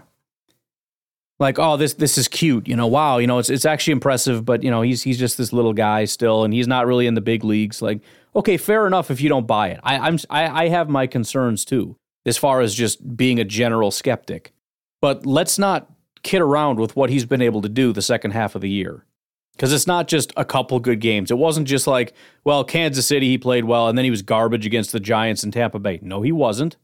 like, 1.39 1.58
oh, 1.58 1.78
this 1.78 1.93
this 1.93 2.18
is 2.18 2.28
cute, 2.28 2.68
you 2.68 2.76
know. 2.76 2.88
Wow, 2.88 3.18
you 3.18 3.28
know, 3.28 3.39
it's 3.39 3.50
it's 3.50 3.66
actually 3.66 3.93
impressive, 3.93 4.43
but 4.45 4.64
you 4.64 4.70
know, 4.72 4.82
he's 4.82 5.04
he's 5.04 5.18
just 5.18 5.38
this 5.38 5.54
little 5.54 5.74
guy 5.74 6.06
still, 6.06 6.43
and 6.43 6.54
he's 6.54 6.68
not 6.68 6.86
really 6.86 7.08
in 7.08 7.14
the 7.14 7.22
big 7.22 7.43
leagues. 7.43 7.82
Like, 7.82 8.02
okay, 8.36 8.58
fair 8.58 8.86
enough 8.88 9.10
if 9.10 9.22
you 9.22 9.30
don't 9.30 9.47
buy 9.47 9.70
it. 9.70 9.80
I, 9.84 9.97
I'm 10.00 10.18
I, 10.30 10.66
I 10.66 10.68
have 10.70 10.89
my 10.89 11.08
concerns 11.08 11.64
too. 11.64 11.95
as 12.26 12.38
far 12.38 12.62
as 12.62 12.76
just 12.76 13.16
being 13.18 13.39
a 13.39 13.43
general 13.45 13.91
skeptic. 13.91 14.54
But 15.02 15.26
let's 15.26 15.58
not 15.58 15.91
kid 16.24 16.41
around 16.41 16.80
with 16.80 16.95
what 16.95 17.10
he's 17.10 17.26
been 17.26 17.41
able 17.41 17.62
to 17.62 17.70
do 17.70 17.93
the 17.93 18.02
second 18.02 18.32
half 18.32 18.56
of 18.56 18.62
the 18.62 18.70
year. 18.70 19.06
Because 19.54 19.74
it's 19.74 19.88
not 19.88 20.08
just 20.08 20.32
a 20.38 20.45
couple 20.45 20.80
good 20.80 21.02
games. 21.02 21.32
It 21.32 21.38
wasn't 21.38 21.68
just 21.68 21.86
like, 21.86 22.14
well, 22.45 22.64
Kansas 22.64 23.08
City, 23.08 23.28
he 23.28 23.38
played 23.38 23.66
well, 23.66 23.89
and 23.89 23.97
then 23.97 24.06
he 24.06 24.12
was 24.12 24.22
garbage 24.22 24.66
against 24.66 24.93
the 24.93 25.02
Giants 25.02 25.43
and 25.43 25.52
Tampa 25.52 25.80
Bay. 25.80 26.00
No, 26.02 26.22
he 26.22 26.32
wasn't. 26.32 26.78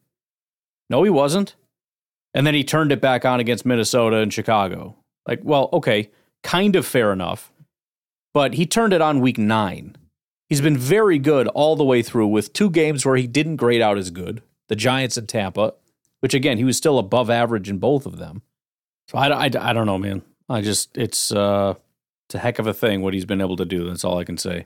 No, 0.89 1.03
he 1.03 1.09
wasn't. 1.09 1.55
And 2.35 2.45
then 2.45 2.53
he 2.53 2.65
turned 2.65 2.91
it 2.91 2.99
back 2.99 3.23
on 3.23 3.39
against 3.39 3.65
Minnesota 3.65 4.17
and 4.17 4.31
Chicago. 4.31 4.97
Like, 5.25 5.39
well, 5.41 5.69
okay, 5.71 6.11
kind 6.43 6.75
of 6.75 6.85
fair 6.85 7.13
enough. 7.13 7.51
But 8.33 8.55
he 8.55 8.65
turned 8.65 8.91
it 8.91 9.01
on 9.01 9.21
week 9.21 9.37
nine. 9.37 9.95
He's 10.49 10.59
been 10.59 10.77
very 10.77 11.17
good 11.17 11.47
all 11.47 11.77
the 11.77 11.85
way 11.85 12.01
through 12.01 12.27
with 12.27 12.51
two 12.51 12.69
games 12.69 13.05
where 13.05 13.15
he 13.15 13.25
didn't 13.25 13.55
grade 13.55 13.81
out 13.81 13.97
as 13.97 14.11
good 14.11 14.43
the 14.67 14.75
Giants 14.75 15.15
and 15.15 15.29
Tampa, 15.29 15.75
which 16.19 16.33
again, 16.33 16.57
he 16.57 16.63
was 16.63 16.75
still 16.75 16.99
above 16.99 17.29
average 17.29 17.69
in 17.69 17.77
both 17.77 18.05
of 18.05 18.17
them. 18.17 18.41
So 19.07 19.17
I, 19.17 19.27
I, 19.27 19.45
I 19.45 19.73
don't 19.73 19.85
know, 19.85 19.97
man. 19.97 20.23
I 20.49 20.61
just, 20.61 20.97
it's, 20.97 21.31
uh, 21.31 21.75
it's 22.27 22.35
a 22.35 22.39
heck 22.39 22.59
of 22.59 22.67
a 22.67 22.73
thing 22.73 23.01
what 23.01 23.13
he's 23.13 23.25
been 23.25 23.41
able 23.41 23.55
to 23.57 23.65
do. 23.65 23.87
That's 23.87 24.03
all 24.03 24.17
I 24.17 24.23
can 24.23 24.37
say. 24.37 24.65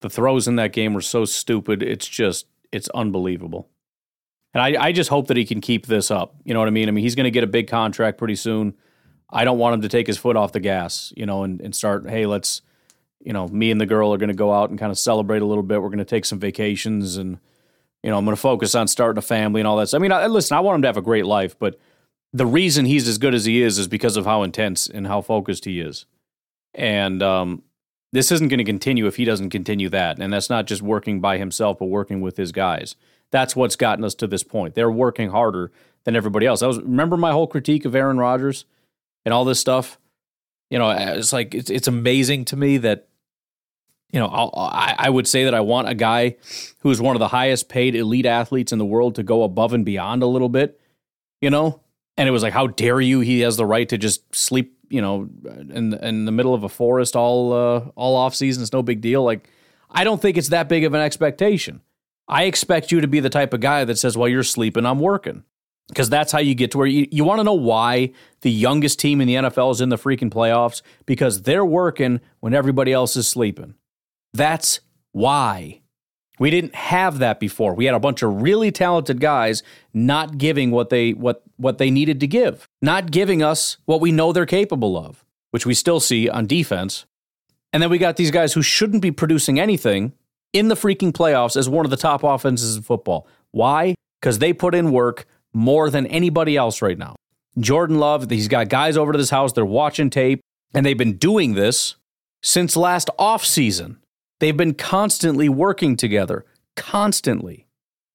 The 0.00 0.10
throws 0.10 0.48
in 0.48 0.56
that 0.56 0.72
game 0.72 0.94
were 0.94 1.00
so 1.00 1.24
stupid. 1.24 1.82
It's 1.82 2.06
just, 2.08 2.46
it's 2.72 2.88
unbelievable. 2.90 3.68
And 4.54 4.62
I, 4.62 4.86
I 4.86 4.92
just 4.92 5.10
hope 5.10 5.26
that 5.26 5.36
he 5.36 5.44
can 5.44 5.60
keep 5.60 5.86
this 5.86 6.10
up. 6.10 6.36
You 6.44 6.54
know 6.54 6.60
what 6.60 6.68
I 6.68 6.72
mean? 6.72 6.88
I 6.88 6.92
mean, 6.92 7.02
he's 7.02 7.16
going 7.16 7.24
to 7.24 7.30
get 7.30 7.44
a 7.44 7.48
big 7.48 7.68
contract 7.68 8.18
pretty 8.18 8.36
soon. 8.36 8.74
I 9.28 9.44
don't 9.44 9.58
want 9.58 9.74
him 9.74 9.82
to 9.82 9.88
take 9.88 10.06
his 10.06 10.16
foot 10.16 10.36
off 10.36 10.52
the 10.52 10.60
gas, 10.60 11.12
you 11.16 11.26
know, 11.26 11.42
and, 11.42 11.60
and 11.60 11.74
start, 11.74 12.08
hey, 12.08 12.24
let's, 12.24 12.62
you 13.20 13.32
know, 13.32 13.48
me 13.48 13.72
and 13.72 13.80
the 13.80 13.86
girl 13.86 14.14
are 14.14 14.16
going 14.18 14.28
to 14.28 14.34
go 14.34 14.52
out 14.52 14.70
and 14.70 14.78
kind 14.78 14.92
of 14.92 14.98
celebrate 14.98 15.42
a 15.42 15.44
little 15.44 15.64
bit. 15.64 15.82
We're 15.82 15.88
going 15.88 15.98
to 15.98 16.04
take 16.04 16.24
some 16.24 16.38
vacations 16.38 17.16
and, 17.16 17.38
you 18.02 18.10
know, 18.10 18.18
I'm 18.18 18.24
going 18.24 18.36
to 18.36 18.40
focus 18.40 18.76
on 18.76 18.86
starting 18.86 19.18
a 19.18 19.22
family 19.22 19.60
and 19.60 19.66
all 19.66 19.76
that. 19.78 19.88
So, 19.88 19.98
I 19.98 20.00
mean, 20.00 20.12
I, 20.12 20.26
listen, 20.28 20.56
I 20.56 20.60
want 20.60 20.76
him 20.76 20.82
to 20.82 20.88
have 20.88 20.96
a 20.96 21.02
great 21.02 21.26
life, 21.26 21.58
but 21.58 21.80
the 22.32 22.46
reason 22.46 22.84
he's 22.84 23.08
as 23.08 23.18
good 23.18 23.34
as 23.34 23.44
he 23.44 23.62
is 23.62 23.78
is 23.78 23.88
because 23.88 24.16
of 24.16 24.24
how 24.24 24.42
intense 24.42 24.88
and 24.88 25.06
how 25.06 25.20
focused 25.20 25.64
he 25.64 25.80
is. 25.80 26.06
And 26.74 27.22
um, 27.22 27.62
this 28.12 28.30
isn't 28.30 28.48
going 28.48 28.58
to 28.58 28.64
continue 28.64 29.06
if 29.06 29.16
he 29.16 29.24
doesn't 29.24 29.50
continue 29.50 29.88
that. 29.88 30.20
And 30.20 30.32
that's 30.32 30.50
not 30.50 30.66
just 30.66 30.82
working 30.82 31.20
by 31.20 31.38
himself, 31.38 31.78
but 31.78 31.86
working 31.86 32.20
with 32.20 32.36
his 32.36 32.52
guys. 32.52 32.94
That's 33.30 33.56
what's 33.56 33.76
gotten 33.76 34.04
us 34.04 34.14
to 34.16 34.26
this 34.26 34.42
point. 34.42 34.74
They're 34.74 34.90
working 34.90 35.30
harder 35.30 35.72
than 36.04 36.16
everybody 36.16 36.46
else. 36.46 36.62
I 36.62 36.66
was 36.66 36.78
remember 36.78 37.16
my 37.16 37.32
whole 37.32 37.46
critique 37.46 37.84
of 37.84 37.94
Aaron 37.94 38.18
Rodgers 38.18 38.64
and 39.24 39.34
all 39.34 39.44
this 39.44 39.60
stuff. 39.60 39.98
You 40.70 40.78
know, 40.78 40.90
it's 40.90 41.32
like 41.32 41.54
it's 41.54 41.70
it's 41.70 41.88
amazing 41.88 42.44
to 42.46 42.56
me 42.56 42.78
that 42.78 43.08
you 44.14 44.20
know, 44.20 44.28
i 44.28 44.94
I, 44.96 45.10
would 45.10 45.26
say 45.26 45.42
that 45.42 45.54
I 45.54 45.60
want 45.60 45.88
a 45.88 45.94
guy 45.94 46.36
who 46.78 46.90
is 46.90 47.00
one 47.00 47.16
of 47.16 47.18
the 47.18 47.26
highest 47.26 47.68
paid 47.68 47.96
elite 47.96 48.26
athletes 48.26 48.70
in 48.70 48.78
the 48.78 48.84
world 48.84 49.16
to 49.16 49.24
go 49.24 49.42
above 49.42 49.72
and 49.72 49.84
beyond 49.84 50.22
a 50.22 50.26
little 50.26 50.48
bit, 50.48 50.80
you 51.40 51.50
know? 51.50 51.80
And 52.16 52.28
it 52.28 52.30
was 52.30 52.44
like, 52.44 52.52
how 52.52 52.68
dare 52.68 53.00
you? 53.00 53.18
He 53.20 53.40
has 53.40 53.56
the 53.56 53.66
right 53.66 53.88
to 53.88 53.98
just 53.98 54.32
sleep, 54.32 54.78
you 54.88 55.02
know, 55.02 55.28
in 55.44 55.94
in 55.94 56.26
the 56.26 56.30
middle 56.30 56.54
of 56.54 56.62
a 56.62 56.68
forest 56.68 57.16
all 57.16 57.52
uh, 57.52 57.90
all 57.96 58.14
off 58.14 58.36
season. 58.36 58.62
It's 58.62 58.72
no 58.72 58.84
big 58.84 59.00
deal. 59.00 59.24
Like, 59.24 59.48
I 59.90 60.04
don't 60.04 60.22
think 60.22 60.36
it's 60.36 60.50
that 60.50 60.68
big 60.68 60.84
of 60.84 60.94
an 60.94 61.00
expectation. 61.00 61.80
I 62.28 62.44
expect 62.44 62.90
you 62.90 63.00
to 63.00 63.08
be 63.08 63.20
the 63.20 63.30
type 63.30 63.52
of 63.52 63.60
guy 63.60 63.84
that 63.84 63.98
says, 63.98 64.16
"While 64.16 64.28
you're 64.28 64.42
sleeping, 64.42 64.86
I'm 64.86 65.00
working." 65.00 65.44
Because 65.88 66.08
that's 66.08 66.32
how 66.32 66.38
you 66.38 66.54
get 66.54 66.70
to 66.70 66.78
where 66.78 66.86
you, 66.86 67.06
you 67.10 67.24
want 67.24 67.40
to 67.40 67.44
know 67.44 67.52
why 67.52 68.12
the 68.40 68.50
youngest 68.50 68.98
team 68.98 69.20
in 69.20 69.28
the 69.28 69.34
NFL 69.34 69.70
is 69.72 69.80
in 69.82 69.90
the 69.90 69.98
freaking 69.98 70.30
playoffs 70.30 70.80
because 71.04 71.42
they're 71.42 71.64
working 71.64 72.20
when 72.40 72.54
everybody 72.54 72.90
else 72.90 73.16
is 73.16 73.28
sleeping. 73.28 73.74
That's 74.32 74.80
why. 75.12 75.82
We 76.38 76.50
didn't 76.50 76.74
have 76.74 77.18
that 77.18 77.38
before. 77.38 77.74
We 77.74 77.84
had 77.84 77.94
a 77.94 78.00
bunch 78.00 78.22
of 78.22 78.42
really 78.42 78.72
talented 78.72 79.20
guys 79.20 79.62
not 79.92 80.38
giving 80.38 80.70
what 80.70 80.88
they 80.88 81.12
what 81.12 81.42
what 81.56 81.78
they 81.78 81.90
needed 81.90 82.18
to 82.20 82.26
give, 82.26 82.68
not 82.82 83.10
giving 83.10 83.42
us 83.42 83.76
what 83.84 84.00
we 84.00 84.10
know 84.10 84.32
they're 84.32 84.46
capable 84.46 84.96
of, 84.96 85.24
which 85.52 85.64
we 85.64 85.74
still 85.74 86.00
see 86.00 86.28
on 86.28 86.46
defense. 86.46 87.06
And 87.72 87.82
then 87.82 87.90
we 87.90 87.98
got 87.98 88.16
these 88.16 88.32
guys 88.32 88.52
who 88.52 88.62
shouldn't 88.62 89.02
be 89.02 89.12
producing 89.12 89.60
anything 89.60 90.12
in 90.54 90.68
the 90.68 90.74
freaking 90.74 91.12
playoffs 91.12 91.56
as 91.56 91.68
one 91.68 91.84
of 91.84 91.90
the 91.90 91.96
top 91.98 92.22
offenses 92.22 92.76
in 92.76 92.82
football. 92.82 93.26
Why? 93.50 93.94
Because 94.20 94.38
they 94.38 94.54
put 94.54 94.74
in 94.74 94.92
work 94.92 95.26
more 95.52 95.90
than 95.90 96.06
anybody 96.06 96.56
else 96.56 96.80
right 96.80 96.96
now. 96.96 97.16
Jordan 97.58 97.98
Love, 97.98 98.30
he's 98.30 98.48
got 98.48 98.68
guys 98.68 98.96
over 98.96 99.12
to 99.12 99.18
this 99.18 99.30
house, 99.30 99.52
they're 99.52 99.66
watching 99.66 100.08
tape, 100.08 100.40
and 100.72 100.86
they've 100.86 100.96
been 100.96 101.16
doing 101.16 101.54
this 101.54 101.96
since 102.42 102.76
last 102.76 103.10
offseason. 103.18 103.96
They've 104.40 104.56
been 104.56 104.74
constantly 104.74 105.48
working 105.48 105.96
together, 105.96 106.44
constantly. 106.76 107.66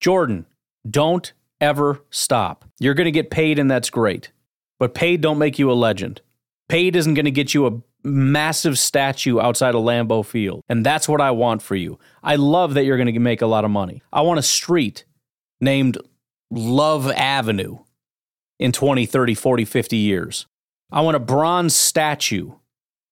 Jordan, 0.02 0.46
don't 0.90 1.32
ever 1.62 2.02
stop. 2.10 2.66
You're 2.80 2.94
going 2.94 3.06
to 3.06 3.12
get 3.12 3.30
paid, 3.30 3.60
and 3.60 3.70
that's 3.70 3.90
great. 3.90 4.32
But 4.78 4.94
paid 4.94 5.22
don't 5.22 5.38
make 5.38 5.60
you 5.60 5.72
a 5.72 5.74
legend. 5.74 6.22
Paid 6.68 6.96
isn't 6.96 7.14
going 7.14 7.26
to 7.26 7.32
get 7.32 7.54
you 7.54 7.66
a 7.66 7.82
massive 8.04 8.80
statue 8.80 9.40
outside 9.40 9.76
of 9.76 9.84
Lambeau 9.84 10.26
Field. 10.26 10.64
And 10.70 10.86
that's 10.86 11.08
what 11.08 11.22
I 11.22 11.32
want 11.32 11.62
for 11.62 11.76
you. 11.76 12.00
I 12.24 12.36
love 12.36 12.74
that 12.74 12.86
you're 12.86 12.98
going 12.98 13.14
to 13.14 13.20
make 13.20 13.42
a 13.42 13.48
lot 13.48 13.66
of 13.66 13.72
money. 13.72 14.02
I 14.12 14.22
want 14.22 14.40
a 14.40 14.44
street 14.44 15.06
named 15.60 15.98
Love 16.50 17.12
Avenue 17.12 17.80
in 18.58 18.72
20, 18.72 19.06
30, 19.06 19.34
40, 19.36 19.66
50 19.66 19.98
years. 19.98 20.48
I 20.92 21.02
want 21.02 21.16
a 21.16 21.20
bronze 21.20 21.76
statue 21.76 22.54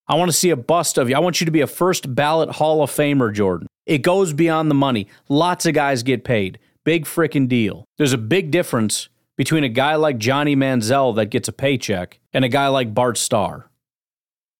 I 0.08 0.14
want 0.14 0.30
to 0.30 0.36
see 0.36 0.48
a 0.50 0.56
bust 0.56 0.96
of 0.96 1.10
you. 1.10 1.16
I 1.16 1.18
want 1.18 1.40
you 1.40 1.44
to 1.44 1.50
be 1.50 1.60
a 1.60 1.66
first 1.66 2.14
ballot 2.14 2.52
Hall 2.52 2.82
of 2.82 2.90
Famer, 2.90 3.32
Jordan. 3.32 3.68
It 3.84 3.98
goes 3.98 4.32
beyond 4.32 4.70
the 4.70 4.74
money. 4.74 5.06
Lots 5.28 5.66
of 5.66 5.74
guys 5.74 6.02
get 6.02 6.24
paid. 6.24 6.58
Big 6.84 7.04
freaking 7.04 7.46
deal. 7.46 7.84
There's 7.98 8.14
a 8.14 8.18
big 8.18 8.50
difference 8.50 9.10
between 9.36 9.64
a 9.64 9.68
guy 9.68 9.96
like 9.96 10.16
Johnny 10.16 10.56
Manziel 10.56 11.14
that 11.16 11.26
gets 11.26 11.48
a 11.48 11.52
paycheck 11.52 12.20
and 12.32 12.44
a 12.44 12.48
guy 12.48 12.68
like 12.68 12.94
Bart 12.94 13.18
Starr. 13.18 13.70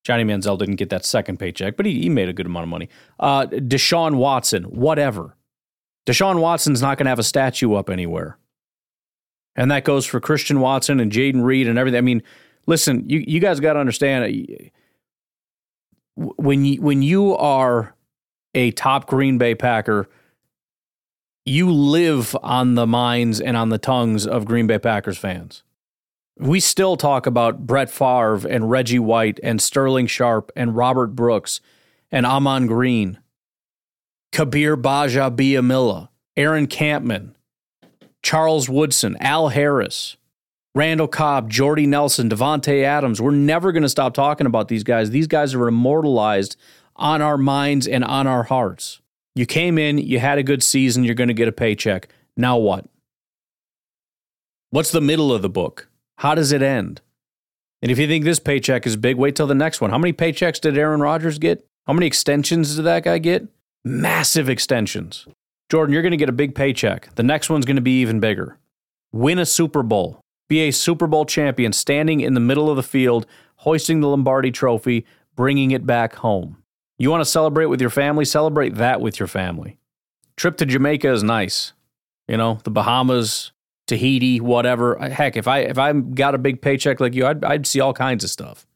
Johnny 0.08 0.24
Manziel 0.24 0.56
didn't 0.58 0.76
get 0.76 0.88
that 0.88 1.04
second 1.04 1.36
paycheck, 1.36 1.76
but 1.76 1.84
he, 1.84 2.00
he 2.00 2.08
made 2.08 2.30
a 2.30 2.32
good 2.32 2.46
amount 2.46 2.62
of 2.62 2.70
money. 2.70 2.88
Uh, 3.20 3.44
Deshaun 3.44 4.14
Watson, 4.14 4.62
whatever. 4.64 5.36
Deshaun 6.06 6.40
Watson's 6.40 6.80
not 6.80 6.96
going 6.96 7.04
to 7.04 7.10
have 7.10 7.18
a 7.18 7.22
statue 7.22 7.74
up 7.74 7.90
anywhere. 7.90 8.38
And 9.54 9.70
that 9.70 9.84
goes 9.84 10.06
for 10.06 10.18
Christian 10.18 10.60
Watson 10.60 10.98
and 10.98 11.12
Jayden 11.12 11.44
Reed 11.44 11.68
and 11.68 11.78
everything. 11.78 11.98
I 11.98 12.00
mean, 12.00 12.22
listen, 12.66 13.06
you, 13.06 13.22
you 13.28 13.38
guys 13.38 13.60
got 13.60 13.74
to 13.74 13.80
understand 13.80 14.70
when 16.16 16.64
you 16.64 16.80
when 16.80 17.02
you 17.02 17.36
are 17.36 17.94
a 18.54 18.70
top 18.70 19.08
Green 19.08 19.36
Bay 19.36 19.54
Packer, 19.54 20.08
you 21.44 21.70
live 21.70 22.34
on 22.42 22.76
the 22.76 22.86
minds 22.86 23.42
and 23.42 23.58
on 23.58 23.68
the 23.68 23.78
tongues 23.78 24.26
of 24.26 24.46
Green 24.46 24.66
Bay 24.66 24.78
Packers 24.78 25.18
fans. 25.18 25.64
We 26.38 26.60
still 26.60 26.96
talk 26.96 27.26
about 27.26 27.66
Brett 27.66 27.90
Favre 27.90 28.46
and 28.48 28.70
Reggie 28.70 29.00
White 29.00 29.40
and 29.42 29.60
Sterling 29.60 30.06
Sharpe 30.06 30.52
and 30.54 30.76
Robert 30.76 31.16
Brooks 31.16 31.60
and 32.12 32.24
Ahman 32.24 32.66
Green, 32.66 33.18
Kabeer 34.32 34.80
Gbaja-Biamila, 34.80 36.08
Aaron 36.36 36.68
Kampman, 36.68 37.34
Charles 38.22 38.68
Woodson, 38.68 39.16
Al 39.20 39.48
Harris, 39.48 40.16
Randall 40.74 41.08
Cobb, 41.08 41.50
Jordy 41.50 41.86
Nelson, 41.86 42.28
Davante 42.28 42.84
Adams. 42.84 43.20
We're 43.20 43.32
never 43.32 43.72
going 43.72 43.82
to 43.82 43.88
stop 43.88 44.14
talking 44.14 44.46
about 44.46 44.68
these 44.68 44.84
guys. 44.84 45.10
These 45.10 45.26
guys 45.26 45.54
are 45.54 45.66
immortalized 45.66 46.56
on 46.94 47.20
our 47.20 47.36
minds 47.36 47.88
and 47.88 48.04
on 48.04 48.28
our 48.28 48.44
hearts. 48.44 49.00
You 49.34 49.44
came 49.44 49.76
in, 49.76 49.98
you 49.98 50.20
had 50.20 50.38
a 50.38 50.44
good 50.44 50.62
season, 50.62 51.02
you're 51.02 51.14
going 51.14 51.28
to 51.28 51.34
get 51.34 51.48
a 51.48 51.52
paycheck. 51.52 52.08
Now 52.36 52.58
what? 52.58 52.86
What's 54.70 54.92
the 54.92 55.00
middle 55.00 55.32
of 55.32 55.42
the 55.42 55.48
book? 55.48 55.88
How 56.18 56.34
does 56.34 56.52
it 56.52 56.62
end? 56.62 57.00
And 57.82 57.90
if 57.90 57.98
you 57.98 58.06
think 58.06 58.24
this 58.24 58.40
paycheck 58.40 58.86
is 58.86 58.96
big, 58.96 59.16
wait 59.16 59.36
till 59.36 59.46
the 59.46 59.54
next 59.54 59.80
one. 59.80 59.90
How 59.90 59.98
many 59.98 60.12
paychecks 60.12 60.60
did 60.60 60.76
Aaron 60.76 61.00
Rodgers 61.00 61.38
get? 61.38 61.66
How 61.86 61.92
many 61.92 62.06
extensions 62.06 62.76
did 62.76 62.82
that 62.82 63.04
guy 63.04 63.18
get? 63.18 63.48
Massive 63.84 64.48
extensions. 64.48 65.26
Jordan, 65.70 65.92
you're 65.92 66.02
going 66.02 66.12
to 66.12 66.16
get 66.16 66.28
a 66.28 66.32
big 66.32 66.54
paycheck. 66.54 67.14
The 67.14 67.22
next 67.22 67.50
one's 67.50 67.66
going 67.66 67.76
to 67.76 67.82
be 67.82 68.00
even 68.00 68.20
bigger. 68.20 68.58
Win 69.12 69.38
a 69.38 69.46
Super 69.46 69.82
Bowl 69.82 70.20
be 70.48 70.60
a 70.60 70.70
Super 70.70 71.06
Bowl 71.06 71.24
champion 71.26 71.72
standing 71.72 72.20
in 72.20 72.34
the 72.34 72.40
middle 72.40 72.70
of 72.70 72.76
the 72.76 72.82
field, 72.82 73.26
hoisting 73.56 74.00
the 74.00 74.08
Lombardi 74.08 74.50
trophy, 74.50 75.06
bringing 75.36 75.70
it 75.70 75.86
back 75.86 76.16
home. 76.16 76.62
You 76.98 77.10
want 77.10 77.20
to 77.20 77.30
celebrate 77.30 77.66
with 77.66 77.80
your 77.80 77.90
family? 77.90 78.24
Celebrate 78.24 78.74
that 78.76 79.00
with 79.00 79.20
your 79.20 79.28
family. 79.28 79.78
Trip 80.36 80.56
to 80.56 80.66
Jamaica 80.66 81.12
is 81.12 81.22
nice. 81.22 81.74
You 82.26 82.36
know, 82.36 82.58
the 82.64 82.70
Bahamas, 82.70 83.52
Tahiti, 83.88 84.40
whatever. 84.40 84.96
Heck, 84.98 85.36
if 85.36 85.48
I 85.48 85.60
if 85.60 85.78
I 85.78 85.92
got 85.92 86.34
a 86.34 86.38
big 86.38 86.62
paycheck 86.62 87.00
like 87.00 87.14
you, 87.14 87.26
I'd 87.26 87.44
I'd 87.44 87.66
see 87.66 87.80
all 87.80 87.92
kinds 87.92 88.22
of 88.22 88.30
stuff. 88.30 88.66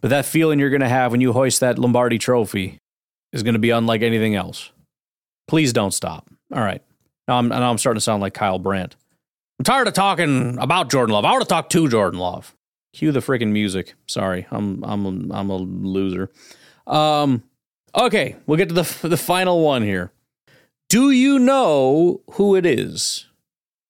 But 0.00 0.08
that 0.08 0.24
feeling 0.24 0.58
you're 0.58 0.70
going 0.70 0.80
to 0.80 0.88
have 0.88 1.12
when 1.12 1.20
you 1.20 1.32
hoist 1.32 1.60
that 1.60 1.78
Lombardi 1.78 2.18
trophy 2.18 2.78
is 3.32 3.42
going 3.42 3.54
to 3.54 3.58
be 3.58 3.70
unlike 3.70 4.02
anything 4.02 4.34
else. 4.34 4.70
Please 5.48 5.72
don't 5.72 5.92
stop. 5.92 6.30
All 6.52 6.60
right. 6.60 6.82
Now 7.26 7.38
I'm, 7.38 7.48
now 7.48 7.70
I'm 7.70 7.78
starting 7.78 7.98
to 7.98 8.02
sound 8.02 8.20
like 8.20 8.34
Kyle 8.34 8.58
Brandt. 8.58 8.96
I'm 9.58 9.64
tired 9.64 9.88
of 9.88 9.94
talking 9.94 10.58
about 10.58 10.90
Jordan 10.90 11.14
Love. 11.14 11.24
I 11.24 11.30
want 11.32 11.42
to 11.42 11.48
talk 11.48 11.68
to 11.70 11.88
Jordan 11.88 12.20
Love. 12.20 12.54
Cue 12.92 13.12
the 13.12 13.20
freaking 13.20 13.50
music. 13.50 13.94
Sorry, 14.06 14.46
I'm 14.50 14.84
I'm 14.84 15.06
a, 15.06 15.34
I'm 15.34 15.50
a 15.50 15.56
loser. 15.56 16.30
Um, 16.86 17.42
okay, 17.96 18.36
we'll 18.46 18.58
get 18.58 18.68
to 18.68 18.74
the 18.74 19.08
the 19.08 19.16
final 19.16 19.62
one 19.62 19.82
here. 19.82 20.12
Do 20.88 21.10
you 21.10 21.38
know 21.38 22.20
who 22.32 22.54
it 22.54 22.66
is? 22.66 23.26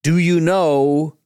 Do 0.04 0.18
you 0.18 0.38
know 0.38 1.16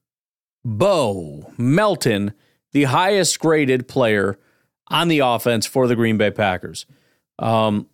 Bo 0.64 1.52
Melton, 1.58 2.32
the 2.70 2.84
highest 2.84 3.40
graded 3.40 3.88
player 3.88 4.38
on 4.86 5.08
the 5.08 5.18
offense 5.18 5.66
for 5.66 5.88
the 5.88 5.96
Green 5.96 6.16
Bay 6.16 6.30
Packers? 6.30 6.86
Um, 7.40 7.88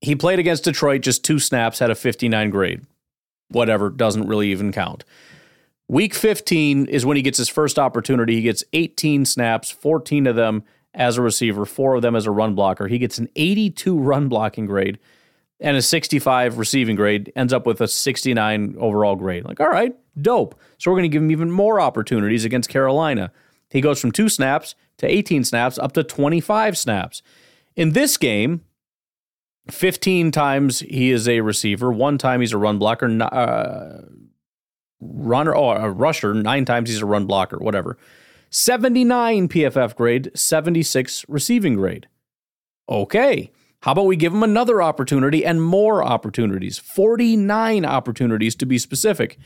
he 0.00 0.16
played 0.16 0.40
against 0.40 0.64
Detroit 0.64 1.02
just 1.02 1.24
two 1.24 1.38
snaps, 1.38 1.78
had 1.78 1.90
a 1.90 1.94
59 1.94 2.50
grade. 2.50 2.84
Whatever, 3.50 3.90
doesn't 3.90 4.26
really 4.26 4.50
even 4.50 4.72
count. 4.72 5.04
Week 5.86 6.14
15 6.14 6.86
is 6.86 7.06
when 7.06 7.16
he 7.16 7.22
gets 7.22 7.38
his 7.38 7.48
first 7.48 7.78
opportunity. 7.78 8.34
He 8.34 8.42
gets 8.42 8.64
18 8.72 9.24
snaps, 9.24 9.70
14 9.70 10.26
of 10.26 10.34
them 10.34 10.64
as 10.94 11.16
a 11.16 11.22
receiver, 11.22 11.64
four 11.64 11.94
of 11.94 12.02
them 12.02 12.16
as 12.16 12.26
a 12.26 12.32
run 12.32 12.56
blocker. 12.56 12.88
He 12.88 12.98
gets 12.98 13.18
an 13.18 13.28
82 13.36 13.96
run 13.96 14.28
blocking 14.28 14.66
grade 14.66 14.98
and 15.62 15.76
a 15.76 15.82
65 15.82 16.58
receiving 16.58 16.96
grade, 16.96 17.32
ends 17.36 17.52
up 17.52 17.66
with 17.66 17.80
a 17.80 17.88
69 17.88 18.74
overall 18.78 19.16
grade. 19.16 19.44
Like, 19.44 19.60
all 19.60 19.68
right, 19.68 19.94
dope. 20.20 20.58
So 20.78 20.90
we're 20.90 20.98
going 20.98 21.10
to 21.10 21.14
give 21.14 21.22
him 21.22 21.30
even 21.30 21.50
more 21.50 21.80
opportunities 21.80 22.44
against 22.44 22.68
Carolina. 22.68 23.32
He 23.70 23.80
goes 23.80 24.00
from 24.00 24.12
two 24.12 24.28
snaps 24.28 24.74
to 24.98 25.06
18 25.06 25.44
snaps 25.44 25.78
up 25.78 25.92
to 25.92 26.02
25 26.02 26.76
snaps. 26.76 27.22
In 27.76 27.92
this 27.92 28.16
game, 28.16 28.62
15 29.70 30.32
times 30.32 30.80
he 30.80 31.12
is 31.12 31.28
a 31.28 31.40
receiver, 31.40 31.92
one 31.92 32.18
time 32.18 32.40
he's 32.40 32.52
a 32.52 32.58
run 32.58 32.78
blocker, 32.78 33.06
uh, 33.22 34.02
runner, 35.00 35.54
or 35.54 35.78
oh, 35.78 35.84
a 35.84 35.90
rusher, 35.90 36.34
nine 36.34 36.64
times 36.64 36.90
he's 36.90 37.00
a 37.00 37.06
run 37.06 37.26
blocker, 37.26 37.58
whatever. 37.58 37.96
79 38.50 39.48
PFF 39.48 39.94
grade, 39.94 40.30
76 40.34 41.24
receiving 41.28 41.74
grade. 41.74 42.08
Okay. 42.88 43.50
How 43.82 43.92
about 43.92 44.06
we 44.06 44.16
give 44.16 44.32
him 44.32 44.44
another 44.44 44.80
opportunity 44.80 45.44
and 45.44 45.62
more 45.62 46.04
opportunities? 46.04 46.78
49 46.78 47.84
opportunities 47.84 48.54
to 48.56 48.66
be 48.66 48.78
specific. 48.78 49.38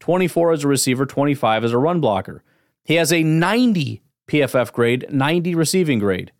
24 0.00 0.52
as 0.52 0.64
a 0.64 0.68
receiver, 0.68 1.06
25 1.06 1.64
as 1.64 1.72
a 1.72 1.78
run 1.78 2.00
blocker. 2.00 2.42
He 2.84 2.94
has 2.94 3.12
a 3.12 3.22
90 3.22 4.02
PFF 4.28 4.72
grade, 4.72 5.06
90 5.10 5.54
receiving 5.54 5.98
grade. 5.98 6.32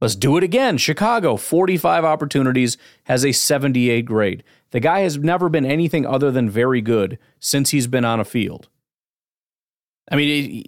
Let's 0.00 0.14
do 0.14 0.36
it 0.36 0.44
again. 0.44 0.76
Chicago, 0.78 1.36
45 1.36 2.04
opportunities, 2.04 2.76
has 3.04 3.24
a 3.24 3.32
78 3.32 4.04
grade. 4.04 4.44
The 4.70 4.80
guy 4.80 5.00
has 5.00 5.18
never 5.18 5.48
been 5.48 5.66
anything 5.66 6.06
other 6.06 6.30
than 6.30 6.48
very 6.48 6.80
good 6.80 7.18
since 7.38 7.70
he's 7.70 7.86
been 7.86 8.04
on 8.04 8.20
a 8.20 8.24
field. 8.24 8.68
I 10.10 10.16
mean, 10.16 10.64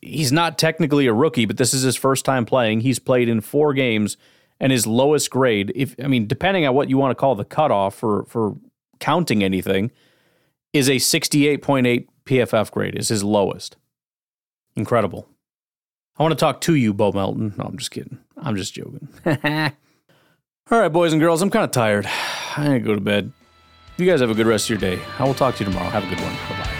he's 0.00 0.32
not 0.32 0.56
technically 0.56 1.06
a 1.06 1.12
rookie, 1.12 1.46
but 1.46 1.56
this 1.56 1.74
is 1.74 1.82
his 1.82 1.96
first 1.96 2.24
time 2.24 2.46
playing. 2.46 2.80
He's 2.80 2.98
played 2.98 3.28
in 3.28 3.40
four 3.40 3.74
games, 3.74 4.16
and 4.64 4.72
his 4.72 4.86
lowest 4.86 5.28
grade, 5.28 5.72
if 5.74 5.94
I 6.02 6.06
mean, 6.06 6.26
depending 6.26 6.66
on 6.66 6.74
what 6.74 6.88
you 6.88 6.96
want 6.96 7.10
to 7.10 7.14
call 7.14 7.34
the 7.34 7.44
cutoff 7.44 7.94
for 7.94 8.24
for 8.24 8.56
counting 8.98 9.44
anything, 9.44 9.90
is 10.72 10.88
a 10.88 10.92
68.8 10.92 12.08
PFF 12.24 12.70
grade. 12.70 12.94
Is 12.94 13.08
his 13.08 13.22
lowest. 13.22 13.76
Incredible. 14.74 15.28
I 16.16 16.22
want 16.22 16.32
to 16.32 16.36
talk 16.36 16.62
to 16.62 16.74
you, 16.74 16.94
Bo 16.94 17.12
Melton. 17.12 17.52
No, 17.58 17.64
I'm 17.64 17.76
just 17.76 17.90
kidding. 17.90 18.18
I'm 18.38 18.56
just 18.56 18.72
joking. 18.72 19.06
All 20.70 20.80
right, 20.80 20.88
boys 20.88 21.12
and 21.12 21.20
girls, 21.20 21.42
I'm 21.42 21.50
kind 21.50 21.66
of 21.66 21.70
tired. 21.70 22.06
I 22.56 22.64
gotta 22.64 22.80
go 22.80 22.94
to 22.94 23.02
bed. 23.02 23.32
You 23.98 24.06
guys 24.06 24.22
have 24.22 24.30
a 24.30 24.34
good 24.34 24.46
rest 24.46 24.70
of 24.70 24.70
your 24.70 24.96
day. 24.96 25.02
I 25.18 25.24
will 25.24 25.34
talk 25.34 25.56
to 25.56 25.64
you 25.64 25.70
tomorrow. 25.70 25.90
Have 25.90 26.04
a 26.04 26.08
good 26.08 26.20
one. 26.20 26.34
Bye 26.48 26.64
bye. 26.64 26.73